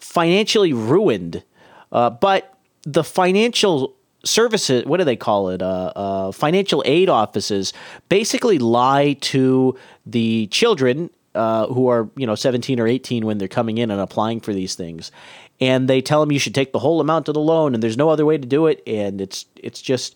financially 0.04 0.74
ruined. 0.74 1.44
Uh, 1.92 2.10
but 2.10 2.58
the 2.84 3.04
financial 3.04 3.96
services 4.26 4.86
what 4.86 4.98
do 4.98 5.04
they 5.04 5.18
call 5.18 5.50
it 5.50 5.62
uh, 5.62 5.92
uh, 5.98 6.32
financial 6.32 6.82
aid 6.86 7.10
offices 7.10 7.74
basically 8.08 8.58
lie 8.58 9.14
to 9.20 9.78
the 10.06 10.48
children 10.48 11.10
uh, 11.36 11.68
who 11.68 11.90
are 11.90 12.10
you 12.16 12.26
know 12.26 12.34
17 12.36 12.80
or 12.80 12.88
18 12.88 13.26
when 13.26 13.38
they're 13.38 13.50
coming 13.50 13.78
in 13.80 13.92
and 13.92 14.00
applying 14.00 14.40
for 14.40 14.54
these 14.54 14.76
things 14.76 15.12
and 15.60 15.90
they 15.90 16.00
tell 16.02 16.22
them 16.22 16.32
you 16.32 16.40
should 16.40 16.56
take 16.56 16.72
the 16.72 16.80
whole 16.80 17.02
amount 17.02 17.28
of 17.28 17.34
the 17.34 17.42
loan 17.42 17.74
and 17.74 17.84
there's 17.84 17.98
no 17.98 18.08
other 18.10 18.26
way 18.26 18.38
to 18.38 18.48
do 18.48 18.68
it 18.68 18.82
and 18.88 19.20
it's 19.20 19.46
it's 19.58 19.82
just 19.82 20.16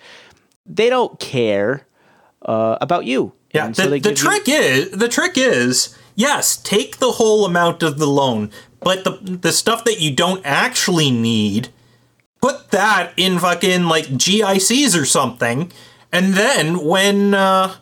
they 0.66 0.90
don't 0.90 1.20
care 1.20 1.86
uh, 2.44 2.78
about 2.80 3.04
you 3.06 3.34
yeah. 3.54 3.66
And 3.66 3.76
The, 3.76 3.84
so 3.84 3.90
they 3.90 4.00
the 4.00 4.10
give 4.10 4.20
you- 4.24 4.30
trick 4.30 4.44
is 4.48 4.92
the 4.92 5.08
trick 5.10 5.38
is 5.38 5.98
yes, 6.16 6.56
take 6.58 6.98
the 7.00 7.14
whole 7.14 7.46
amount 7.46 7.82
of 7.84 7.98
the 7.98 8.08
loan, 8.08 8.52
but 8.80 9.04
the 9.04 9.12
the 9.22 9.52
stuff 9.52 9.84
that 9.86 10.00
you 10.00 10.14
don't 10.14 10.42
actually 10.46 11.12
need, 11.12 11.70
put 12.42 12.72
that 12.72 13.14
in 13.18 13.40
fucking 13.40 13.84
like 13.86 14.06
GICs 14.06 15.00
or 15.00 15.06
something, 15.06 15.72
and 16.12 16.34
then 16.34 16.80
when 16.86 17.34
uh, 17.34 17.76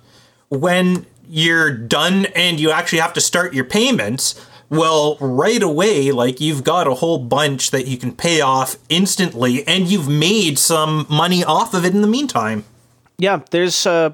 when 0.50 1.06
you're 1.28 1.72
done 1.72 2.26
and 2.36 2.60
you 2.60 2.72
actually 2.72 3.00
have 3.00 3.14
to 3.14 3.22
start 3.22 3.54
your 3.54 3.66
payments. 3.66 4.36
Well, 4.68 5.18
right 5.22 5.62
away, 5.62 6.12
like 6.12 6.42
you've 6.42 6.64
got 6.64 6.88
a 6.88 6.96
whole 6.96 7.20
bunch 7.20 7.70
that 7.70 7.86
you 7.86 7.98
can 7.98 8.16
pay 8.16 8.42
off 8.42 8.78
instantly, 8.90 9.66
and 9.68 9.88
you've 9.88 10.10
made 10.10 10.58
some 10.58 11.06
money 11.08 11.44
off 11.44 11.76
of 11.76 11.86
it 11.86 11.94
in 11.94 12.02
the 12.02 12.08
meantime. 12.08 12.64
yeah 13.20 13.40
there's 13.52 13.86
uh 13.86 14.10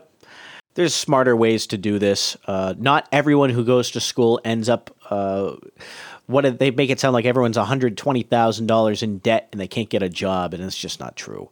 there's 0.76 0.94
smarter 0.94 1.36
ways 1.36 1.66
to 1.68 1.78
do 1.78 1.98
this 2.00 2.38
uh 2.48 2.74
not 2.78 3.08
everyone 3.12 3.50
who 3.50 3.64
goes 3.64 3.90
to 3.92 4.00
school 4.00 4.40
ends 4.44 4.70
up 4.70 4.92
uh 5.10 5.56
what 6.32 6.46
if- 6.46 6.58
they 6.58 6.72
make 6.72 6.90
it 6.90 7.00
sound 7.00 7.14
like 7.14 7.26
everyone's 7.26 7.58
$120,000 7.58 9.04
in 9.04 9.18
debt 9.20 9.50
and 9.52 9.60
they 9.62 9.68
can't 9.68 9.90
get 9.90 10.04
a 10.04 10.10
job 10.10 10.54
and 10.54 10.64
it's 10.64 10.78
just 10.78 11.00
not 11.00 11.16
true. 11.16 11.50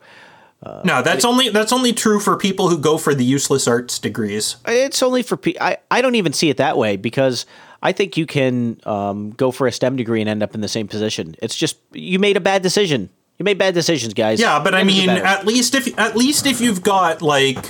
No, 0.84 1.02
that's 1.02 1.24
only 1.24 1.48
that's 1.50 1.72
only 1.72 1.94
true 1.94 2.20
for 2.20 2.36
people 2.36 2.68
who 2.68 2.78
go 2.78 2.98
for 2.98 3.16
the 3.16 3.24
useless 3.24 3.66
arts 3.66 3.98
degrees. 3.98 4.58
It's 4.68 5.02
only 5.02 5.24
for 5.24 5.38
pe- 5.38 5.56
I 5.60 5.78
I 5.90 6.02
don't 6.02 6.16
even 6.16 6.34
see 6.34 6.50
it 6.50 6.58
that 6.58 6.78
way 6.78 6.98
because 6.98 7.46
I 7.82 7.94
think 7.94 8.18
you 8.18 8.26
can 8.26 8.80
um, 8.86 9.32
go 9.32 9.52
for 9.52 9.68
a 9.68 9.72
STEM 9.72 9.96
degree 9.96 10.20
and 10.20 10.30
end 10.30 10.44
up 10.44 10.54
in 10.54 10.60
the 10.60 10.68
same 10.68 10.88
position. 10.90 11.36
It's 11.42 11.56
just 11.56 11.78
you 11.94 12.20
made 12.20 12.36
a 12.36 12.42
bad 12.42 12.62
decision. 12.62 13.10
You 13.38 13.46
made 13.46 13.58
bad 13.58 13.74
decisions, 13.74 14.14
guys. 14.14 14.42
Yeah, 14.42 14.60
but 14.62 14.76
I 14.76 14.84
mean, 14.84 15.10
at 15.10 15.46
least 15.48 15.76
if 15.76 15.98
at 15.98 16.18
least 16.18 16.46
if 16.46 16.60
you've 16.60 16.84
got 16.84 17.22
like 17.22 17.66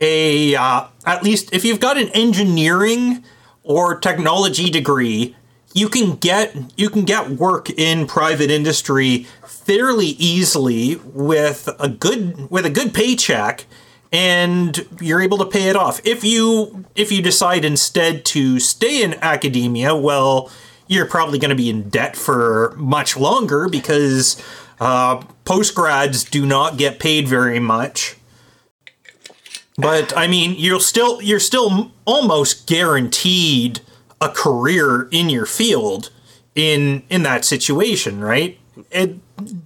a 0.00 0.54
uh, 0.54 0.84
at 1.04 1.22
least 1.22 1.52
if 1.52 1.66
you've 1.66 1.80
got 1.80 1.98
an 1.98 2.08
engineering 2.14 3.22
or 3.62 3.98
technology 3.98 4.70
degree, 4.70 5.36
you 5.74 5.88
can 5.88 6.16
get 6.16 6.54
you 6.76 6.90
can 6.90 7.04
get 7.04 7.30
work 7.30 7.70
in 7.70 8.06
private 8.06 8.50
industry 8.50 9.26
fairly 9.46 10.06
easily 10.06 10.96
with 10.96 11.68
a 11.78 11.88
good 11.88 12.50
with 12.50 12.66
a 12.66 12.70
good 12.70 12.92
paycheck 12.92 13.66
and 14.12 14.86
you're 15.00 15.22
able 15.22 15.38
to 15.38 15.46
pay 15.46 15.68
it 15.68 15.76
off. 15.76 16.00
If 16.04 16.22
you 16.22 16.84
if 16.94 17.10
you 17.10 17.22
decide 17.22 17.64
instead 17.64 18.24
to 18.26 18.60
stay 18.60 19.02
in 19.02 19.14
academia, 19.22 19.96
well, 19.96 20.50
you're 20.86 21.06
probably 21.06 21.38
going 21.38 21.50
to 21.50 21.56
be 21.56 21.70
in 21.70 21.88
debt 21.88 22.14
for 22.16 22.74
much 22.76 23.16
longer 23.16 23.68
because 23.68 24.40
uh, 24.80 25.22
postgrads 25.44 26.28
do 26.28 26.44
not 26.44 26.76
get 26.76 26.98
paid 26.98 27.26
very 27.26 27.58
much. 27.58 28.16
But 29.78 30.14
I 30.16 30.26
mean, 30.26 30.54
you'll 30.58 30.80
still 30.80 31.22
you're 31.22 31.40
still 31.40 31.92
almost 32.04 32.66
guaranteed 32.66 33.80
a 34.22 34.28
career 34.28 35.08
in 35.10 35.28
your 35.28 35.46
field 35.46 36.10
in 36.54 37.02
in 37.10 37.24
that 37.24 37.44
situation, 37.44 38.20
right? 38.20 38.58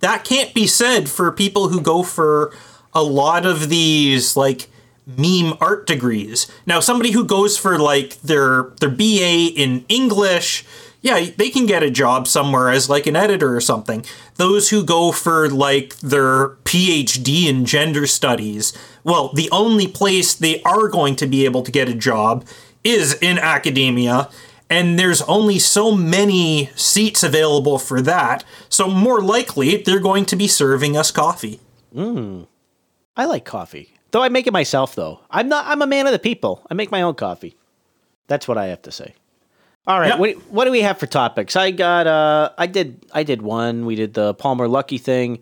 That 0.01 0.25
can't 0.25 0.55
be 0.55 0.67
said 0.67 1.09
for 1.09 1.31
people 1.31 1.69
who 1.69 1.81
go 1.81 2.03
for 2.03 2.53
a 2.95 3.03
lot 3.03 3.45
of 3.45 3.69
these 3.69 4.37
like 4.37 4.69
meme 5.07 5.55
art 5.61 5.87
degrees. 5.87 6.51
Now, 6.65 6.81
somebody 6.81 7.13
who 7.13 7.25
goes 7.25 7.57
for 7.59 7.79
like 7.79 8.21
their 8.23 8.73
their 8.81 8.91
BA 8.91 9.53
in 9.55 9.85
English, 9.89 10.65
yeah, 11.03 11.27
they 11.37 11.51
can 11.51 11.67
get 11.67 11.83
a 11.83 11.91
job 11.91 12.27
somewhere 12.27 12.71
as 12.71 12.89
like 12.89 13.07
an 13.07 13.15
editor 13.15 13.55
or 13.55 13.61
something. 13.61 14.05
Those 14.37 14.71
who 14.71 14.83
go 14.83 15.13
for 15.13 15.49
like 15.51 15.97
their 15.99 16.49
PhD 16.65 17.47
in 17.47 17.67
gender 17.67 18.07
studies, 18.07 18.73
well, 19.05 19.31
the 19.35 19.51
only 19.53 19.87
place 19.87 20.35
they 20.35 20.63
are 20.63 20.89
going 20.89 21.15
to 21.17 21.27
be 21.27 21.45
able 21.45 21.63
to 21.63 21.71
get 21.71 21.89
a 21.89 21.95
job 21.95 22.45
is 22.83 23.15
in 23.15 23.39
academia. 23.39 24.29
And 24.69 24.99
there's 24.99 25.23
only 25.23 25.59
so 25.61 25.93
many 25.93 26.71
seats 26.75 27.23
available 27.23 27.79
for 27.79 28.01
that. 28.03 28.45
So, 28.69 28.89
more 28.89 29.21
likely, 29.23 29.77
they're 29.77 30.01
going 30.01 30.25
to 30.27 30.37
be 30.37 30.49
serving 30.49 30.97
us 30.97 31.11
coffee. 31.13 31.61
I 33.17 33.25
like 33.25 33.45
coffee. 33.45 33.93
Though 34.11 34.23
I 34.23 34.29
make 34.29 34.47
it 34.47 34.53
myself 34.53 34.95
though. 34.95 35.21
I'm 35.31 35.49
not 35.49 35.67
I'm 35.67 35.83
a 35.83 35.87
man 35.87 36.07
of 36.07 36.13
the 36.13 36.19
people. 36.19 36.65
I 36.71 36.75
make 36.75 36.91
my 36.91 37.03
own 37.03 37.15
coffee. 37.15 37.57
That's 38.29 38.47
what 38.49 38.59
I 38.59 38.67
have 38.67 38.83
to 38.83 38.93
say. 38.93 39.15
All 39.87 40.01
right, 40.01 40.09
Yep. 40.09 40.19
what, 40.19 40.35
what 40.51 40.65
do 40.65 40.71
we 40.73 40.81
have 40.83 40.99
for 40.99 41.07
topics? 41.07 41.55
I 41.57 41.71
got 41.71 42.07
uh 42.07 42.51
I 42.59 42.67
did 42.67 43.05
I 43.13 43.23
did 43.23 43.43
one. 43.43 43.85
We 43.87 43.95
did 43.95 44.15
the 44.15 44.35
Palmer 44.35 44.69
Luckey 44.69 45.01
thing. 45.01 45.39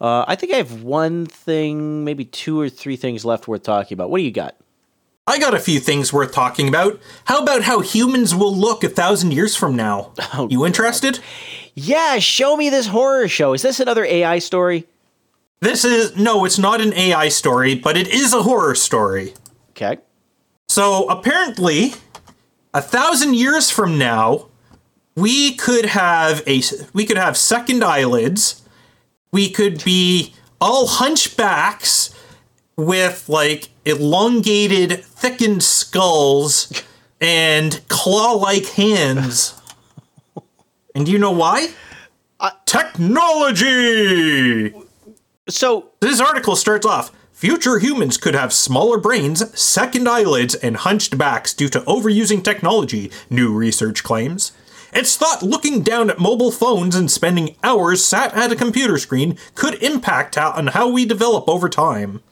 Uh, 0.00 0.24
I 0.28 0.36
think 0.36 0.52
I 0.54 0.56
have 0.58 0.82
one 0.84 1.26
thing, 1.26 2.04
maybe 2.04 2.24
two 2.24 2.60
or 2.60 2.68
three 2.68 2.94
things 2.96 3.24
left 3.24 3.48
worth 3.48 3.64
talking 3.64 3.96
about. 3.96 4.10
What 4.10 4.18
do 4.18 4.24
you 4.24 4.30
got? 4.30 4.54
I 5.28 5.38
got 5.38 5.52
a 5.52 5.60
few 5.60 5.78
things 5.78 6.10
worth 6.10 6.32
talking 6.32 6.68
about. 6.68 6.98
How 7.26 7.42
about 7.42 7.62
how 7.62 7.80
humans 7.80 8.34
will 8.34 8.54
look 8.56 8.82
a 8.82 8.88
thousand 8.88 9.32
years 9.32 9.54
from 9.54 9.76
now? 9.76 10.12
Oh, 10.32 10.48
you 10.48 10.64
interested? 10.64 11.20
Yeah, 11.74 12.18
show 12.18 12.56
me 12.56 12.70
this 12.70 12.86
horror 12.86 13.28
show. 13.28 13.52
Is 13.52 13.62
this 13.62 13.78
another 13.78 14.04
AI 14.04 14.38
story? 14.38 14.86
This 15.60 15.84
is 15.84 16.16
no, 16.16 16.44
it's 16.46 16.58
not 16.58 16.80
an 16.80 16.94
AI 16.94 17.28
story, 17.28 17.74
but 17.74 17.96
it 17.96 18.08
is 18.08 18.32
a 18.32 18.42
horror 18.42 18.74
story. 18.74 19.34
Okay. 19.70 19.98
So 20.68 21.08
apparently, 21.08 21.94
a 22.72 22.80
thousand 22.80 23.34
years 23.34 23.68
from 23.68 23.98
now, 23.98 24.48
we 25.14 25.56
could 25.56 25.86
have 25.86 26.42
a 26.46 26.62
we 26.94 27.04
could 27.04 27.18
have 27.18 27.36
second 27.36 27.84
eyelids. 27.84 28.62
We 29.30 29.50
could 29.50 29.84
be 29.84 30.34
all 30.60 30.86
hunchbacks 30.86 32.14
with 32.78 33.28
like 33.28 33.68
elongated, 33.84 35.04
thickened 35.04 35.62
skulls 35.62 36.72
and 37.20 37.82
claw-like 37.88 38.66
hands. 38.66 39.60
and 40.94 41.04
do 41.04 41.12
you 41.12 41.18
know 41.18 41.32
why? 41.32 41.68
Technology. 42.64 44.72
So 45.48 45.90
This 46.00 46.20
article 46.20 46.56
starts 46.56 46.86
off 46.86 47.12
Future 47.32 47.78
humans 47.78 48.16
could 48.16 48.34
have 48.34 48.52
smaller 48.52 48.98
brains, 48.98 49.58
second 49.58 50.08
eyelids, 50.08 50.56
and 50.56 50.76
hunched 50.76 51.16
backs 51.16 51.54
due 51.54 51.68
to 51.68 51.80
overusing 51.82 52.42
technology, 52.42 53.12
new 53.30 53.54
research 53.54 54.02
claims. 54.02 54.50
It's 54.92 55.16
thought 55.16 55.42
looking 55.42 55.82
down 55.82 56.10
at 56.10 56.18
mobile 56.18 56.50
phones 56.50 56.96
and 56.96 57.08
spending 57.08 57.54
hours 57.62 58.04
sat 58.04 58.34
at 58.34 58.50
a 58.50 58.56
computer 58.56 58.98
screen 58.98 59.38
could 59.54 59.80
impact 59.82 60.36
on 60.36 60.68
how 60.68 60.88
we 60.88 61.04
develop 61.04 61.48
over 61.48 61.68
time. 61.68 62.22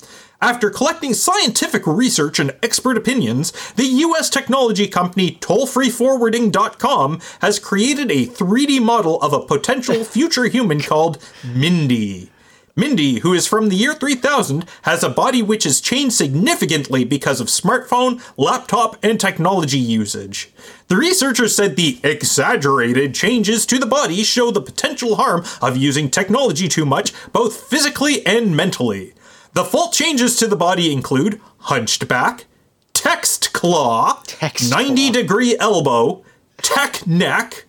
After 0.40 0.68
collecting 0.68 1.14
scientific 1.14 1.86
research 1.86 2.38
and 2.38 2.54
expert 2.62 2.98
opinions, 2.98 3.52
the 3.76 3.86
US 3.86 4.28
technology 4.28 4.86
company 4.86 5.38
tollfreeforwarding.com 5.40 7.20
has 7.40 7.58
created 7.58 8.10
a 8.10 8.26
3D 8.26 8.82
model 8.82 9.20
of 9.22 9.32
a 9.32 9.40
potential 9.40 10.04
future 10.04 10.44
human 10.44 10.80
called 10.82 11.18
Mindy. 11.42 12.30
Mindy, 12.78 13.20
who 13.20 13.32
is 13.32 13.46
from 13.46 13.70
the 13.70 13.76
year 13.76 13.94
3000, 13.94 14.66
has 14.82 15.02
a 15.02 15.08
body 15.08 15.40
which 15.40 15.64
has 15.64 15.80
changed 15.80 16.14
significantly 16.14 17.04
because 17.04 17.40
of 17.40 17.46
smartphone, 17.46 18.20
laptop, 18.36 19.02
and 19.02 19.18
technology 19.18 19.78
usage. 19.78 20.50
The 20.88 20.96
researchers 20.96 21.56
said 21.56 21.76
the 21.76 21.98
exaggerated 22.04 23.14
changes 23.14 23.64
to 23.66 23.78
the 23.78 23.86
body 23.86 24.22
show 24.22 24.50
the 24.50 24.60
potential 24.60 25.16
harm 25.16 25.42
of 25.62 25.78
using 25.78 26.10
technology 26.10 26.68
too 26.68 26.84
much, 26.84 27.14
both 27.32 27.56
physically 27.56 28.24
and 28.26 28.54
mentally. 28.54 29.14
The 29.56 29.64
fault 29.64 29.94
changes 29.94 30.36
to 30.36 30.46
the 30.46 30.54
body 30.54 30.92
include 30.92 31.40
hunched 31.60 32.06
back, 32.06 32.44
text 32.92 33.54
claw, 33.54 34.20
Text 34.26 34.70
90 34.70 34.94
claw. 35.06 35.12
degree 35.22 35.56
elbow, 35.58 36.22
tech 36.58 37.06
neck, 37.06 37.64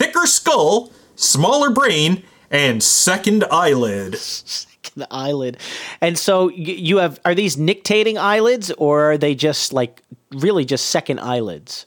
thicker 0.00 0.26
skull, 0.26 0.90
smaller 1.14 1.70
brain, 1.70 2.24
and 2.50 2.82
second 2.82 3.44
eyelid. 3.52 4.14
the 4.96 5.06
eyelid. 5.12 5.58
And 6.00 6.18
so 6.18 6.48
you 6.48 6.96
have 6.96 7.20
are 7.24 7.36
these 7.36 7.54
nictating 7.54 8.16
eyelids 8.16 8.72
or 8.72 9.12
are 9.12 9.16
they 9.16 9.36
just 9.36 9.72
like 9.72 10.02
really 10.32 10.64
just 10.64 10.86
second 10.86 11.20
eyelids? 11.20 11.86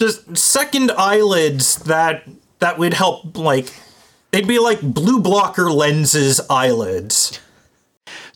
Just 0.00 0.36
second 0.36 0.92
eyelids 0.92 1.78
that 1.82 2.28
that 2.60 2.78
would 2.78 2.94
help 2.94 3.36
like 3.36 3.72
they'd 4.30 4.46
be 4.46 4.60
like 4.60 4.80
blue 4.80 5.18
blocker 5.18 5.68
lenses 5.68 6.40
eyelids. 6.48 7.40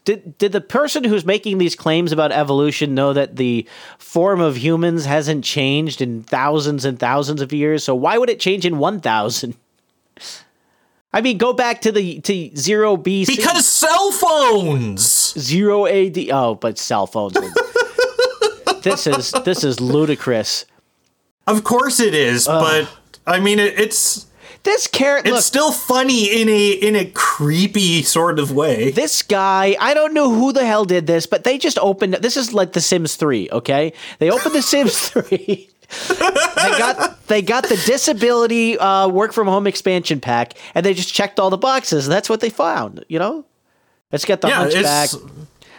Did 0.05 0.37
did 0.39 0.53
the 0.53 0.61
person 0.61 1.05
who's 1.05 1.25
making 1.25 1.59
these 1.59 1.77
claims 1.77 2.11
about 2.11 2.33
evolution 2.33 2.95
know 2.95 3.13
that 3.13 3.37
the 3.37 3.67
form 3.99 4.41
of 4.41 4.57
humans 4.57 5.05
hasn't 5.05 5.45
changed 5.45 6.01
in 6.01 6.25
thousands 6.25 6.85
and 6.85 6.99
thousands 6.99 7.41
of 7.41 7.53
years? 7.53 7.85
So 7.85 7.95
why 7.95 8.19
would 8.19 8.29
it 8.29 8.41
change 8.41 8.67
in 8.67 8.79
1000? 8.79 9.55
I 11.13 11.21
mean, 11.21 11.39
go 11.39 11.53
back 11.53 11.83
to 11.83 11.93
the 11.93 12.21
to 12.21 12.51
0 12.57 12.97
BC. 12.97 13.27
Because 13.27 13.67
cell 13.67 14.11
phones. 14.13 15.39
0 15.39 15.87
AD. 15.87 16.19
Oh, 16.31 16.55
but 16.57 16.79
cell 16.79 17.07
phones. 17.07 17.35
this 18.83 19.07
is 19.07 19.33
this 19.45 19.63
is 19.63 19.81
ludicrous. 19.81 20.65
Of 21.47 21.65
course 21.65 22.01
it 22.01 22.15
is, 22.15 22.47
but 22.47 22.89
I 23.27 23.41
mean 23.41 23.59
it, 23.59 23.79
it's 23.79 24.27
This 24.65 24.87
carrot 24.87 25.27
it's 25.27 25.33
look 25.35 25.43
still 25.43 25.73
funny 25.73 26.41
in 26.41 26.49
a 26.49 26.71
in 26.71 26.95
a 26.95 27.05
creepy 27.07 28.03
sort 28.03 28.39
of 28.39 28.53
way. 28.53 28.93
this 28.93 29.23
guy, 29.23 29.77
I 29.81 29.93
don't 29.93 30.15
know 30.15 30.33
who 30.33 30.53
the 30.53 30.65
hell 30.65 30.85
did 30.85 31.07
this, 31.09 31.27
but 31.27 31.43
they 31.45 31.59
just 31.59 31.79
opened. 31.81 32.15
This 32.15 32.37
is 32.37 32.55
like 32.55 32.73
The 32.73 32.81
Sims 32.81 33.17
3, 33.17 33.49
okay? 33.51 33.93
They 34.21 34.31
opened 34.31 34.55
The 34.55 34.63
Sims 34.63 34.97
3. 35.11 35.69
they 36.09 36.79
got 36.79 37.27
they 37.27 37.43
got 37.43 37.65
the 37.69 37.77
disability 37.87 38.79
uh, 38.79 39.09
work 39.09 39.33
from 39.33 39.47
home 39.49 39.67
expansion 39.67 40.21
pack, 40.21 40.55
and 40.75 40.87
they 40.87 40.95
just 40.95 41.13
checked 41.13 41.41
all 41.41 41.51
the 41.51 41.59
boxes. 41.59 42.07
and 42.07 42.13
That's 42.13 42.31
what 42.31 42.41
they 42.41 42.49
found. 42.51 43.05
You 43.09 43.19
know, 43.19 43.45
it's 44.13 44.25
got 44.25 44.41
the 44.43 44.49
Yeah, 44.49 44.59
hunchback, 44.71 45.11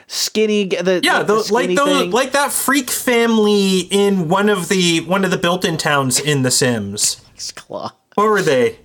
skinny. 0.08 0.66
The 0.66 1.00
yeah, 1.04 1.24
the, 1.24 1.36
the, 1.42 1.54
like 1.54 1.64
skinny 1.64 1.76
those 1.76 2.02
thing. 2.02 2.12
like 2.12 2.32
that 2.34 2.52
freak 2.52 2.90
family 2.90 3.80
in 3.80 4.28
one 4.28 4.50
of 4.50 4.68
the 4.70 5.00
one 5.02 5.24
of 5.24 5.32
the 5.32 5.38
built-in 5.38 5.78
towns 5.78 6.20
in 6.20 6.42
The 6.44 6.52
Sims. 6.52 7.22
claw. 7.56 7.94
What 8.16 8.30
were 8.30 8.42
they? 8.42 8.72
You 8.72 8.78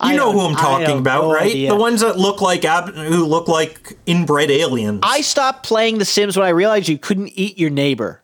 I 0.00 0.16
know 0.16 0.30
who 0.32 0.40
I'm 0.40 0.54
talking 0.54 0.98
about, 0.98 1.22
no 1.24 1.32
right? 1.32 1.50
idea. 1.50 1.70
The 1.70 1.76
ones 1.76 2.02
that 2.02 2.16
look 2.18 2.40
like 2.40 2.64
ab- 2.64 2.94
who 2.94 3.24
look 3.24 3.48
like 3.48 3.98
inbred 4.06 4.48
aliens. 4.50 5.00
I 5.02 5.22
stopped 5.22 5.64
playing 5.66 5.98
The 5.98 6.04
Sims 6.04 6.36
when 6.36 6.46
I 6.46 6.50
realized 6.50 6.88
you 6.88 6.98
couldn't 6.98 7.32
eat 7.34 7.58
your 7.58 7.70
neighbor. 7.70 8.22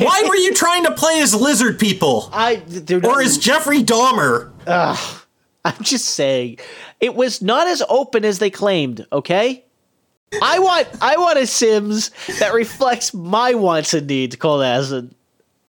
Why 0.00 0.24
were 0.28 0.36
you 0.36 0.54
trying 0.54 0.84
to 0.84 0.92
play 0.92 1.20
as 1.20 1.34
lizard 1.34 1.78
people 1.78 2.28
I 2.32 2.62
or 3.04 3.20
as 3.20 3.38
Jeffrey 3.38 3.82
Dahmer? 3.82 4.50
I'm 5.64 5.82
just 5.82 6.10
saying, 6.10 6.58
it 7.00 7.14
was 7.14 7.42
not 7.42 7.66
as 7.66 7.82
open 7.88 8.24
as 8.24 8.38
they 8.38 8.50
claimed. 8.50 9.06
Okay, 9.12 9.64
I 10.42 10.58
want 10.58 10.88
I 11.00 11.16
want 11.16 11.38
a 11.38 11.46
Sims 11.46 12.10
that 12.38 12.54
reflects 12.54 13.14
my 13.14 13.54
wants 13.54 13.94
and 13.94 14.06
needs. 14.06 14.36
Cold 14.36 14.62
Acid. 14.62 15.14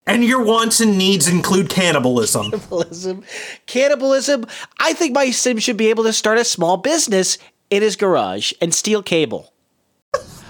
And 0.05 0.23
your 0.23 0.43
wants 0.43 0.79
and 0.81 0.97
needs 0.97 1.27
include 1.29 1.69
cannibalism. 1.69 2.51
Cannibalism, 2.51 3.23
cannibalism. 3.67 4.45
I 4.77 4.93
think 4.93 5.13
my 5.13 5.31
Sim 5.31 5.57
should 5.59 5.77
be 5.77 5.89
able 5.89 6.03
to 6.03 6.11
start 6.13 6.37
a 6.37 6.43
small 6.43 6.75
business 6.77 7.37
in 7.69 7.81
his 7.81 7.95
garage 7.95 8.51
and 8.61 8.73
steal 8.73 9.01
cable. 9.01 9.53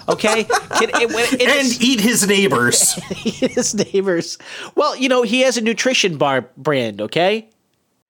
Okay, 0.10 0.44
Can, 0.46 0.90
it, 0.90 1.12
it, 1.12 1.34
it 1.42 1.48
and 1.48 1.68
is- 1.68 1.82
eat 1.82 2.00
his 2.00 2.28
neighbors. 2.28 2.94
his 3.16 3.76
neighbors. 3.76 4.38
Well, 4.76 4.96
you 4.98 5.08
know 5.08 5.22
he 5.22 5.42
has 5.42 5.56
a 5.56 5.62
nutrition 5.62 6.18
bar 6.18 6.50
brand. 6.58 7.00
Okay, 7.00 7.48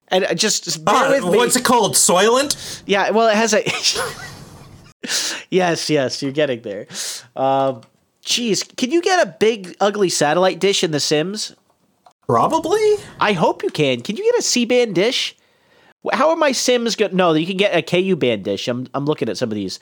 and 0.08 0.24
uh, 0.24 0.34
just, 0.34 0.80
Uh, 0.88 1.20
what's 1.22 1.56
it 1.58 1.66
called? 1.66 1.94
Soylent? 1.96 2.82
Yeah, 2.88 3.10
well, 3.12 3.28
it 3.28 3.36
has 3.36 3.54
a. 3.54 3.64
yes, 5.50 5.90
yes, 5.90 6.22
you're 6.24 6.32
getting 6.32 6.62
there. 6.62 6.88
Um, 7.36 7.82
geez, 8.24 8.64
can 8.64 8.92
you 8.92 9.02
get 9.02 9.26
a 9.26 9.36
big, 9.40 9.76
ugly 9.80 10.10
satellite 10.10 10.60
dish 10.60 10.84
in 10.84 10.92
The 10.92 11.00
Sims? 11.00 11.56
Probably. 12.26 12.96
I 13.20 13.34
hope 13.34 13.64
you 13.64 13.70
can. 13.70 14.02
Can 14.02 14.16
you 14.16 14.24
get 14.24 14.40
a 14.40 14.42
C 14.42 14.66
band 14.66 14.96
dish? 14.96 15.36
How 16.12 16.30
are 16.30 16.36
my 16.36 16.52
Sims 16.52 16.96
go? 16.96 17.10
No, 17.12 17.34
you 17.34 17.46
can 17.46 17.58
get 17.58 17.76
a 17.76 17.82
KU 17.82 18.16
band 18.16 18.44
dish. 18.44 18.68
I'm 18.68 18.88
I'm 18.94 19.06
looking 19.06 19.30
at 19.30 19.38
some 19.38 19.50
of 19.50 19.56
these. 19.56 19.80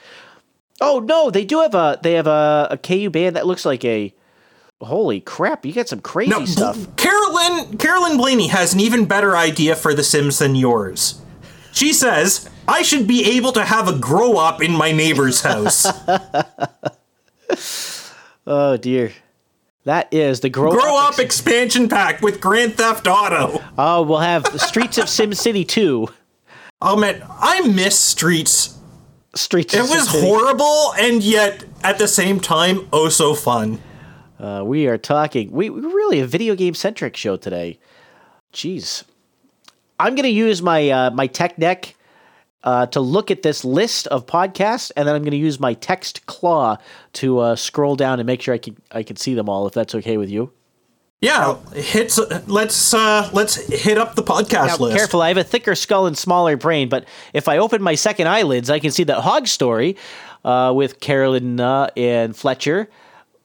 Oh 0.79 0.99
no, 0.99 1.29
they 1.29 1.45
do 1.45 1.61
have 1.61 1.75
a 1.75 1.99
they 2.01 2.13
have 2.13 2.27
a, 2.27 2.67
a 2.71 2.77
KU 2.77 3.09
band 3.09 3.35
that 3.35 3.47
looks 3.47 3.65
like 3.65 3.85
a. 3.85 4.13
Holy 4.81 5.19
crap! 5.19 5.63
You 5.63 5.73
got 5.73 5.87
some 5.87 6.01
crazy 6.01 6.31
No, 6.31 6.43
stuff. 6.43 6.95
Carolyn 6.95 7.77
Carolyn 7.77 8.17
Blaney 8.17 8.47
has 8.47 8.73
an 8.73 8.79
even 8.79 9.05
better 9.05 9.37
idea 9.37 9.75
for 9.75 9.93
The 9.93 10.03
Sims 10.03 10.39
than 10.39 10.55
yours. 10.55 11.21
She 11.71 11.93
says, 11.93 12.49
I 12.67 12.81
should 12.81 13.07
be 13.07 13.23
able 13.37 13.51
to 13.51 13.63
have 13.63 13.87
a 13.87 13.97
grow 13.97 14.37
up 14.37 14.61
in 14.61 14.71
my 14.71 14.91
neighbor's 14.91 15.41
house. 15.41 15.85
Oh 18.47 18.77
dear, 18.77 19.11
that 19.83 20.11
is 20.11 20.39
the 20.39 20.49
grow, 20.49 20.71
grow 20.71 20.97
up. 20.97 21.13
up 21.13 21.19
expansion 21.19 21.87
pack 21.87 22.21
with 22.21 22.41
Grand 22.41 22.75
Theft 22.75 23.07
Auto. 23.07 23.61
Oh, 23.77 24.01
we'll 24.01 24.19
have 24.19 24.47
Streets 24.59 24.97
of 24.97 25.07
Sim 25.09 25.33
City 25.33 25.63
two. 25.63 26.07
Oh 26.81 26.95
man, 26.97 27.23
I 27.29 27.61
miss 27.67 27.99
Streets. 27.99 28.77
Streets. 29.35 29.73
It 29.73 29.81
of 29.81 29.85
Sim 29.87 29.97
was 29.97 30.09
City. 30.09 30.27
horrible 30.27 30.93
and 30.99 31.23
yet 31.23 31.63
at 31.83 31.97
the 31.99 32.07
same 32.07 32.39
time 32.39 32.87
oh 32.91 33.09
so 33.09 33.33
fun. 33.35 33.79
Uh, 34.39 34.63
we 34.65 34.87
are 34.87 34.97
talking. 34.97 35.51
We, 35.51 35.69
we're 35.69 35.81
really 35.81 36.19
a 36.19 36.25
video 36.25 36.55
game 36.55 36.73
centric 36.73 37.15
show 37.15 37.37
today. 37.37 37.77
Jeez, 38.53 39.03
I'm 39.99 40.15
going 40.15 40.23
to 40.23 40.29
use 40.29 40.63
my 40.63 40.89
uh, 40.89 41.11
my 41.11 41.27
tech 41.27 41.57
deck 41.57 41.95
uh, 42.63 42.85
to 42.87 42.99
look 42.99 43.31
at 43.31 43.41
this 43.41 43.65
list 43.65 44.07
of 44.07 44.25
podcasts, 44.25 44.91
and 44.95 45.07
then 45.07 45.15
I'm 45.15 45.23
going 45.23 45.31
to 45.31 45.37
use 45.37 45.59
my 45.59 45.73
text 45.73 46.25
claw 46.25 46.77
to 47.13 47.39
uh, 47.39 47.55
scroll 47.55 47.95
down 47.95 48.19
and 48.19 48.27
make 48.27 48.41
sure 48.41 48.53
I 48.53 48.57
can 48.59 48.77
I 48.91 49.03
can 49.03 49.15
see 49.15 49.33
them 49.33 49.49
all. 49.49 49.67
If 49.67 49.73
that's 49.73 49.95
okay 49.95 50.17
with 50.17 50.29
you. 50.29 50.51
Yeah, 51.21 51.57
hits. 51.75 52.17
Let's 52.47 52.95
uh, 52.95 53.29
let's 53.31 53.55
hit 53.55 53.99
up 53.99 54.15
the 54.15 54.23
podcast 54.23 54.67
Now, 54.67 54.77
list. 54.77 54.97
careful, 54.97 55.21
I 55.21 55.27
have 55.27 55.37
a 55.37 55.43
thicker 55.43 55.75
skull 55.75 56.07
and 56.07 56.17
smaller 56.17 56.57
brain, 56.57 56.89
but 56.89 57.05
if 57.31 57.47
I 57.47 57.59
open 57.59 57.81
my 57.83 57.93
second 57.93 58.27
eyelids, 58.27 58.71
I 58.71 58.79
can 58.79 58.89
see 58.89 59.03
that 59.03 59.21
Hog 59.21 59.47
Story 59.47 59.97
uh, 60.43 60.73
with 60.75 60.99
Carolyn 60.99 61.59
uh, 61.59 61.91
and 61.95 62.35
Fletcher, 62.35 62.89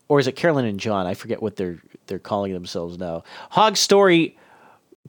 or 0.09 0.19
is 0.19 0.27
it 0.27 0.37
Carolyn 0.37 0.65
and 0.65 0.81
John? 0.81 1.07
I 1.07 1.13
forget 1.13 1.43
what 1.43 1.57
they're 1.57 1.79
they're 2.07 2.19
calling 2.19 2.55
themselves 2.55 2.97
now. 2.97 3.25
Hog 3.51 3.77
Story, 3.77 4.39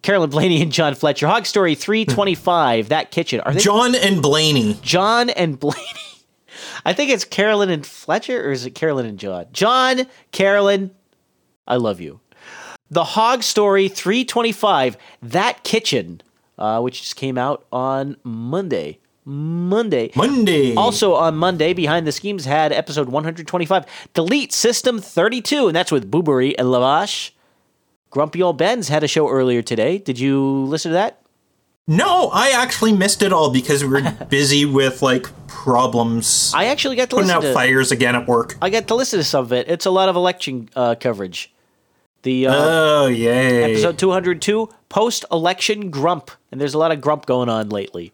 Carolyn 0.02 0.30
Blaney 0.30 0.62
and 0.62 0.72
John 0.72 0.96
Fletcher. 0.96 1.28
Hog 1.28 1.46
Story 1.46 1.76
three 1.76 2.06
twenty 2.06 2.36
five. 2.36 2.90
that 2.90 3.12
kitchen 3.12 3.40
are 3.42 3.54
they 3.54 3.60
John 3.60 3.96
and 3.96 4.22
Blaney. 4.22 4.78
John 4.82 5.30
and 5.30 5.60
Blaney? 5.60 5.82
I 6.86 6.94
think 6.94 7.12
it's 7.12 7.26
Carolyn 7.26 7.70
and 7.70 7.86
Fletcher, 7.86 8.48
or 8.48 8.52
is 8.52 8.66
it 8.66 8.72
Carolyn 8.72 9.06
and 9.06 9.20
John? 9.20 9.46
John, 9.52 10.08
Carolyn, 10.32 10.92
I 11.68 11.76
love 11.76 12.00
you. 12.00 12.20
The 12.90 13.04
Hog 13.04 13.44
Story 13.44 13.90
325, 13.90 14.96
That 15.22 15.64
Kitchen, 15.66 16.22
uh, 16.58 16.80
which 16.80 17.02
just 17.02 17.16
came 17.18 17.38
out 17.38 17.66
on 17.72 18.16
Monday. 18.24 19.00
Monday. 19.26 20.12
Monday. 20.16 20.74
Also 20.76 21.14
on 21.16 21.36
Monday, 21.36 21.74
Behind 21.74 22.08
the 22.08 22.14
Schemes 22.14 22.46
had 22.46 22.72
episode 22.72 23.10
125, 23.10 23.86
Delete 24.14 24.54
System 24.54 25.00
32, 25.00 25.68
and 25.68 25.76
that's 25.76 25.92
with 25.92 26.10
Boobery 26.10 26.56
and 26.58 26.70
Lavash. 26.70 27.32
Grumpy 28.10 28.42
Old 28.42 28.58
Ben's 28.58 28.88
had 28.88 29.04
a 29.04 29.08
show 29.08 29.30
earlier 29.30 29.62
today. 29.62 29.98
Did 29.98 30.20
you 30.20 30.42
listen 30.66 30.92
to 30.92 30.94
that? 30.94 31.22
No, 31.90 32.30
I 32.34 32.50
actually 32.50 32.92
missed 32.92 33.22
it 33.22 33.32
all 33.32 33.50
because 33.50 33.84
we 33.84 33.90
were 33.90 34.12
busy 34.30 34.66
with 34.66 35.02
like 35.02 35.28
problems. 35.48 36.52
I 36.56 36.66
actually 36.66 36.96
got 36.98 37.10
to 37.10 37.16
putting 37.16 37.28
listen 37.28 37.38
out 37.38 37.48
to 37.48 37.54
fires 37.54 37.92
again 37.92 38.16
at 38.16 38.28
work. 38.28 38.56
I 38.62 38.70
got 38.70 38.88
to 38.90 38.96
listen 38.96 39.20
to 39.20 39.24
some 39.24 39.46
of 39.46 39.54
it. 39.54 39.70
It's 39.70 39.86
a 39.86 39.92
lot 39.92 40.10
of 40.10 40.16
election 40.16 40.70
uh, 40.76 40.96
coverage. 41.00 41.54
The 42.24 42.48
uh, 42.48 42.54
Oh 42.56 43.08
yay! 43.08 43.64
episode 43.72 43.98
202 43.98 44.70
post 44.90 45.24
election 45.32 45.90
grump 45.90 46.32
and 46.52 46.60
there's 46.60 46.74
a 46.74 46.78
lot 46.78 46.92
of 46.92 47.00
grump 47.00 47.26
going 47.26 47.48
on 47.48 47.70
lately 47.70 48.12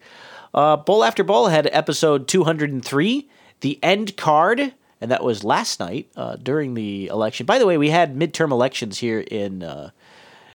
uh, 0.52 0.76
bowl 0.76 1.02
after 1.02 1.24
bowl 1.24 1.48
had 1.48 1.68
episode 1.72 2.28
203 2.28 3.28
the 3.60 3.78
end 3.82 4.16
card 4.16 4.74
and 5.00 5.10
that 5.10 5.22
was 5.22 5.44
last 5.44 5.80
night 5.80 6.08
uh, 6.16 6.36
during 6.36 6.74
the 6.74 7.06
election 7.06 7.46
by 7.46 7.58
the 7.58 7.66
way 7.66 7.76
we 7.78 7.90
had 7.90 8.16
midterm 8.16 8.50
elections 8.50 8.98
here 8.98 9.20
in 9.20 9.62
uh, 9.62 9.90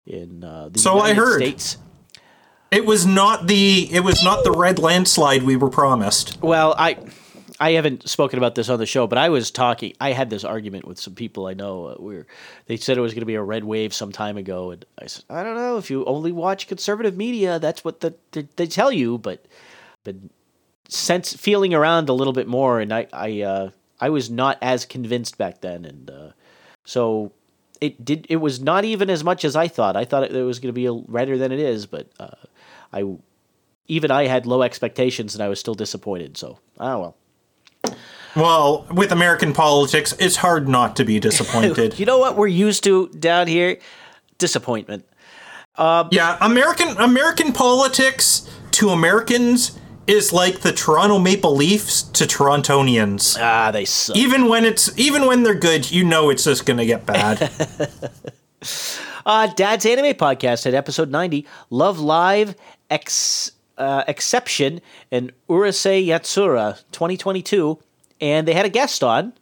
in 0.07 0.45
uh, 0.45 0.69
the 0.69 0.79
So 0.79 0.99
I 0.99 1.15
heard. 1.15 1.41
States 1.41 1.77
It 2.71 2.85
was 2.85 3.07
not 3.07 3.47
the 3.47 3.89
it 3.93 4.01
was 4.01 4.23
not 4.23 4.45
the 4.45 4.53
red 4.53 4.79
landslide 4.79 5.43
we 5.43 5.57
were 5.57 5.71
promised. 5.71 6.39
well 6.43 6.75
I 6.79 6.99
I 7.59 7.73
haven't 7.73 8.09
spoken 8.09 8.39
about 8.39 8.55
this 8.55 8.69
on 8.69 8.79
the 8.79 8.87
show, 8.87 9.07
but 9.07 9.19
I 9.19 9.31
was 9.31 9.51
talking. 9.51 9.95
I 10.01 10.13
had 10.13 10.29
this 10.29 10.45
argument 10.45 10.87
with 10.87 11.01
some 11.01 11.15
people 11.15 11.47
I 11.47 11.55
know. 11.55 11.87
Uh, 11.87 11.95
where 11.95 12.27
they 12.67 12.77
said 12.77 12.99
it 12.99 13.01
was 13.01 13.15
going 13.15 13.21
to 13.21 13.27
be 13.27 13.35
a 13.35 13.43
red 13.43 13.65
wave 13.65 13.95
some 13.95 14.13
time 14.13 14.37
ago, 14.37 14.73
and 14.73 14.85
I 15.01 15.07
said, 15.07 15.25
I 15.31 15.43
don't 15.43 15.57
know. 15.57 15.79
If 15.79 15.91
you 15.91 16.05
only 16.05 16.33
watch 16.33 16.69
conservative 16.69 17.17
media, 17.17 17.59
that's 17.59 17.85
what 17.85 18.01
the, 18.01 18.15
they, 18.33 18.47
they 18.57 18.67
tell 18.67 18.93
you. 18.93 19.17
But, 19.19 19.47
but 20.05 20.17
sense 20.89 21.35
feeling 21.35 21.73
around 21.73 22.09
a 22.09 22.13
little 22.13 22.35
bit 22.35 22.47
more, 22.47 22.81
and 22.81 22.93
I 22.93 23.07
I 23.13 23.41
uh, 23.41 23.71
I 24.01 24.11
was 24.11 24.31
not 24.31 24.59
as 24.61 24.85
convinced 24.85 25.39
back 25.39 25.61
then, 25.61 25.85
and 25.85 26.11
uh, 26.11 26.31
so 26.85 27.33
it 27.81 28.05
did. 28.05 28.27
It 28.29 28.37
was 28.37 28.61
not 28.61 28.85
even 28.85 29.11
as 29.11 29.25
much 29.25 29.45
as 29.45 29.57
I 29.57 29.69
thought. 29.69 29.97
I 29.97 30.05
thought 30.05 30.25
it, 30.25 30.35
it 30.35 30.43
was 30.43 30.59
going 30.59 30.69
to 30.69 30.73
be 30.73 30.87
a, 30.87 30.93
redder 30.93 31.39
than 31.39 31.53
it 31.53 31.59
is, 31.59 31.87
but 31.87 32.09
uh, 32.19 32.29
I 32.93 33.05
even 33.89 34.11
I 34.11 34.27
had 34.27 34.47
low 34.47 34.63
expectations, 34.63 35.35
and 35.35 35.43
I 35.43 35.49
was 35.49 35.61
still 35.61 35.75
disappointed. 35.75 36.37
So 36.37 36.59
ah 36.79 36.99
well. 36.99 37.17
Well, 38.35 38.87
with 38.91 39.13
American 39.13 39.55
politics, 39.55 40.15
it's 40.19 40.37
hard 40.37 40.69
not 40.69 40.97
to 40.97 41.05
be 41.05 41.19
disappointed. 41.29 41.99
You 41.99 42.05
know 42.07 42.19
what 42.19 42.37
we're 42.37 42.49
used 42.49 42.85
to 42.85 43.09
down 43.09 43.47
here? 43.47 43.79
Disappointment. 44.39 45.07
yeah, 45.79 46.37
American 46.41 46.97
American 46.99 47.53
politics 47.53 48.51
to 48.73 48.91
Americans 48.91 49.79
is 50.07 50.33
like 50.33 50.61
the 50.61 50.73
Toronto 50.73 51.19
Maple 51.19 51.55
Leafs 51.55 52.03
to 52.03 52.25
Torontonians. 52.25 53.37
Ah, 53.41 53.71
they 53.71 53.85
suck. 53.85 54.17
Even 54.17 54.49
when 54.49 54.65
it's 54.65 54.97
even 54.99 55.27
when 55.27 55.43
they're 55.43 55.55
good, 55.55 55.91
you 55.91 56.05
know 56.05 56.31
it's 56.31 56.45
just 56.45 56.67
gonna 56.67 56.87
get 56.87 57.07
bad. 57.07 57.51
Uh, 59.25 59.49
Dad's 59.49 59.85
Anime 59.85 60.15
Podcast 60.15 60.63
had 60.65 60.75
episode 60.75 61.11
90, 61.11 61.45
Love 61.71 61.99
Live, 61.99 62.55
Ex, 62.89 63.51
uh, 63.77 64.05
Exception, 64.07 64.81
and 65.11 65.33
Urusei 65.49 66.07
Yatsura 66.07 66.81
2022. 66.93 67.77
And 68.21 68.47
they 68.47 68.55
had 68.55 68.65
a 68.65 68.69
guest 68.69 69.03
on, 69.03 69.33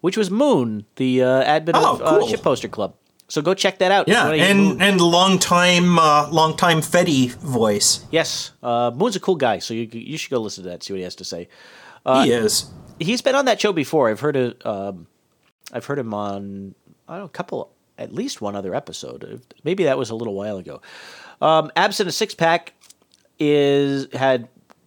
which 0.00 0.16
was 0.16 0.30
Moon, 0.30 0.86
the 0.94 1.22
uh, 1.24 1.42
admin 1.44 1.72
Oh, 1.74 1.94
of 1.94 2.02
uh. 2.02 2.20
Shitposter 2.26 2.70
Club. 2.70 2.94
So 3.32 3.40
go 3.40 3.54
check 3.54 3.78
that 3.78 3.90
out. 3.90 4.08
yeah, 4.08 4.28
and 4.28 4.82
and 4.82 5.00
long 5.00 5.38
time 5.38 5.98
uh, 5.98 6.28
long 6.28 6.54
time 6.54 6.82
Fetty 6.82 7.32
voice. 7.36 8.04
Yes, 8.10 8.50
uh, 8.62 8.90
Moon's 8.94 9.16
a 9.16 9.20
cool 9.20 9.36
guy, 9.36 9.58
so 9.58 9.72
you, 9.72 9.88
you 9.90 10.18
should 10.18 10.30
go 10.30 10.38
listen 10.38 10.64
to 10.64 10.68
that, 10.68 10.82
see 10.82 10.92
what 10.92 10.98
he 10.98 11.04
has 11.04 11.14
to 11.14 11.24
say. 11.24 11.48
he 12.04 12.30
is. 12.30 12.70
he's 12.98 13.22
been 13.22 13.34
on 13.34 13.46
that 13.46 13.58
show 13.58 13.72
before. 13.72 14.10
I've 14.10 14.20
heard 14.20 14.36
it. 14.36 14.66
Um, 14.66 15.06
I've 15.72 15.86
heard 15.86 15.98
him 15.98 16.12
on 16.12 16.74
I 17.08 17.12
don't 17.12 17.20
know, 17.20 17.24
a 17.24 17.30
couple, 17.30 17.72
at 17.96 18.12
least 18.12 18.42
one 18.42 18.54
other 18.54 18.74
episode. 18.74 19.40
Maybe 19.64 19.84
that 19.84 19.96
was 19.96 20.10
a 20.10 20.14
little 20.14 20.34
while 20.34 20.58
ago. 20.58 20.82
Um, 21.40 21.72
Absent 21.74 22.10
a 22.10 22.12
six 22.12 22.34
pack 22.34 22.74
is 23.38 24.08
had 24.12 24.42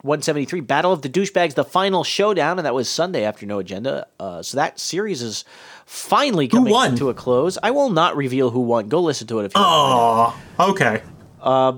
173 0.05 0.61
Battle 0.61 0.93
of 0.93 1.01
the 1.01 1.09
Douchebags, 1.09 1.55
the 1.55 1.65
final 1.65 2.03
showdown, 2.03 2.59
and 2.59 2.65
that 2.67 2.75
was 2.75 2.87
Sunday 2.87 3.23
after 3.23 3.47
No 3.47 3.57
Agenda. 3.57 4.05
Uh, 4.19 4.43
so 4.43 4.57
that 4.57 4.79
series 4.79 5.23
is 5.23 5.45
finally 5.86 6.47
coming 6.47 6.95
to 6.97 7.09
a 7.09 7.13
close. 7.13 7.57
I 7.63 7.71
will 7.71 7.89
not 7.89 8.15
reveal 8.17 8.49
who 8.49 8.59
won. 8.61 8.89
Go 8.89 9.01
listen 9.01 9.27
to 9.27 9.39
it 9.39 9.45
if 9.45 9.55
you. 9.55 9.61
want. 9.61 10.36
Oh, 10.59 10.69
okay. 10.71 11.01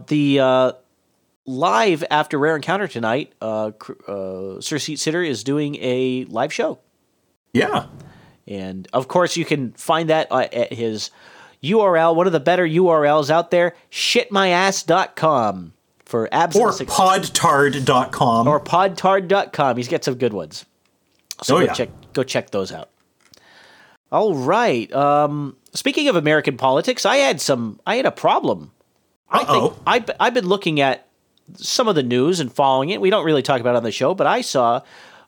The 0.07 0.39
uh, 0.39 0.71
live 1.45 2.03
after 2.09 2.37
Rare 2.39 2.55
Encounter 2.55 2.87
tonight, 2.87 3.33
uh, 3.41 3.71
uh, 4.07 4.61
Sir 4.61 4.79
Seat 4.79 4.99
Sitter 4.99 5.21
is 5.23 5.43
doing 5.43 5.75
a 5.81 6.25
live 6.25 6.51
show. 6.53 6.79
Yeah. 7.53 7.87
And 8.47 8.87
of 8.93 9.07
course, 9.07 9.35
you 9.35 9.43
can 9.45 9.73
find 9.73 10.09
that 10.09 10.31
uh, 10.31 10.47
at 10.53 10.71
his 10.71 11.11
URL, 11.63 12.15
one 12.15 12.27
of 12.27 12.33
the 12.33 12.39
better 12.39 12.65
URLs 12.65 13.29
out 13.29 13.51
there, 13.51 13.75
shitmyass.com 13.91 15.73
for 16.05 16.29
abs 16.31 16.55
Or 16.55 16.71
podtard.com. 16.71 18.47
or 18.47 18.59
podtard.com. 18.61 19.77
He's 19.77 19.87
got 19.89 20.03
some 20.03 20.15
good 20.15 20.33
ones. 20.33 20.65
So 21.43 21.55
Oh, 21.55 21.59
go 21.59 21.65
yeah. 21.65 21.73
check 21.73 21.89
go 22.13 22.23
check 22.23 22.49
those 22.51 22.71
out. 22.71 22.89
All 24.11 24.35
right. 24.35 24.91
Um, 24.93 25.57
speaking 25.73 26.07
of 26.07 26.15
American 26.15 26.57
politics, 26.57 27.05
I 27.05 27.17
had 27.17 27.41
some 27.41 27.79
I 27.85 27.95
had 27.95 28.05
a 28.05 28.11
problem. 28.11 28.71
I 29.29 29.39
think 29.39 29.49
Uh-oh. 29.49 29.79
I've, 29.85 30.09
I've 30.19 30.33
been 30.33 30.47
looking 30.47 30.79
at 30.79 31.07
some 31.55 31.87
of 31.87 31.95
the 31.95 32.03
news 32.03 32.39
and 32.39 32.51
following 32.51 32.89
it. 32.89 33.01
We 33.01 33.09
don't 33.09 33.25
really 33.25 33.41
talk 33.41 33.59
about 33.59 33.75
it 33.75 33.77
on 33.77 33.83
the 33.83 33.91
show, 33.91 34.13
but 34.13 34.25
I 34.27 34.39
saw 34.41 34.81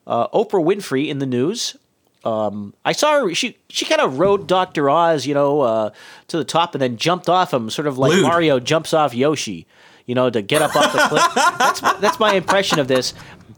uh, 0.07 0.27
Oprah 0.29 0.63
Winfrey 0.63 1.09
in 1.09 1.19
the 1.19 1.25
news. 1.25 1.75
Um, 2.23 2.73
I 2.83 2.91
saw 2.93 3.21
her. 3.21 3.33
She 3.33 3.57
she 3.69 3.85
kind 3.85 4.01
of 4.01 4.19
rode 4.19 4.47
Doctor 4.47 4.89
Oz, 4.89 5.25
you 5.25 5.33
know, 5.33 5.61
uh, 5.61 5.89
to 6.27 6.37
the 6.37 6.43
top 6.43 6.75
and 6.75 6.81
then 6.81 6.97
jumped 6.97 7.29
off 7.29 7.53
him, 7.53 7.69
sort 7.69 7.87
of 7.87 7.97
like 7.97 8.11
Lewd. 8.11 8.23
Mario 8.23 8.59
jumps 8.59 8.93
off 8.93 9.13
Yoshi, 9.13 9.65
you 10.05 10.15
know, 10.15 10.29
to 10.29 10.41
get 10.41 10.61
up 10.61 10.75
off 10.75 10.91
the 10.91 10.99
cliff. 10.99 11.23
That's 11.57 11.81
that's 11.81 12.19
my 12.19 12.33
impression 12.33 12.79
of 12.79 12.87
this. 12.89 13.13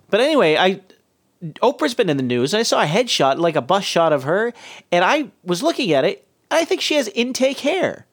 But 0.10 0.20
anyway, 0.20 0.58
I 0.58 0.82
Oprah's 1.62 1.94
been 1.94 2.10
in 2.10 2.18
the 2.18 2.24
news. 2.24 2.54
I 2.54 2.64
saw 2.64 2.82
a 2.82 2.86
headshot, 2.86 3.38
like 3.38 3.56
a 3.56 3.62
bust 3.62 3.88
shot 3.88 4.14
of 4.14 4.24
her, 4.24 4.54
and 4.92 5.04
I 5.04 5.32
was 5.44 5.64
looking 5.64 5.92
at 5.94 6.06
it. 6.06 6.28
I 6.50 6.66
think 6.66 6.82
she 6.82 6.96
has 6.96 7.08
intake 7.10 7.60
hair. 7.60 8.06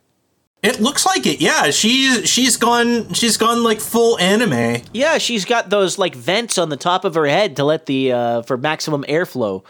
It 0.62 0.81
looks 0.81 1.07
like 1.07 1.24
it. 1.26 1.41
Yeah, 1.41 1.70
she's 1.70 2.29
she's 2.29 2.57
gone 2.57 3.12
she's 3.12 3.37
gone 3.37 3.62
like 3.62 3.81
full 3.81 4.18
anime. 4.18 4.83
Yeah, 4.93 5.18
she's 5.18 5.45
got 5.45 5.70
those 5.70 5.99
like 5.99 6.16
vents 6.16 6.59
on 6.59 6.68
the 6.68 6.76
top 6.76 7.05
of 7.05 7.14
her 7.14 7.26
head 7.26 7.57
to 7.57 7.64
let 7.64 7.87
the 7.87 8.12
uh, 8.12 8.43
for 8.43 8.57
maximum 8.57 9.05
airflow. 9.05 9.64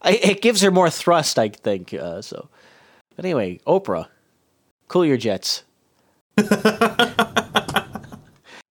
I, 0.00 0.12
it 0.14 0.42
gives 0.42 0.62
her 0.62 0.72
more 0.72 0.90
thrust, 0.90 1.38
I 1.38 1.48
think. 1.48 1.94
Uh, 1.94 2.22
so, 2.22 2.48
but 3.14 3.24
anyway, 3.24 3.60
Oprah, 3.68 4.08
cool 4.88 5.04
your 5.04 5.16
jets. 5.16 5.62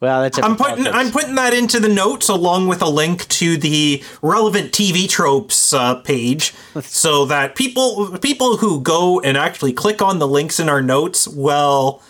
well, 0.02 0.24
that's 0.24 0.40
I'm 0.40 0.56
putting. 0.58 0.88
I'm 0.88 1.12
putting 1.12 1.36
that 1.36 1.54
into 1.54 1.80
the 1.80 1.88
notes 1.88 2.28
along 2.28 2.68
with 2.68 2.82
a 2.82 2.90
link 2.90 3.28
to 3.30 3.56
the 3.56 4.04
relevant 4.24 4.72
TV 4.72 5.08
tropes 5.08 5.74
uh, 5.74 5.96
page, 6.02 6.54
so 6.82 7.26
that 7.26 7.56
people 7.56 8.18
people 8.18 8.58
who 8.58 8.82
go 8.82 9.22
and 9.22 9.38
actually 9.38 9.74
click 9.74 10.02
on 10.02 10.18
the 10.18 10.28
links 10.28 10.60
in 10.60 10.70
our 10.70 10.82
notes, 10.82 11.28
well, 11.28 12.02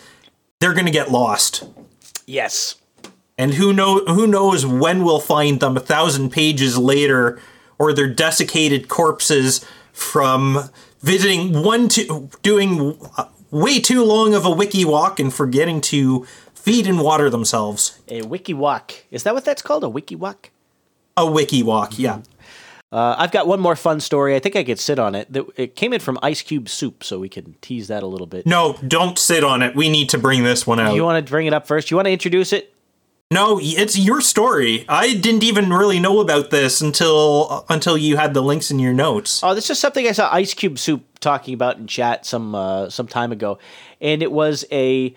they're 0.58 0.72
gonna 0.72 0.90
get 0.90 1.12
lost. 1.12 1.64
yes. 2.26 2.76
And 3.38 3.54
who 3.54 3.72
know 3.72 4.04
who 4.06 4.26
knows 4.26 4.64
when 4.64 5.04
we'll 5.04 5.20
find 5.20 5.60
them 5.60 5.76
a 5.76 5.80
thousand 5.80 6.30
pages 6.30 6.78
later, 6.78 7.40
or 7.78 7.92
their 7.92 8.06
desiccated 8.08 8.88
corpses 8.88 9.64
from 9.92 10.70
visiting 11.00 11.62
one 11.62 11.88
to 11.88 12.30
doing 12.42 12.96
uh, 13.18 13.24
way 13.50 13.80
too 13.80 14.04
long 14.04 14.34
of 14.34 14.44
a 14.44 14.50
wiki 14.50 14.84
walk 14.84 15.18
and 15.18 15.32
forgetting 15.32 15.80
to 15.80 16.26
feed 16.62 16.86
and 16.86 17.00
water 17.00 17.28
themselves. 17.28 18.00
A 18.08 18.22
wiki 18.22 18.54
walk. 18.54 18.92
Is 19.10 19.24
that 19.24 19.34
what 19.34 19.44
that's 19.44 19.62
called? 19.62 19.84
A 19.84 19.88
wiki 19.88 20.16
walk? 20.16 20.50
A 21.16 21.30
wiki 21.30 21.62
walk, 21.62 21.98
yeah. 21.98 22.20
Uh, 22.90 23.16
I've 23.18 23.32
got 23.32 23.46
one 23.46 23.58
more 23.58 23.74
fun 23.74 24.00
story. 24.00 24.36
I 24.36 24.38
think 24.38 24.54
I 24.54 24.64
could 24.64 24.78
sit 24.78 24.98
on 24.98 25.14
it. 25.14 25.34
It 25.56 25.76
came 25.76 25.92
in 25.92 26.00
from 26.00 26.18
Ice 26.22 26.42
Cube 26.42 26.68
Soup, 26.68 27.02
so 27.02 27.18
we 27.18 27.28
can 27.28 27.56
tease 27.62 27.88
that 27.88 28.02
a 28.02 28.06
little 28.06 28.26
bit. 28.26 28.46
No, 28.46 28.76
don't 28.86 29.18
sit 29.18 29.42
on 29.42 29.62
it. 29.62 29.74
We 29.74 29.88
need 29.88 30.10
to 30.10 30.18
bring 30.18 30.44
this 30.44 30.66
one 30.66 30.78
out. 30.78 30.94
You 30.94 31.04
want 31.04 31.24
to 31.24 31.30
bring 31.30 31.46
it 31.46 31.54
up 31.54 31.66
first? 31.66 31.90
You 31.90 31.96
want 31.96 32.06
to 32.06 32.12
introduce 32.12 32.52
it? 32.52 32.72
no, 33.32 33.58
it's 33.62 33.98
your 33.98 34.20
story. 34.20 34.84
I 34.88 35.14
didn't 35.14 35.42
even 35.42 35.72
really 35.72 35.98
know 35.98 36.20
about 36.20 36.50
this 36.50 36.82
until 36.82 37.64
until 37.70 37.96
you 37.96 38.18
had 38.18 38.34
the 38.34 38.42
links 38.42 38.70
in 38.70 38.78
your 38.78 38.92
notes. 38.92 39.42
Oh, 39.42 39.54
this 39.54 39.70
is 39.70 39.78
something 39.78 40.06
I 40.06 40.12
saw 40.12 40.32
Ice 40.32 40.52
Cube 40.52 40.78
Soup 40.78 41.02
talking 41.18 41.54
about 41.54 41.78
in 41.78 41.86
chat 41.86 42.26
some 42.26 42.54
uh, 42.54 42.90
some 42.90 43.08
time 43.08 43.32
ago, 43.32 43.58
and 44.00 44.22
it 44.22 44.30
was 44.30 44.66
a 44.70 45.14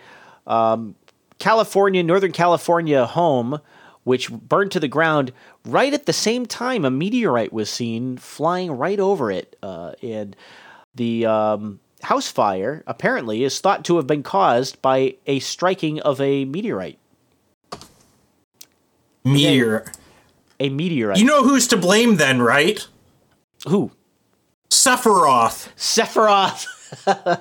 um, 0.48 0.96
California, 1.40 2.04
Northern 2.04 2.32
California 2.32 3.06
home 3.06 3.60
which 4.06 4.32
burned 4.32 4.72
to 4.72 4.80
the 4.80 4.88
ground 4.88 5.34
right 5.66 5.94
at 5.94 6.06
the 6.06 6.14
same 6.14 6.46
time 6.46 6.86
a 6.86 6.92
meteorite 6.92 7.52
was 7.52 7.70
seen 7.70 8.18
flying 8.18 8.72
right 8.72 9.00
over 9.00 9.30
it, 9.30 9.58
uh, 9.62 9.94
and 10.02 10.36
the 10.94 11.26
um, 11.26 11.80
house 12.04 12.30
fire 12.30 12.84
apparently 12.88 13.44
is 13.44 13.60
thought 13.60 13.84
to 13.84 13.98
have 13.98 14.08
been 14.08 14.24
caused 14.24 14.82
by 14.82 15.16
a 15.26 15.40
striking 15.40 16.00
of 16.02 16.22
a 16.22 16.46
meteorite. 16.46 17.00
Meteor. 19.26 19.92
A 20.60 20.70
meteorite. 20.70 21.18
You 21.18 21.26
know 21.26 21.44
who's 21.44 21.68
to 21.70 21.78
blame 21.78 22.16
then, 22.16 22.42
right? 22.42 22.88
who? 23.68 23.92
Sephiroth. 24.70 25.70
Sephiroth. 25.76 26.68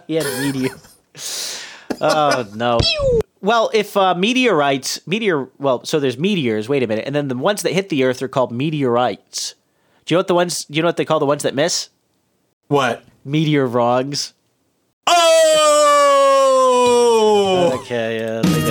he 0.07 0.15
had 0.15 0.25
a 0.25 0.41
meteor. 0.41 0.77
oh 2.01 2.49
no. 2.55 2.79
Well, 3.45 3.71
if 3.75 3.95
uh, 3.95 4.15
meteorites, 4.15 5.07
meteor, 5.07 5.49
well, 5.59 5.85
so 5.85 6.01
there's 6.01 6.17
meteors. 6.17 6.67
Wait 6.67 6.83
a 6.83 6.87
minute, 6.87 7.05
and 7.07 7.15
then 7.15 7.29
the 7.29 7.37
ones 7.37 7.61
that 7.63 7.73
hit 7.73 7.91
the 7.91 8.03
Earth 8.05 8.23
are 8.23 8.29
called 8.29 8.51
meteorites. 8.51 9.55
Do 10.07 10.15
you 10.15 10.17
know 10.17 10.21
what 10.21 10.29
the 10.29 10.35
ones? 10.35 10.65
Do 10.65 10.75
you 10.77 10.83
know 10.83 10.89
what 10.89 10.97
they 10.97 11.05
call 11.05 11.19
the 11.21 11.27
ones 11.27 11.43
that 11.43 11.55
miss? 11.55 11.91
What? 12.69 13.05
Meteor 13.23 13.67
wrongs. 13.67 14.33
Oh! 16.47 17.81
Okay, 17.83 18.19
yeah, 18.21 18.41
I 18.43 18.49
think 18.49 18.65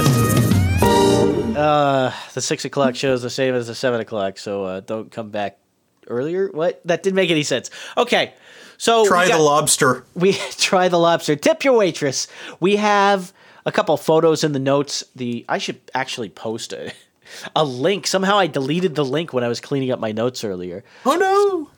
Uh, 1.57 2.11
the 2.33 2.41
six 2.41 2.65
o'clock 2.65 2.95
show 2.95 3.13
is 3.13 3.21
the 3.21 3.29
same 3.29 3.53
as 3.53 3.67
the 3.67 3.75
seven 3.75 4.01
o'clock, 4.01 4.39
so 4.39 4.63
uh, 4.63 4.79
don't 4.79 5.11
come 5.11 5.29
back 5.29 5.59
earlier. 6.07 6.49
What? 6.51 6.81
That 6.85 7.03
didn't 7.03 7.15
make 7.15 7.29
any 7.29 7.43
sense. 7.43 7.69
Okay, 7.95 8.33
so 8.77 9.05
Try 9.05 9.27
got- 9.27 9.37
the 9.37 9.43
lobster. 9.43 10.03
we 10.15 10.33
try 10.33 10.87
the 10.87 10.97
lobster. 10.99 11.35
Tip 11.35 11.63
your 11.63 11.77
waitress. 11.77 12.27
We 12.59 12.77
have 12.77 13.31
a 13.65 13.71
couple 13.71 13.95
photos 13.97 14.43
in 14.43 14.51
the 14.51 14.59
notes. 14.59 15.03
The 15.15 15.45
I 15.49 15.57
should 15.57 15.79
actually 15.93 16.29
post 16.29 16.73
a 16.73 16.91
a 17.55 17.63
link. 17.63 18.07
Somehow 18.07 18.37
I 18.37 18.47
deleted 18.47 18.95
the 18.95 19.05
link 19.05 19.33
when 19.33 19.43
I 19.43 19.47
was 19.47 19.59
cleaning 19.59 19.91
up 19.91 19.99
my 19.99 20.11
notes 20.11 20.43
earlier. 20.43 20.83
Oh 21.05 21.15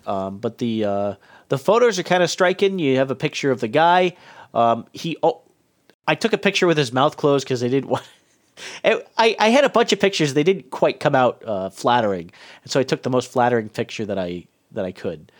no! 0.06 0.12
Um, 0.12 0.38
but 0.38 0.58
the 0.58 0.86
uh, 0.86 1.16
the 1.50 1.58
photos 1.58 2.00
are 2.00 2.04
kind 2.04 2.24
of 2.24 2.30
striking. 2.30 2.80
You 2.80 2.98
have 2.98 3.12
a 3.12 3.16
picture 3.16 3.52
of 3.52 3.60
the 3.60 3.68
guy. 3.68 4.16
Um, 4.54 4.86
he 4.94 5.18
oh, 5.24 5.42
I 6.08 6.16
took 6.16 6.34
a 6.34 6.38
picture 6.38 6.68
with 6.68 6.78
his 6.78 6.92
mouth 6.94 7.18
closed 7.18 7.46
because 7.46 7.64
I 7.64 7.68
didn't 7.68 7.90
want 7.90 8.04
It- 8.84 9.08
I, 9.18 9.36
I 9.40 9.50
had 9.50 9.66
a 9.66 9.70
bunch 9.70 9.92
of 9.92 10.00
pictures. 10.00 10.34
They 10.34 10.44
didn't 10.44 10.72
quite 10.72 11.00
come 11.00 11.16
out 11.16 11.44
uh, 11.46 11.70
flattering, 11.70 12.32
and 12.64 12.72
so 12.72 12.80
I 12.80 12.84
took 12.84 13.04
the 13.04 13.10
most 13.10 13.32
flattering 13.32 13.70
picture 13.70 14.06
that 14.06 14.18
I 14.18 14.46
that 14.72 14.86
I 14.86 14.92
could. 14.92 15.32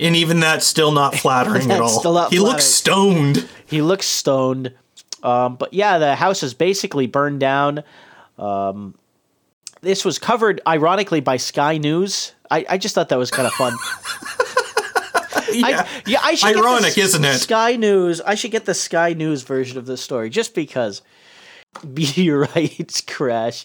And 0.00 0.16
even 0.16 0.40
that's 0.40 0.66
still 0.66 0.90
not 0.90 1.14
flattering 1.24 1.70
at 1.70 1.80
all. 1.80 1.88
still 1.88 2.14
not 2.14 2.32
he 2.32 2.40
looks 2.40 2.64
stoned. 2.64 3.48
He 3.64 3.80
looks 3.80 4.06
stoned. 4.06 4.74
Um, 5.24 5.56
but 5.56 5.72
yeah, 5.72 5.98
the 5.98 6.14
house 6.14 6.42
is 6.42 6.54
basically 6.54 7.06
burned 7.06 7.40
down. 7.40 7.82
Um, 8.38 8.94
this 9.80 10.04
was 10.04 10.18
covered, 10.18 10.60
ironically, 10.66 11.20
by 11.20 11.38
Sky 11.38 11.78
News. 11.78 12.34
I, 12.50 12.64
I 12.68 12.78
just 12.78 12.94
thought 12.94 13.08
that 13.08 13.18
was 13.18 13.30
kind 13.30 13.46
of 13.46 13.52
fun. 13.54 13.76
Yeah. 15.52 15.82
I, 15.86 16.02
yeah, 16.06 16.18
I 16.20 16.34
should 16.34 16.56
the 16.56 16.60
Ironic, 16.60 16.98
isn't 16.98 17.24
it? 17.24 17.38
Sky 17.38 17.76
News. 17.76 18.20
I 18.20 18.34
should 18.34 18.50
get 18.50 18.64
the 18.64 18.74
Sky 18.74 19.12
News 19.12 19.42
version 19.42 19.78
of 19.78 19.86
this 19.86 20.00
story 20.00 20.28
just 20.28 20.52
because 20.52 21.00
meteorites 21.84 23.00
crash. 23.02 23.64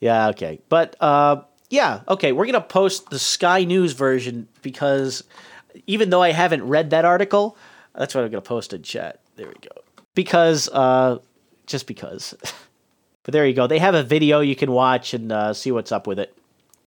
Yeah, 0.00 0.28
okay, 0.28 0.60
but 0.70 0.96
uh, 1.00 1.42
yeah, 1.68 2.00
okay. 2.08 2.32
We're 2.32 2.46
gonna 2.46 2.60
post 2.60 3.10
the 3.10 3.18
Sky 3.18 3.64
News 3.64 3.92
version 3.92 4.48
because 4.62 5.24
even 5.86 6.08
though 6.08 6.22
I 6.22 6.32
haven't 6.32 6.66
read 6.66 6.90
that 6.90 7.04
article, 7.04 7.58
that's 7.94 8.14
what 8.14 8.24
I'm 8.24 8.30
gonna 8.30 8.40
post 8.40 8.72
in 8.72 8.82
chat. 8.82 9.20
There 9.36 9.48
we 9.48 9.54
go. 9.54 9.82
Because 10.16 10.68
uh, 10.70 11.18
just 11.66 11.86
because. 11.86 12.34
but 13.22 13.32
there 13.32 13.46
you 13.46 13.54
go. 13.54 13.68
They 13.68 13.78
have 13.78 13.94
a 13.94 14.02
video 14.02 14.40
you 14.40 14.56
can 14.56 14.72
watch 14.72 15.14
and 15.14 15.30
uh, 15.30 15.54
see 15.54 15.70
what's 15.70 15.92
up 15.92 16.08
with 16.08 16.18
it. 16.18 16.36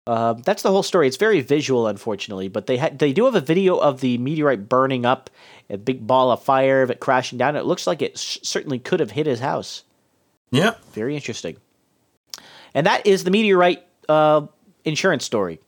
Uh, 0.09 0.33
that's 0.33 0.63
the 0.63 0.71
whole 0.71 0.83
story. 0.83 1.07
It's 1.07 1.19
very 1.19 1.43
visual, 1.43 1.87
unfortunately, 1.87 2.49
but 2.49 2.67
they 2.67 2.79
ha- 2.79 2.91
they 2.97 3.13
do 3.13 3.27
have 3.27 3.35
a 3.35 3.43
video 3.43 3.77
of 3.77 4.01
the 4.01 4.17
meteorite 4.17 4.67
burning 4.67 5.05
up, 5.05 5.29
a 5.69 5.77
big 5.77 6.07
ball 6.07 6.33
of 6.33 6.43
fire 6.43 6.81
of 6.81 6.91
it 6.91 6.99
crashing 6.99 7.37
down. 7.37 7.57
It 7.57 7.67
looks 7.67 7.87
like 7.87 8.01
it 8.01 8.19
sh- 8.19 8.39
certainly 8.43 8.79
could 8.79 9.01
have 9.01 9.11
hit 9.11 9.27
his 9.27 9.41
house. 9.41 9.85
Yeah. 10.51 10.77
Very 10.95 11.15
interesting. 11.15 11.59
And 12.73 12.87
that 12.87 13.07
is 13.07 13.25
the 13.25 13.31
meteorite 13.31 13.85
uh, 14.09 14.47
insurance 14.85 15.27
story. 15.27 15.61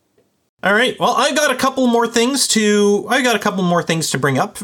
All 0.62 0.72
right. 0.72 0.98
Well, 0.98 1.14
I 1.14 1.32
got 1.32 1.50
a 1.50 1.56
couple 1.56 1.86
more 1.86 2.06
things 2.06 2.48
to. 2.48 3.06
I 3.11 3.22
got 3.22 3.36
a 3.36 3.38
couple 3.38 3.62
more 3.62 3.82
things 3.82 4.11
to 4.11 4.18
bring 4.18 4.38
up. 4.38 4.56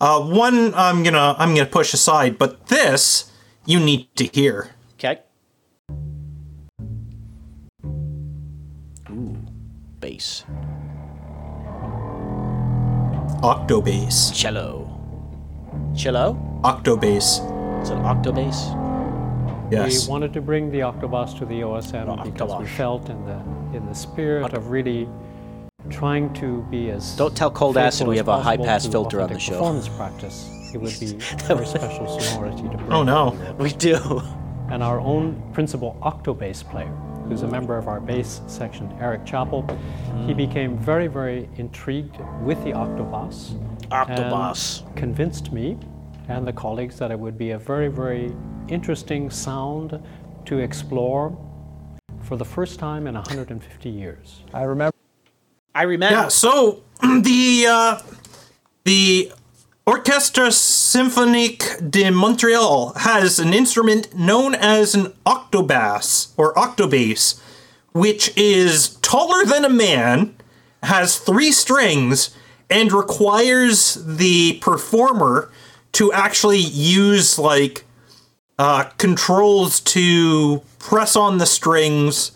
Uh, 0.00 0.18
one 0.22 0.72
I'm 0.74 1.02
gonna 1.02 1.36
I'm 1.38 1.54
gonna 1.54 1.66
push 1.66 1.92
aside, 1.92 2.38
but 2.38 2.68
this 2.68 3.30
you 3.66 3.78
need 3.78 4.08
to 4.16 4.24
hear. 4.24 4.70
Okay. 4.94 5.20
Ooh, 9.10 9.36
bass. 10.00 10.44
Octobass. 13.42 14.32
Cello. 14.34 14.88
Cello? 15.94 16.36
Octobass. 16.64 17.44
Is 17.82 17.90
it 17.90 17.98
octobass? 17.98 18.76
Yes. 19.70 20.06
We 20.06 20.10
wanted 20.10 20.32
to 20.32 20.40
bring 20.40 20.70
the 20.70 20.80
octobass 20.80 21.38
to 21.38 21.44
the 21.44 21.60
OSM 21.60 22.24
because 22.24 22.58
we 22.58 22.66
felt 22.66 23.08
in 23.10 23.24
the 23.26 23.38
in 23.76 23.86
the 23.86 23.94
spirit 23.94 24.52
of 24.54 24.70
really 24.70 25.08
trying 25.88 26.32
to 26.34 26.62
be 26.70 26.90
as 26.90 27.16
Don't 27.16 27.36
tell 27.36 27.50
Cold 27.50 27.76
Acid 27.76 28.00
faithful 28.00 28.10
we 28.10 28.16
have 28.18 28.28
a 28.28 28.40
high 28.40 28.56
pass 28.56 28.86
filter 28.86 29.20
on 29.20 29.32
the 29.32 29.38
show. 29.38 29.52
Performance 29.52 29.88
practice. 29.88 30.50
It 30.74 30.78
would 30.78 30.98
be 31.00 31.06
a 31.48 31.54
very 31.54 31.66
special 31.66 32.20
sonority 32.20 32.62
to 32.62 32.76
bring. 32.76 32.92
Oh 32.92 33.02
no. 33.02 33.36
We 33.58 33.72
do. 33.72 34.22
And 34.70 34.82
our 34.82 35.00
own 35.00 35.42
principal 35.52 35.98
octobass 36.02 36.68
player, 36.68 36.92
who's 37.26 37.42
a 37.42 37.48
member 37.48 37.76
of 37.76 37.88
our 37.88 38.00
bass 38.00 38.40
section, 38.46 38.94
Eric 39.00 39.24
Chappell, 39.24 39.62
he 40.26 40.32
mm. 40.32 40.36
became 40.36 40.78
very, 40.78 41.08
very 41.08 41.48
intrigued 41.56 42.18
with 42.42 42.62
the 42.62 42.70
octobass. 42.70 43.58
Octobass. 43.88 44.94
Convinced 44.96 45.52
me 45.52 45.76
and 46.28 46.46
the 46.46 46.52
colleagues 46.52 46.96
that 46.98 47.10
it 47.10 47.18
would 47.18 47.36
be 47.36 47.50
a 47.50 47.58
very, 47.58 47.88
very 47.88 48.32
interesting 48.68 49.28
sound 49.30 50.00
to 50.44 50.58
explore 50.58 51.36
for 52.22 52.36
the 52.36 52.44
first 52.44 52.78
time 52.78 53.06
in 53.08 53.14
150 53.14 53.88
years. 53.88 54.42
I 54.54 54.62
remember. 54.62 54.99
I 55.74 55.82
remember. 55.82 56.18
Yeah. 56.18 56.28
So 56.28 56.82
the 57.02 57.66
uh, 57.68 58.00
the 58.84 59.32
Orchestre 59.86 60.50
Symphonique 60.50 61.90
de 61.90 62.10
Montreal 62.10 62.92
has 62.94 63.38
an 63.38 63.52
instrument 63.54 64.14
known 64.14 64.54
as 64.54 64.94
an 64.94 65.06
octobass 65.26 66.32
or 66.36 66.54
octobass, 66.54 67.40
which 67.92 68.36
is 68.36 68.96
taller 68.96 69.44
than 69.44 69.64
a 69.64 69.70
man, 69.70 70.36
has 70.82 71.18
three 71.18 71.50
strings, 71.50 72.36
and 72.68 72.92
requires 72.92 73.94
the 74.04 74.58
performer 74.60 75.50
to 75.92 76.12
actually 76.12 76.58
use 76.58 77.38
like 77.38 77.84
uh, 78.58 78.84
controls 78.98 79.80
to 79.80 80.62
press 80.78 81.16
on 81.16 81.38
the 81.38 81.46
strings 81.46 82.32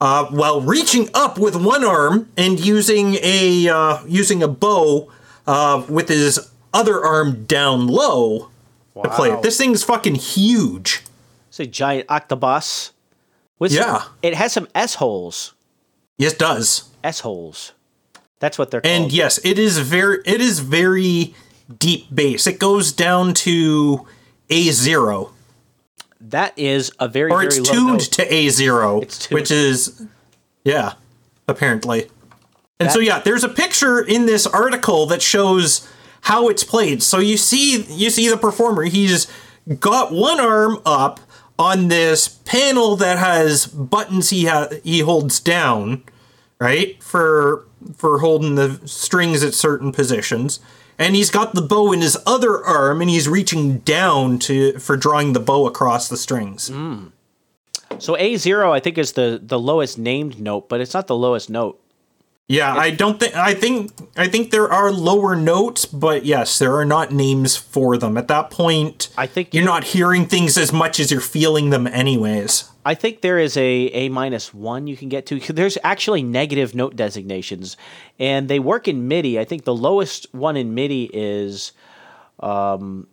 uh, 0.00 0.26
while 0.26 0.60
reaching 0.60 1.08
up 1.14 1.38
with 1.38 1.56
one 1.56 1.84
arm 1.84 2.30
and 2.36 2.60
using 2.64 3.16
a 3.22 3.68
uh, 3.68 4.04
using 4.06 4.42
a 4.42 4.48
bow 4.48 5.10
uh, 5.46 5.84
with 5.88 6.08
his 6.08 6.50
other 6.72 7.04
arm 7.04 7.44
down 7.44 7.86
low 7.86 8.50
to 9.02 9.08
play 9.10 9.30
it. 9.30 9.42
This 9.42 9.58
thing's 9.58 9.82
fucking 9.82 10.16
huge. 10.16 11.02
It's 11.48 11.60
a 11.60 11.66
giant 11.66 12.08
octobus. 12.08 12.92
With 13.58 13.72
Yeah. 13.72 14.04
It 14.22 14.34
has 14.34 14.52
some 14.52 14.68
S 14.74 14.96
holes. 14.96 15.54
Yes, 16.16 16.32
it 16.32 16.38
does. 16.38 16.90
S 17.02 17.20
holes. 17.20 17.72
That's 18.38 18.58
what 18.58 18.70
they're 18.70 18.80
called. 18.80 18.94
And 18.94 19.12
yes, 19.12 19.38
it 19.44 19.58
is 19.58 19.78
very 19.78 20.18
it 20.24 20.40
is 20.40 20.60
very 20.60 21.34
deep 21.76 22.06
bass. 22.14 22.46
It 22.46 22.58
goes 22.58 22.92
down 22.92 23.34
to 23.34 24.06
A 24.50 24.70
zero. 24.70 25.32
That 26.20 26.52
is 26.58 26.90
a 26.98 27.08
very, 27.08 27.30
Or 27.30 27.38
very 27.38 27.46
it's 27.46 27.58
low 27.58 27.64
tuned 27.74 27.88
note. 27.92 28.00
to 28.12 28.34
A 28.34 28.48
zero. 28.48 29.00
Which 29.30 29.50
is 29.50 30.02
yeah, 30.64 30.94
apparently. 31.46 32.10
And 32.80 32.90
so 32.90 32.98
yeah, 33.00 33.18
there's 33.20 33.44
a 33.44 33.48
picture 33.48 34.00
in 34.00 34.26
this 34.26 34.46
article 34.46 35.06
that 35.06 35.20
shows 35.22 35.88
how 36.22 36.48
it's 36.48 36.64
played. 36.64 37.02
So 37.02 37.18
you 37.18 37.36
see 37.36 37.82
you 37.88 38.10
see 38.10 38.28
the 38.28 38.36
performer, 38.36 38.82
he's 38.84 39.26
got 39.80 40.12
one 40.12 40.40
arm 40.40 40.80
up 40.86 41.20
on 41.58 41.88
this 41.88 42.28
panel 42.28 42.94
that 42.96 43.18
has 43.18 43.66
buttons 43.66 44.30
he 44.30 44.46
ha- 44.46 44.68
he 44.84 45.00
holds 45.00 45.40
down, 45.40 46.02
right? 46.60 47.02
For 47.02 47.64
for 47.96 48.18
holding 48.20 48.54
the 48.56 48.80
strings 48.86 49.42
at 49.42 49.54
certain 49.54 49.90
positions. 49.92 50.60
And 50.98 51.14
he's 51.14 51.30
got 51.30 51.54
the 51.54 51.62
bow 51.62 51.92
in 51.92 52.00
his 52.00 52.18
other 52.26 52.62
arm 52.64 53.00
and 53.00 53.08
he's 53.08 53.28
reaching 53.28 53.78
down 53.78 54.38
to 54.40 54.78
for 54.78 54.96
drawing 54.96 55.32
the 55.32 55.40
bow 55.40 55.66
across 55.66 56.08
the 56.08 56.16
strings. 56.16 56.68
Hmm. 56.68 57.08
So 57.98 58.16
A 58.16 58.36
zero, 58.36 58.72
I 58.72 58.80
think, 58.80 58.98
is 58.98 59.12
the 59.12 59.40
the 59.42 59.58
lowest 59.58 59.98
named 59.98 60.40
note, 60.40 60.68
but 60.68 60.80
it's 60.80 60.94
not 60.94 61.06
the 61.06 61.16
lowest 61.16 61.48
note. 61.48 61.80
Yeah, 62.50 62.74
I 62.74 62.90
don't 62.90 63.20
think 63.20 63.36
I 63.36 63.52
think 63.52 63.92
I 64.16 64.26
think 64.26 64.50
there 64.50 64.72
are 64.72 64.90
lower 64.90 65.36
notes, 65.36 65.84
but 65.84 66.24
yes, 66.24 66.58
there 66.58 66.74
are 66.76 66.84
not 66.86 67.12
names 67.12 67.56
for 67.56 67.98
them. 67.98 68.16
At 68.16 68.28
that 68.28 68.50
point, 68.50 69.10
I 69.18 69.26
think 69.26 69.52
you're 69.52 69.66
not 69.66 69.84
hearing 69.84 70.24
things 70.24 70.56
as 70.56 70.72
much 70.72 70.98
as 70.98 71.10
you're 71.10 71.20
feeling 71.20 71.68
them 71.68 71.86
anyways. 71.86 72.70
I 72.86 72.94
think 72.94 73.20
there 73.20 73.38
is 73.38 73.54
a 73.58 73.62
A 73.62 74.08
minus 74.08 74.54
one 74.54 74.86
you 74.86 74.96
can 74.96 75.10
get 75.10 75.26
to. 75.26 75.38
There's 75.52 75.76
actually 75.84 76.22
negative 76.22 76.74
note 76.74 76.96
designations, 76.96 77.76
and 78.18 78.48
they 78.48 78.58
work 78.58 78.88
in 78.88 79.08
MIDI. 79.08 79.38
I 79.38 79.44
think 79.44 79.64
the 79.64 79.74
lowest 79.74 80.32
one 80.32 80.56
in 80.56 80.74
MIDI 80.74 81.10
is 81.12 81.72
um, 82.40 83.08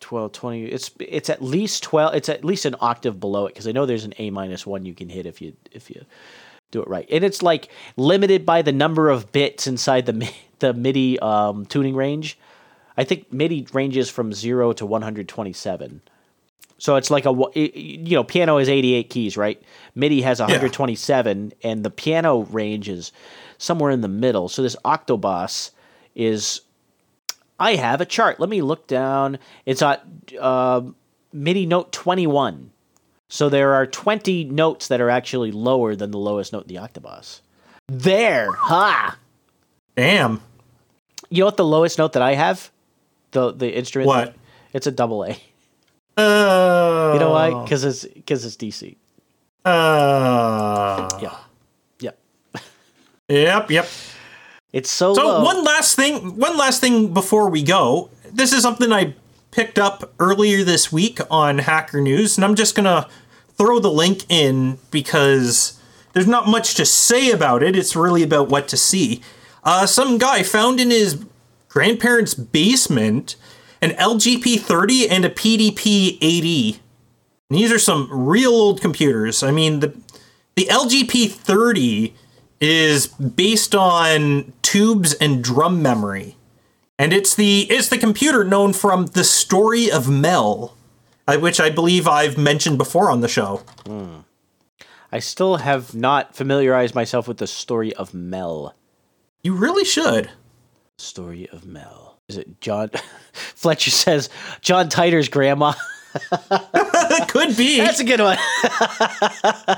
12, 0.00 0.32
20. 0.32 0.64
It's 0.64 0.90
it's 0.98 1.30
at 1.30 1.40
least 1.40 1.84
twelve. 1.84 2.16
It's 2.16 2.28
at 2.28 2.44
least 2.44 2.64
an 2.64 2.74
octave 2.80 3.20
below 3.20 3.46
it 3.46 3.50
because 3.50 3.68
I 3.68 3.72
know 3.72 3.86
there's 3.86 4.04
an 4.04 4.14
A 4.18 4.30
minus 4.30 4.66
one 4.66 4.84
you 4.84 4.94
can 4.94 5.08
hit 5.08 5.26
if 5.26 5.40
you 5.40 5.54
if 5.70 5.90
you 5.90 6.04
do 6.70 6.82
it 6.82 6.88
right. 6.88 7.06
And 7.10 7.24
it's 7.24 7.42
like 7.42 7.68
limited 7.96 8.46
by 8.46 8.62
the 8.62 8.72
number 8.72 9.08
of 9.08 9.32
bits 9.32 9.66
inside 9.66 10.06
the 10.06 10.30
the 10.58 10.74
MIDI 10.74 11.18
um, 11.20 11.66
tuning 11.66 11.94
range. 11.94 12.38
I 12.96 13.04
think 13.04 13.32
MIDI 13.32 13.66
ranges 13.72 14.10
from 14.10 14.32
zero 14.32 14.72
to 14.74 14.84
127. 14.84 16.02
So 16.80 16.96
it's 16.96 17.10
like 17.10 17.26
a 17.26 17.32
you 17.54 18.16
know 18.16 18.24
piano 18.24 18.56
is 18.58 18.68
88 18.68 19.10
keys, 19.10 19.36
right? 19.36 19.62
MIDI 19.94 20.22
has 20.22 20.40
127, 20.40 21.52
and 21.62 21.84
the 21.84 21.90
piano 21.90 22.40
range 22.40 22.88
is 22.88 23.12
somewhere 23.58 23.90
in 23.90 24.00
the 24.00 24.08
middle. 24.08 24.48
So 24.48 24.62
this 24.62 24.76
octobus 24.84 25.70
is. 26.14 26.62
I 27.58 27.74
have 27.74 28.00
a 28.00 28.06
chart. 28.06 28.40
Let 28.40 28.48
me 28.48 28.62
look 28.62 28.86
down. 28.86 29.38
It's 29.66 29.82
at 29.82 30.02
uh, 30.40 30.80
MIDI 31.34 31.66
note 31.66 31.92
21. 31.92 32.70
So 33.32 33.48
there 33.48 33.74
are 33.74 33.86
20 33.86 34.44
notes 34.44 34.88
that 34.88 35.00
are 35.00 35.08
actually 35.08 35.52
lower 35.52 35.94
than 35.94 36.10
the 36.10 36.18
lowest 36.18 36.52
note 36.52 36.62
in 36.62 36.74
the 36.74 36.80
octobus. 36.80 37.40
There, 37.86 38.50
ha! 38.52 39.16
Damn. 39.96 40.40
You 41.30 41.40
know 41.40 41.44
what 41.46 41.56
the 41.56 41.64
lowest 41.64 41.96
note 41.96 42.12
that 42.14 42.22
I 42.22 42.34
have? 42.34 42.70
The 43.30 43.52
the 43.52 43.70
instrument. 43.76 44.08
What? 44.08 44.34
It's 44.72 44.88
a 44.88 44.90
double 44.90 45.24
A. 45.24 45.38
Uh, 46.16 47.12
You 47.14 47.20
know 47.20 47.30
why? 47.30 47.62
Because 47.62 47.84
it's 47.84 48.04
because 48.04 48.44
it's 48.44 48.56
DC. 48.56 48.96
Uh, 49.64 51.08
yeah. 51.22 51.36
Yep. 52.00 52.18
Yep. 53.28 53.70
Yep. 53.70 53.88
It's 54.72 54.90
so. 54.90 55.14
So 55.14 55.24
low. 55.26 55.44
one 55.44 55.62
last 55.64 55.94
thing, 55.94 56.36
one 56.36 56.56
last 56.56 56.80
thing 56.80 57.14
before 57.14 57.48
we 57.48 57.62
go. 57.62 58.10
This 58.32 58.52
is 58.52 58.62
something 58.62 58.92
I 58.92 59.14
picked 59.50 59.78
up 59.78 60.12
earlier 60.18 60.62
this 60.64 60.92
week 60.92 61.18
on 61.30 61.58
Hacker 61.58 62.00
News, 62.00 62.36
and 62.36 62.44
I'm 62.44 62.54
just 62.54 62.74
gonna 62.74 63.08
throw 63.56 63.78
the 63.78 63.90
link 63.90 64.24
in 64.28 64.78
because 64.90 65.80
there's 66.12 66.26
not 66.26 66.48
much 66.48 66.74
to 66.74 66.84
say 66.84 67.30
about 67.30 67.62
it. 67.62 67.76
It's 67.76 67.96
really 67.96 68.22
about 68.22 68.48
what 68.48 68.68
to 68.68 68.76
see. 68.76 69.22
Uh, 69.62 69.86
some 69.86 70.18
guy 70.18 70.42
found 70.42 70.80
in 70.80 70.90
his 70.90 71.24
grandparents' 71.68 72.34
basement 72.34 73.36
an 73.82 73.90
LGP30 73.90 75.06
and 75.10 75.24
a 75.24 75.30
PDP 75.30 76.18
80. 76.20 76.80
And 77.48 77.58
these 77.58 77.72
are 77.72 77.78
some 77.78 78.08
real 78.10 78.50
old 78.50 78.80
computers. 78.80 79.42
I 79.42 79.50
mean, 79.50 79.80
the 79.80 79.96
the 80.56 80.66
LGP30 80.66 82.12
is 82.60 83.06
based 83.06 83.74
on 83.74 84.52
tubes 84.62 85.14
and 85.14 85.42
drum 85.42 85.80
memory. 85.80 86.36
And 87.00 87.14
it's 87.14 87.34
the 87.34 87.62
it's 87.70 87.88
the 87.88 87.96
computer 87.96 88.44
known 88.44 88.74
from 88.74 89.06
the 89.06 89.24
story 89.24 89.90
of 89.90 90.10
Mel, 90.10 90.76
uh, 91.26 91.38
which 91.38 91.58
I 91.58 91.70
believe 91.70 92.06
I've 92.06 92.36
mentioned 92.36 92.76
before 92.76 93.10
on 93.10 93.22
the 93.22 93.26
show. 93.26 93.62
I 95.10 95.18
still 95.18 95.56
have 95.56 95.94
not 95.94 96.36
familiarized 96.36 96.94
myself 96.94 97.26
with 97.26 97.38
the 97.38 97.46
story 97.46 97.94
of 97.94 98.12
Mel. 98.12 98.74
You 99.42 99.54
really 99.54 99.86
should. 99.86 100.28
Story 100.98 101.48
of 101.48 101.64
Mel. 101.64 102.18
Is 102.28 102.36
it 102.36 102.60
John? 102.60 102.90
Fletcher 103.32 103.90
says 103.90 104.28
John 104.60 104.90
Titor's 104.90 105.30
grandma. 105.30 105.72
Could 107.28 107.56
be. 107.56 107.78
That's 107.78 108.00
a 108.00 108.04
good 108.04 108.20
one. 108.20 108.36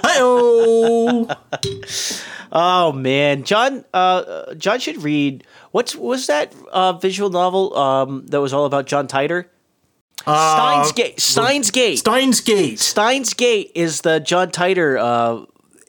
Hi-oh. 0.03 1.29
oh 2.53 2.93
man, 2.93 3.45
John. 3.45 3.85
Uh, 3.93 4.55
John 4.55 4.81
should 4.81 5.03
read. 5.03 5.45
What's 5.71 5.95
was 5.95 6.27
that 6.27 6.55
uh, 6.71 6.95
visual 6.95 7.31
novel 7.31 7.77
um, 7.77 8.27
that 8.29 8.41
was 8.41 8.53
all 8.53 8.65
about 8.65 8.87
John 8.87 9.09
Titor? 9.09 9.47
Steins 10.23 10.93
Gate. 10.93 11.21
Steins 11.21 11.71
Gate. 11.71 11.99
Steins 11.99 12.41
Gate. 12.41 12.79
Steins 12.79 13.35
Gate 13.35 13.73
is 13.75 14.03
the 14.03 14.21
John 14.21 14.51
Titor, 14.51 14.99
uh, 14.99 15.47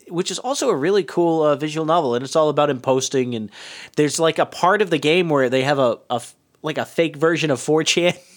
which 0.08 0.32
is 0.32 0.40
also 0.40 0.70
a 0.70 0.76
really 0.76 1.04
cool 1.04 1.44
uh, 1.44 1.56
visual 1.56 1.86
novel, 1.86 2.16
and 2.16 2.24
it's 2.24 2.36
all 2.36 2.50
about 2.50 2.70
him 2.70 2.82
posting. 2.82 3.36
And 3.36 3.52
there's 3.96 4.20
like 4.20 4.40
a 4.40 4.46
part 4.46 4.82
of 4.82 4.90
the 4.90 4.98
game 4.98 5.30
where 5.30 5.50
they 5.50 5.64
have 5.64 5.80
a, 5.80 6.00
a 6.10 6.22
like 6.62 6.78
a 6.78 6.86
fake 6.86 7.16
version 7.16 7.52
of 7.52 7.60
4chan 7.60 8.18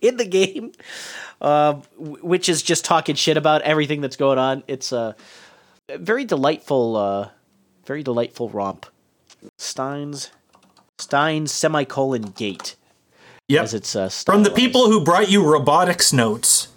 in 0.00 0.16
the 0.16 0.24
game, 0.24 0.72
uh, 1.40 1.74
which 1.98 2.48
is 2.48 2.62
just 2.62 2.84
talking 2.84 3.14
shit 3.14 3.36
about 3.36 3.62
everything 3.62 4.00
that's 4.00 4.16
going 4.16 4.38
on. 4.38 4.62
It's 4.66 4.92
a 4.92 5.16
very 5.88 6.24
delightful, 6.24 6.96
uh, 6.96 7.28
very 7.84 8.02
delightful 8.02 8.48
romp. 8.48 8.86
Steins, 9.58 10.30
Steins 10.98 11.52
semicolon 11.52 12.22
Gate. 12.30 12.76
Yep. 13.48 13.62
As 13.64 13.74
it's 13.74 13.96
uh, 13.96 14.08
From 14.08 14.44
the 14.44 14.50
people 14.50 14.86
who 14.88 15.02
brought 15.02 15.28
you 15.28 15.44
robotics 15.44 16.12
notes. 16.12 16.68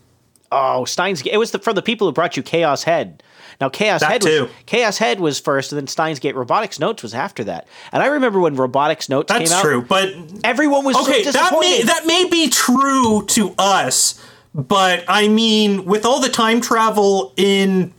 Oh, 0.51 0.85
Steins. 0.85 1.21
Gate. 1.21 1.33
It 1.33 1.37
was 1.37 1.51
the, 1.51 1.59
from 1.59 1.75
the 1.75 1.81
people 1.81 2.07
who 2.07 2.13
brought 2.13 2.35
you 2.35 2.43
Chaos 2.43 2.83
Head. 2.83 3.21
Now, 3.63 3.69
Chaos 3.69 4.01
That 4.01 4.11
Head, 4.11 4.21
too. 4.23 4.41
Was, 4.41 4.51
Chaos 4.65 4.97
Head 4.97 5.21
was 5.21 5.39
first, 5.39 5.71
and 5.71 5.79
then 5.79 5.87
Steins 5.87 6.19
Gate 6.19 6.35
Robotics 6.35 6.79
Notes 6.79 7.01
was 7.01 7.13
after 7.13 7.45
that. 7.45 7.65
And 7.93 8.03
I 8.03 8.07
remember 8.07 8.41
when 8.41 8.57
Robotics 8.57 9.07
Notes 9.07 9.29
That's 9.29 9.49
came 9.49 9.57
out. 9.57 9.61
true, 9.61 9.81
but 9.81 10.13
everyone 10.43 10.83
was 10.83 10.97
okay. 10.97 11.23
so 11.23 11.31
that 11.31 11.55
may 11.61 11.81
that 11.83 12.05
may 12.05 12.27
be 12.29 12.49
true 12.49 13.25
to 13.27 13.55
us, 13.57 14.21
but 14.53 15.05
I 15.07 15.29
mean, 15.29 15.85
with 15.85 16.05
all 16.05 16.19
the 16.19 16.27
time 16.27 16.59
travel 16.59 17.31
in 17.37 17.93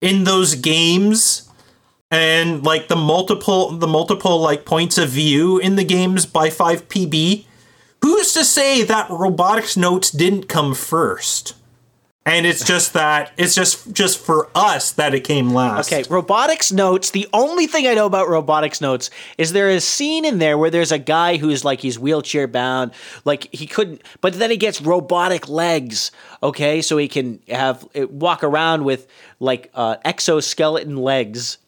in 0.00 0.22
those 0.22 0.54
games 0.54 1.50
and 2.12 2.62
like 2.62 2.86
the 2.86 2.94
multiple 2.94 3.72
the 3.72 3.88
multiple 3.88 4.38
like 4.38 4.64
points 4.64 4.98
of 4.98 5.08
view 5.08 5.58
in 5.58 5.74
the 5.74 5.84
games 5.84 6.26
by 6.26 6.48
5PB, 6.48 7.44
who's 8.02 8.32
to 8.34 8.44
say 8.44 8.84
that 8.84 9.10
robotics 9.10 9.76
notes 9.76 10.12
didn't 10.12 10.48
come 10.48 10.74
first? 10.76 11.56
And 12.24 12.46
it's 12.46 12.64
just 12.64 12.92
that 12.92 13.32
it's 13.36 13.52
just 13.52 13.92
just 13.92 14.20
for 14.20 14.48
us 14.54 14.92
that 14.92 15.12
it 15.12 15.24
came 15.24 15.52
last. 15.52 15.92
Okay, 15.92 16.04
robotics 16.08 16.70
notes. 16.70 17.10
The 17.10 17.26
only 17.32 17.66
thing 17.66 17.88
I 17.88 17.94
know 17.94 18.06
about 18.06 18.28
robotics 18.28 18.80
notes 18.80 19.10
is 19.38 19.52
there 19.52 19.68
is 19.68 19.82
a 19.82 19.86
scene 19.86 20.24
in 20.24 20.38
there 20.38 20.56
where 20.56 20.70
there's 20.70 20.92
a 20.92 21.00
guy 21.00 21.36
who's 21.36 21.64
like 21.64 21.80
he's 21.80 21.98
wheelchair 21.98 22.46
bound, 22.46 22.92
like 23.24 23.52
he 23.52 23.66
couldn't, 23.66 24.02
but 24.20 24.34
then 24.34 24.50
he 24.52 24.56
gets 24.56 24.80
robotic 24.80 25.48
legs. 25.48 26.12
Okay, 26.44 26.80
so 26.80 26.96
he 26.96 27.08
can 27.08 27.40
have 27.48 27.84
walk 27.94 28.44
around 28.44 28.84
with 28.84 29.08
like 29.40 29.70
uh, 29.74 29.96
exoskeleton 30.04 30.96
legs 30.96 31.58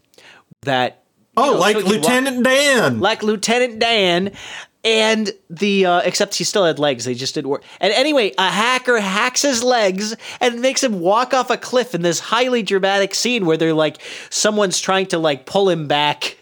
that. 0.62 1.00
Oh, 1.36 1.54
know, 1.54 1.58
like 1.58 1.74
so 1.74 1.82
can 1.82 1.90
walk- 1.90 2.00
Lieutenant 2.00 2.44
Dan. 2.44 3.00
like 3.00 3.24
Lieutenant 3.24 3.80
Dan, 3.80 4.30
and 4.84 5.32
the 5.48 5.86
uh, 5.86 6.00
except 6.00 6.34
he 6.34 6.44
still 6.44 6.64
had 6.64 6.78
legs. 6.78 7.04
They 7.04 7.14
just 7.14 7.34
didn't 7.34 7.48
work. 7.50 7.64
And 7.80 7.92
anyway, 7.92 8.32
a 8.38 8.50
hacker 8.50 9.00
hacks 9.00 9.42
his 9.42 9.64
legs 9.64 10.14
and 10.40 10.60
makes 10.60 10.82
him 10.82 11.00
walk 11.00 11.32
off 11.32 11.50
a 11.50 11.56
cliff 11.56 11.94
in 11.94 12.02
this 12.02 12.20
highly 12.20 12.62
dramatic 12.62 13.14
scene 13.14 13.46
where 13.46 13.56
they're 13.56 13.72
like 13.74 13.98
someone's 14.30 14.80
trying 14.80 15.06
to 15.06 15.18
like 15.18 15.46
pull 15.46 15.68
him 15.68 15.88
back, 15.88 16.36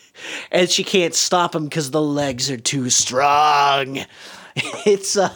and 0.51 0.69
she 0.69 0.85
can't 0.85 1.15
stop 1.15 1.55
him 1.55 1.65
because 1.65 1.91
the 1.91 2.03
legs 2.03 2.51
are 2.51 2.59
too 2.59 2.91
strong. 2.91 4.01
It's 4.85 5.17
uh 5.17 5.35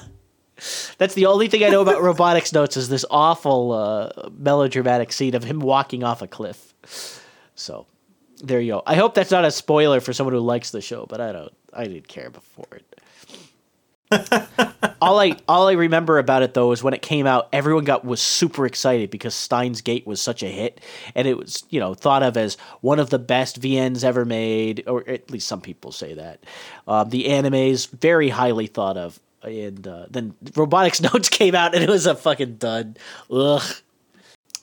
that's 0.99 1.15
the 1.15 1.27
only 1.27 1.49
thing 1.49 1.65
I 1.65 1.69
know 1.69 1.81
about 1.81 2.03
robotics 2.03 2.53
notes 2.53 2.77
is 2.77 2.89
this 2.89 3.05
awful 3.11 3.73
uh, 3.73 4.31
melodramatic 4.37 5.13
scene 5.13 5.35
of 5.35 5.45
him 5.45 5.61
walking 5.61 6.03
off 6.05 6.23
a 6.23 6.27
cliff. 6.27 6.75
So 7.55 7.87
there 8.43 8.61
you 8.61 8.75
go. 8.75 8.83
I 8.87 8.95
hope 8.95 9.15
that's 9.15 9.31
not 9.31 9.45
a 9.45 9.51
spoiler 9.51 10.01
for 10.01 10.13
someone 10.13 10.35
who 10.35 10.41
likes 10.41 10.71
the 10.71 10.81
show, 10.81 11.07
but 11.09 11.21
I 11.21 11.33
don't. 11.33 11.53
I 11.73 11.85
didn't 11.85 12.09
care 12.09 12.31
before 12.31 12.67
it. 12.73 12.96
All 15.01 15.19
I 15.19 15.37
all 15.49 15.69
I 15.69 15.73
remember 15.73 16.19
about 16.19 16.43
it 16.43 16.55
though 16.55 16.73
is 16.73 16.83
when 16.83 16.95
it 16.95 17.03
came 17.03 17.27
out, 17.27 17.49
everyone 17.53 17.85
got 17.85 18.05
was 18.05 18.21
super 18.21 18.67
excited 18.67 19.11
because 19.11 19.35
Steins 19.35 19.81
Gate 19.81 20.07
was 20.07 20.21
such 20.21 20.43
a 20.43 20.47
hit, 20.47 20.81
and 21.15 21.27
it 21.27 21.37
was 21.37 21.65
you 21.71 21.81
know 21.81 21.95
thought 21.95 22.23
of 22.23 22.37
as 22.37 22.57
one 22.81 22.99
of 22.99 23.11
the 23.11 23.19
best 23.19 23.61
VNs 23.61 24.05
ever 24.05 24.25
made, 24.25 24.85
or 24.87 25.09
at 25.09 25.31
least 25.31 25.49
some 25.49 25.61
people 25.61 25.93
say 25.93 26.15
that. 26.15 26.45
Um, 26.87 27.11
the 27.11 27.25
animes 27.25 27.89
very 27.91 28.29
highly 28.29 28.67
thought 28.67 28.97
of, 28.97 29.21
and 29.43 29.87
uh, 29.87 30.07
then 30.11 30.35
Robotics 30.55 31.01
Notes 31.13 31.29
came 31.29 31.55
out 31.55 31.75
and 31.75 31.83
it 31.83 31.91
was 31.91 32.07
a 32.07 32.15
fucking 32.15 32.57
dud. 32.57 32.99
Ugh. 33.31 33.63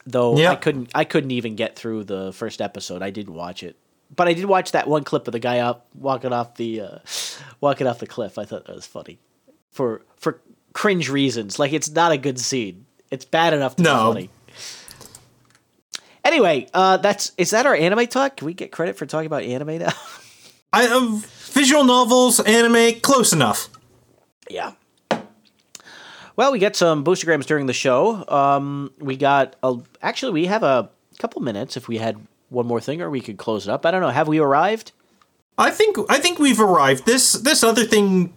Though 0.05 0.35
I 0.37 0.55
couldn't 0.55 0.91
I 0.93 1.05
couldn't 1.05 1.31
even 1.31 1.55
get 1.55 1.77
through 1.77 2.05
the 2.05 2.33
first 2.33 2.61
episode. 2.61 3.01
I 3.01 3.09
didn't 3.09 3.33
watch 3.33 3.63
it. 3.63 3.77
But 4.13 4.27
I 4.27 4.33
did 4.33 4.45
watch 4.45 4.73
that 4.73 4.87
one 4.87 5.03
clip 5.03 5.27
of 5.27 5.31
the 5.31 5.39
guy 5.39 5.59
up 5.59 5.87
walking 5.95 6.33
off 6.33 6.55
the 6.55 6.81
uh, 6.81 6.97
walking 7.61 7.87
off 7.87 7.99
the 7.99 8.07
cliff. 8.07 8.37
I 8.37 8.45
thought 8.45 8.65
that 8.65 8.75
was 8.75 8.85
funny. 8.85 9.19
For 9.73 10.01
for 10.15 10.39
cringe 10.73 11.09
reasons. 11.09 11.59
Like 11.59 11.73
it's 11.73 11.89
not 11.91 12.11
a 12.11 12.17
good 12.17 12.39
scene. 12.39 12.85
It's 13.11 13.25
bad 13.25 13.53
enough 13.53 13.75
to 13.75 13.83
No. 13.83 14.13
be 14.13 14.29
funny. 14.29 14.29
Anyway, 16.25 16.67
uh, 16.73 16.97
that's 16.97 17.33
is 17.37 17.49
that 17.51 17.65
our 17.65 17.75
anime 17.75 18.07
talk? 18.07 18.37
Can 18.37 18.45
we 18.45 18.53
get 18.53 18.71
credit 18.71 18.95
for 18.97 19.05
talking 19.05 19.25
about 19.27 19.43
anime 19.43 19.79
now? 19.79 19.91
I 20.73 20.87
uh, 20.87 21.19
visual 21.51 21.83
novels, 21.83 22.39
anime, 22.39 22.99
close 23.01 23.33
enough. 23.33 23.69
Yeah. 24.49 24.71
Well, 26.35 26.51
we 26.51 26.57
got 26.59 26.75
some 26.75 27.03
boostagrams 27.03 27.45
during 27.45 27.67
the 27.67 27.73
show. 27.73 28.25
Um, 28.27 28.91
we 28.99 29.15
got 29.17 29.55
a, 29.61 29.75
actually 30.01 30.31
we 30.31 30.45
have 30.47 30.63
a 30.63 30.89
couple 31.19 31.41
minutes 31.43 31.77
if 31.77 31.87
we 31.87 31.97
had 31.97 32.17
one 32.49 32.65
more 32.65 32.81
thing, 32.81 33.01
or 33.01 33.09
we 33.09 33.21
could 33.21 33.37
close 33.37 33.67
it 33.67 33.71
up. 33.71 33.85
I 33.85 33.91
don't 33.91 34.01
know. 34.01 34.09
Have 34.09 34.27
we 34.27 34.39
arrived? 34.39 34.93
I 35.57 35.69
think 35.69 35.97
I 36.09 36.17
think 36.19 36.39
we've 36.39 36.59
arrived. 36.59 37.05
This 37.05 37.33
this 37.33 37.63
other 37.63 37.83
thing, 37.83 38.33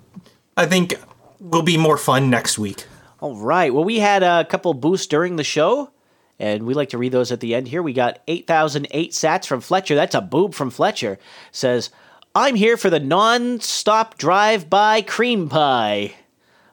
I 0.56 0.66
think, 0.66 0.94
will 1.40 1.62
be 1.62 1.76
more 1.76 1.96
fun 1.96 2.30
next 2.30 2.58
week. 2.58 2.84
All 3.20 3.36
right. 3.36 3.72
Well, 3.72 3.84
we 3.84 3.98
had 3.98 4.22
a 4.22 4.44
couple 4.44 4.74
boosts 4.74 5.06
during 5.06 5.36
the 5.36 5.44
show, 5.44 5.90
and 6.38 6.64
we 6.64 6.74
like 6.74 6.90
to 6.90 6.98
read 6.98 7.12
those 7.12 7.32
at 7.32 7.40
the 7.40 7.54
end 7.54 7.68
here. 7.68 7.82
We 7.82 7.92
got 7.92 8.20
8,008 8.28 9.12
sats 9.12 9.46
from 9.46 9.60
Fletcher. 9.60 9.94
That's 9.94 10.14
a 10.14 10.20
boob 10.20 10.54
from 10.54 10.70
Fletcher. 10.70 11.18
Says, 11.52 11.90
I'm 12.34 12.54
here 12.54 12.76
for 12.76 12.90
the 12.90 13.00
non 13.00 13.60
stop 13.60 14.18
drive 14.18 14.68
by 14.68 15.00
cream 15.02 15.48
pie. 15.48 16.14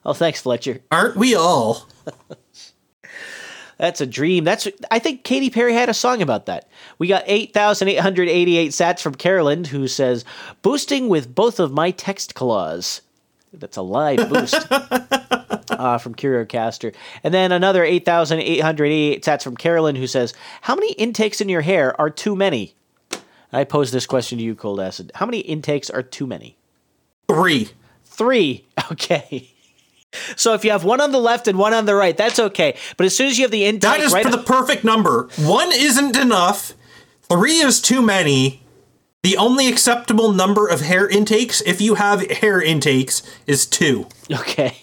Oh, 0.04 0.12
thanks, 0.12 0.42
Fletcher. 0.42 0.80
Aren't 0.90 1.16
we 1.16 1.34
all? 1.34 1.88
That's 3.78 4.00
a 4.00 4.06
dream. 4.06 4.44
That's 4.44 4.68
I 4.90 4.98
think 4.98 5.24
Katy 5.24 5.50
Perry 5.50 5.74
had 5.74 5.88
a 5.88 5.94
song 5.94 6.22
about 6.22 6.46
that. 6.46 6.68
We 6.98 7.08
got 7.08 7.24
8,888 7.26 8.70
sats 8.70 9.00
from 9.00 9.14
Carolyn 9.14 9.64
who 9.64 9.88
says, 9.88 10.24
boosting 10.62 11.08
with 11.08 11.34
both 11.34 11.58
of 11.58 11.72
my 11.72 11.90
text 11.90 12.34
claws. 12.34 13.00
That's 13.58 13.76
a 13.76 13.82
live 13.82 14.28
boost 14.28 14.54
uh, 14.70 15.98
from 15.98 16.14
CurioCaster. 16.14 16.94
And 17.22 17.32
then 17.32 17.52
another 17.52 17.84
8,888 17.84 19.24
sats 19.24 19.42
from 19.42 19.56
Carolyn 19.56 19.96
who 19.96 20.06
says, 20.06 20.34
how 20.62 20.74
many 20.74 20.92
intakes 20.92 21.40
in 21.40 21.48
your 21.48 21.62
hair 21.62 21.98
are 22.00 22.10
too 22.10 22.36
many? 22.36 22.74
I 23.52 23.64
pose 23.64 23.92
this 23.92 24.06
question 24.06 24.38
to 24.38 24.44
you, 24.44 24.54
Cold 24.54 24.80
Acid. 24.80 25.12
How 25.14 25.26
many 25.26 25.38
intakes 25.38 25.88
are 25.88 26.02
too 26.02 26.26
many? 26.26 26.56
Three. 27.28 27.70
Three. 28.04 28.66
Okay. 28.92 29.50
So 30.36 30.52
if 30.54 30.64
you 30.64 30.70
have 30.70 30.84
one 30.84 31.00
on 31.00 31.10
the 31.10 31.18
left 31.18 31.48
and 31.48 31.58
one 31.58 31.72
on 31.72 31.86
the 31.86 31.94
right, 31.94 32.16
that's 32.16 32.38
okay. 32.38 32.76
But 32.96 33.06
as 33.06 33.16
soon 33.16 33.28
as 33.28 33.38
you 33.38 33.44
have 33.44 33.50
the 33.50 33.64
intake, 33.64 33.80
That 33.82 34.00
is 34.00 34.12
right 34.12 34.24
for 34.24 34.30
the 34.30 34.42
perfect 34.42 34.84
number. 34.84 35.28
One 35.38 35.72
isn't 35.72 36.16
enough. 36.16 36.74
Three 37.28 37.58
is 37.60 37.80
too 37.80 38.02
many. 38.02 38.63
The 39.24 39.38
only 39.38 39.68
acceptable 39.68 40.32
number 40.32 40.68
of 40.68 40.82
hair 40.82 41.08
intakes, 41.08 41.62
if 41.62 41.80
you 41.80 41.94
have 41.94 42.30
hair 42.30 42.60
intakes, 42.60 43.22
is 43.46 43.64
two. 43.64 44.06
Okay. 44.30 44.76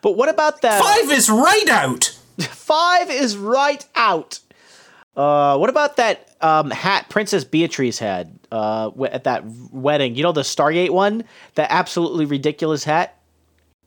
But 0.00 0.12
what 0.12 0.28
about 0.28 0.62
that? 0.62 0.80
Five 0.80 1.10
is 1.10 1.28
right 1.28 1.68
out. 1.68 2.16
Five 2.38 3.10
is 3.10 3.36
right 3.36 3.84
out. 3.96 4.38
Uh, 5.16 5.56
what 5.58 5.70
about 5.70 5.96
that 5.96 6.28
um, 6.40 6.70
hat 6.70 7.08
Princess 7.08 7.42
Beatrice 7.44 7.98
had 7.98 8.38
uh, 8.52 8.90
w- 8.90 9.10
at 9.10 9.24
that 9.24 9.44
wedding? 9.72 10.14
You 10.14 10.22
know 10.22 10.32
the 10.32 10.42
Stargate 10.42 10.90
one, 10.90 11.24
that 11.56 11.66
absolutely 11.70 12.26
ridiculous 12.26 12.84
hat. 12.84 13.18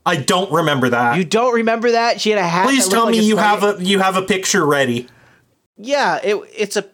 I 0.06 0.18
don't 0.18 0.52
remember 0.52 0.90
that. 0.90 1.18
You 1.18 1.24
don't 1.24 1.54
remember 1.54 1.92
that? 1.92 2.20
She 2.20 2.30
had 2.32 2.40
a 2.40 2.48
hat. 2.48 2.66
Please 2.66 2.88
tell 2.90 3.06
me 3.06 3.20
like 3.20 3.26
you 3.26 3.36
Stargate- 3.36 3.40
have 3.40 3.64
a 3.80 3.84
you 3.84 4.00
have 4.00 4.16
a 4.18 4.22
picture 4.22 4.66
ready. 4.66 5.08
Yeah, 5.78 6.20
it, 6.24 6.36
it's 6.56 6.76
a. 6.76 6.86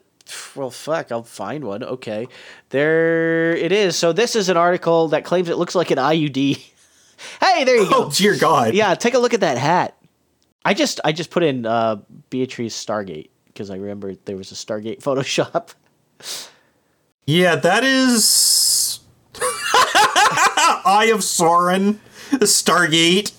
Well, 0.55 0.69
fuck, 0.71 1.11
I'll 1.11 1.23
find 1.23 1.63
one. 1.63 1.83
Okay. 1.83 2.27
There 2.69 3.55
it 3.55 3.71
is. 3.71 3.95
So, 3.95 4.13
this 4.13 4.35
is 4.35 4.49
an 4.49 4.57
article 4.57 5.09
that 5.09 5.25
claims 5.25 5.49
it 5.49 5.57
looks 5.57 5.75
like 5.75 5.91
an 5.91 5.97
IUD. 5.97 6.57
hey, 7.41 7.63
there 7.63 7.77
you 7.77 7.89
go. 7.89 8.05
Oh 8.05 8.11
dear 8.11 8.37
God. 8.37 8.73
Yeah, 8.73 8.93
take 8.95 9.13
a 9.13 9.19
look 9.19 9.33
at 9.33 9.39
that 9.41 9.57
hat. 9.57 9.97
I 10.65 10.73
just 10.73 10.99
I 11.03 11.11
just 11.11 11.29
put 11.29 11.43
in 11.43 11.65
uh, 11.65 11.97
Beatrice 12.29 12.73
Stargate 12.83 13.29
because 13.47 13.69
I 13.69 13.75
remember 13.75 14.15
there 14.25 14.37
was 14.37 14.51
a 14.51 14.55
Stargate 14.55 14.99
Photoshop. 15.03 15.73
Yeah, 17.25 17.55
that 17.55 17.83
is 17.83 18.99
Eye 20.85 21.09
of 21.13 21.21
Sauron, 21.21 21.97
Stargate. 22.31 23.31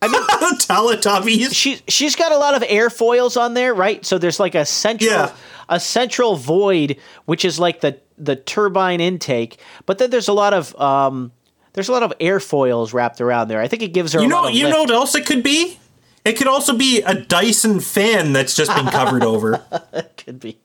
I 0.00 0.08
mean, 0.08 0.22
Teletubbies. 0.58 1.54
She 1.54 1.80
she's 1.86 2.16
got 2.16 2.32
a 2.32 2.36
lot 2.36 2.54
of 2.54 2.62
airfoils 2.62 3.40
on 3.40 3.54
there, 3.54 3.72
right? 3.74 4.04
So 4.04 4.18
there's 4.18 4.40
like 4.40 4.54
a 4.56 4.66
central 4.66 5.10
Yeah. 5.10 5.32
A 5.72 5.80
central 5.80 6.36
void, 6.36 6.96
which 7.24 7.44
is 7.44 7.58
like 7.58 7.80
the 7.80 7.98
the 8.18 8.36
turbine 8.36 9.00
intake, 9.00 9.58
but 9.86 9.98
then 9.98 10.10
there's 10.10 10.28
a 10.28 10.32
lot 10.32 10.52
of 10.54 10.78
um 10.80 11.32
there's 11.72 11.88
a 11.88 11.92
lot 11.92 12.02
of 12.02 12.12
airfoils 12.20 12.92
wrapped 12.92 13.20
around 13.20 13.48
there. 13.48 13.60
I 13.60 13.66
think 13.68 13.82
it 13.82 13.92
gives 13.94 14.12
her 14.12 14.20
You 14.20 14.26
a 14.26 14.28
know, 14.28 14.36
lot 14.42 14.50
of 14.50 14.54
you 14.54 14.64
lift. 14.64 14.76
know 14.76 14.82
what 14.82 14.90
else 14.90 15.14
it 15.14 15.26
could 15.26 15.42
be? 15.42 15.78
It 16.24 16.34
could 16.34 16.46
also 16.46 16.76
be 16.76 17.00
a 17.02 17.14
Dyson 17.14 17.80
fan 17.80 18.32
that's 18.32 18.54
just 18.54 18.72
been 18.76 18.86
covered 18.86 19.24
over. 19.24 19.64
it 19.92 20.22
could 20.24 20.38
be. 20.38 20.58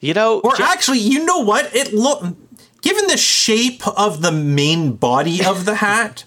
You 0.00 0.14
know, 0.14 0.40
or 0.40 0.54
actually, 0.62 1.00
you 1.00 1.24
know 1.24 1.40
what? 1.40 1.74
It 1.74 1.92
look 1.92 2.22
given 2.80 3.06
the 3.08 3.16
shape 3.16 3.86
of 3.88 4.22
the 4.22 4.32
main 4.32 4.92
body 4.92 5.44
of 5.44 5.64
the 5.64 5.74
hat, 5.76 6.24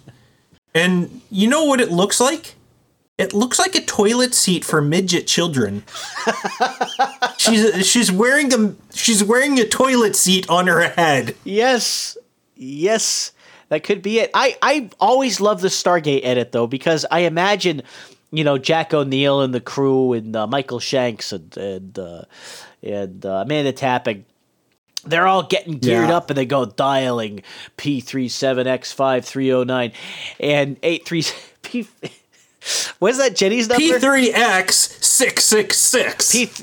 and 0.76 1.22
you 1.32 1.48
know 1.48 1.64
what 1.64 1.80
it 1.82 1.92
looks 1.92 2.20
like? 2.20 2.56
It 3.20 3.34
looks 3.34 3.60
like 3.60 3.76
a 3.76 3.82
toilet 3.82 4.34
seat 4.34 4.64
for 4.66 4.82
midget 4.82 5.28
children. 5.28 5.84
she's 7.38 7.86
she's 7.86 8.12
wearing 8.12 8.52
a 8.54 8.74
she's 8.94 9.24
wearing 9.24 9.60
a 9.60 9.66
toilet 9.68 10.16
seat 10.16 10.50
on 10.50 10.66
her 10.68 10.82
head. 10.90 11.36
Yes. 11.44 12.18
Yes. 12.56 13.32
That 13.68 13.84
could 13.84 14.02
be 14.02 14.20
it. 14.20 14.32
I 14.34 14.58
I 14.62 14.90
always 15.00 15.40
love 15.42 15.62
the 15.62 15.68
Stargate 15.68 16.22
edit 16.24 16.52
though 16.54 16.66
because 16.66 17.06
I 17.12 17.20
imagine, 17.20 17.84
you 18.32 18.44
know, 18.44 18.58
Jack 18.58 18.92
O'Neill 18.94 19.42
and 19.42 19.54
the 19.54 19.62
crew 19.62 20.14
and 20.14 20.36
uh, 20.36 20.48
Michael 20.48 20.80
Shanks 20.80 21.32
and 21.34 21.56
and 21.58 22.00
uh, 22.00 22.24
and 22.82 23.24
uh, 23.26 23.44
Amanda 23.46 23.74
Tapping. 23.74 24.26
They're 25.06 25.28
all 25.28 25.44
getting 25.44 25.78
geared 25.78 26.10
Yeah. 26.10 26.18
up 26.18 26.30
and 26.30 26.38
they 26.38 26.46
go 26.46 26.66
dialing 26.66 27.42
P37X5309 27.78 29.94
and 30.40 30.78
83 30.84 31.24
P 31.62 31.88
What 33.00 33.12
is 33.12 33.18
that 33.18 33.36
Jenny's 33.36 33.70
number? 33.70 33.84
P3X 33.84 34.72
six 35.04 35.44
six 35.46 35.78
six. 35.78 36.32
P 36.32 36.46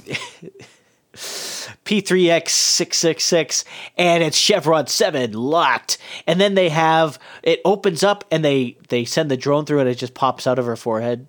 P3X666 1.86 3.64
and 3.96 4.22
it's 4.22 4.36
Chevron 4.36 4.86
7 4.86 5.32
locked. 5.32 5.98
And 6.26 6.40
then 6.40 6.54
they 6.54 6.68
have 6.68 7.18
it 7.42 7.60
opens 7.64 8.02
up 8.02 8.24
and 8.30 8.44
they 8.44 8.76
they 8.88 9.04
send 9.04 9.30
the 9.30 9.36
drone 9.36 9.64
through 9.64 9.80
and 9.80 9.88
it 9.88 9.94
just 9.96 10.12
pops 10.14 10.46
out 10.46 10.58
of 10.58 10.66
her 10.66 10.76
forehead. 10.76 11.26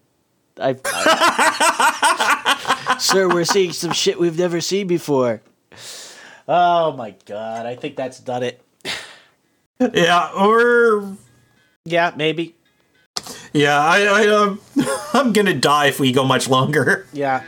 I, 0.59 0.75
I- 0.85 2.37
Sir, 2.99 3.29
we're 3.29 3.45
seeing 3.45 3.71
some 3.71 3.91
shit 3.93 4.19
we've 4.19 4.37
never 4.39 4.59
seen 4.59 4.87
before. 4.87 5.41
Oh 6.47 6.93
my 6.93 7.13
god, 7.25 7.65
I 7.65 7.75
think 7.75 7.95
that's 7.95 8.19
done 8.19 8.41
it. 8.43 8.61
Yeah, 9.79 10.31
or 10.35 11.15
Yeah, 11.85 12.11
maybe. 12.15 12.55
Yeah, 13.53 13.79
I, 13.79 14.03
I 14.03 14.27
um, 14.27 14.61
I'm 15.13 15.33
gonna 15.33 15.53
die 15.53 15.87
if 15.87 15.99
we 15.99 16.11
go 16.11 16.23
much 16.23 16.47
longer. 16.49 17.05
Yeah. 17.13 17.43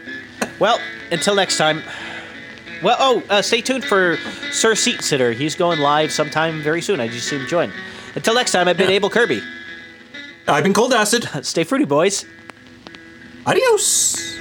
Well, 0.59 0.79
until 1.11 1.35
next 1.35 1.57
time. 1.57 1.83
Well, 2.81 2.95
oh, 2.97 3.23
uh, 3.29 3.41
stay 3.41 3.61
tuned 3.61 3.83
for 3.83 4.17
Sir 4.51 4.73
Seat 4.73 5.01
Sitter. 5.01 5.33
He's 5.33 5.53
going 5.53 5.79
live 5.79 6.13
sometime 6.13 6.61
very 6.61 6.81
soon. 6.81 7.01
I 7.01 7.09
just 7.09 7.27
see 7.27 7.35
him 7.35 7.45
join. 7.45 7.73
Until 8.15 8.33
next 8.33 8.53
time, 8.53 8.69
I've 8.69 8.77
been 8.77 8.89
Abel 8.89 9.09
Kirby. 9.09 9.41
I've 10.47 10.63
been 10.63 10.73
Cold 10.73 10.93
Acid. 10.93 11.27
Stay 11.45 11.65
fruity, 11.65 11.83
boys. 11.85 12.25
Adios. 13.45 14.39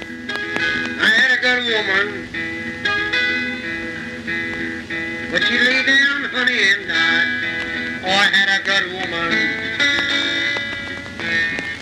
I 1.01 1.05
had 1.05 1.37
a 1.37 1.41
good 1.41 1.63
woman, 1.65 2.27
but 5.31 5.43
she 5.43 5.59
lay 5.59 5.83
down, 5.85 6.23
honey, 6.31 6.59
and 6.71 6.87
died. 6.87 8.03
Oh, 8.03 8.07
I 8.07 8.25
had 8.31 8.59
a 8.59 8.63
good 8.63 8.91
woman, 8.93 9.68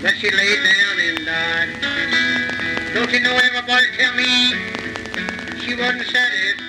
but 0.01 0.15
she 0.17 0.29
laid 0.29 0.59
down 0.63 0.99
and 0.99 1.25
died. 1.25 2.93
Don't 2.93 3.11
you 3.11 3.19
know 3.19 3.35
everybody 3.35 3.85
tell 3.97 4.13
me 4.15 4.53
she 5.59 5.75
wasn't 5.75 6.05
satisfied? 6.05 6.66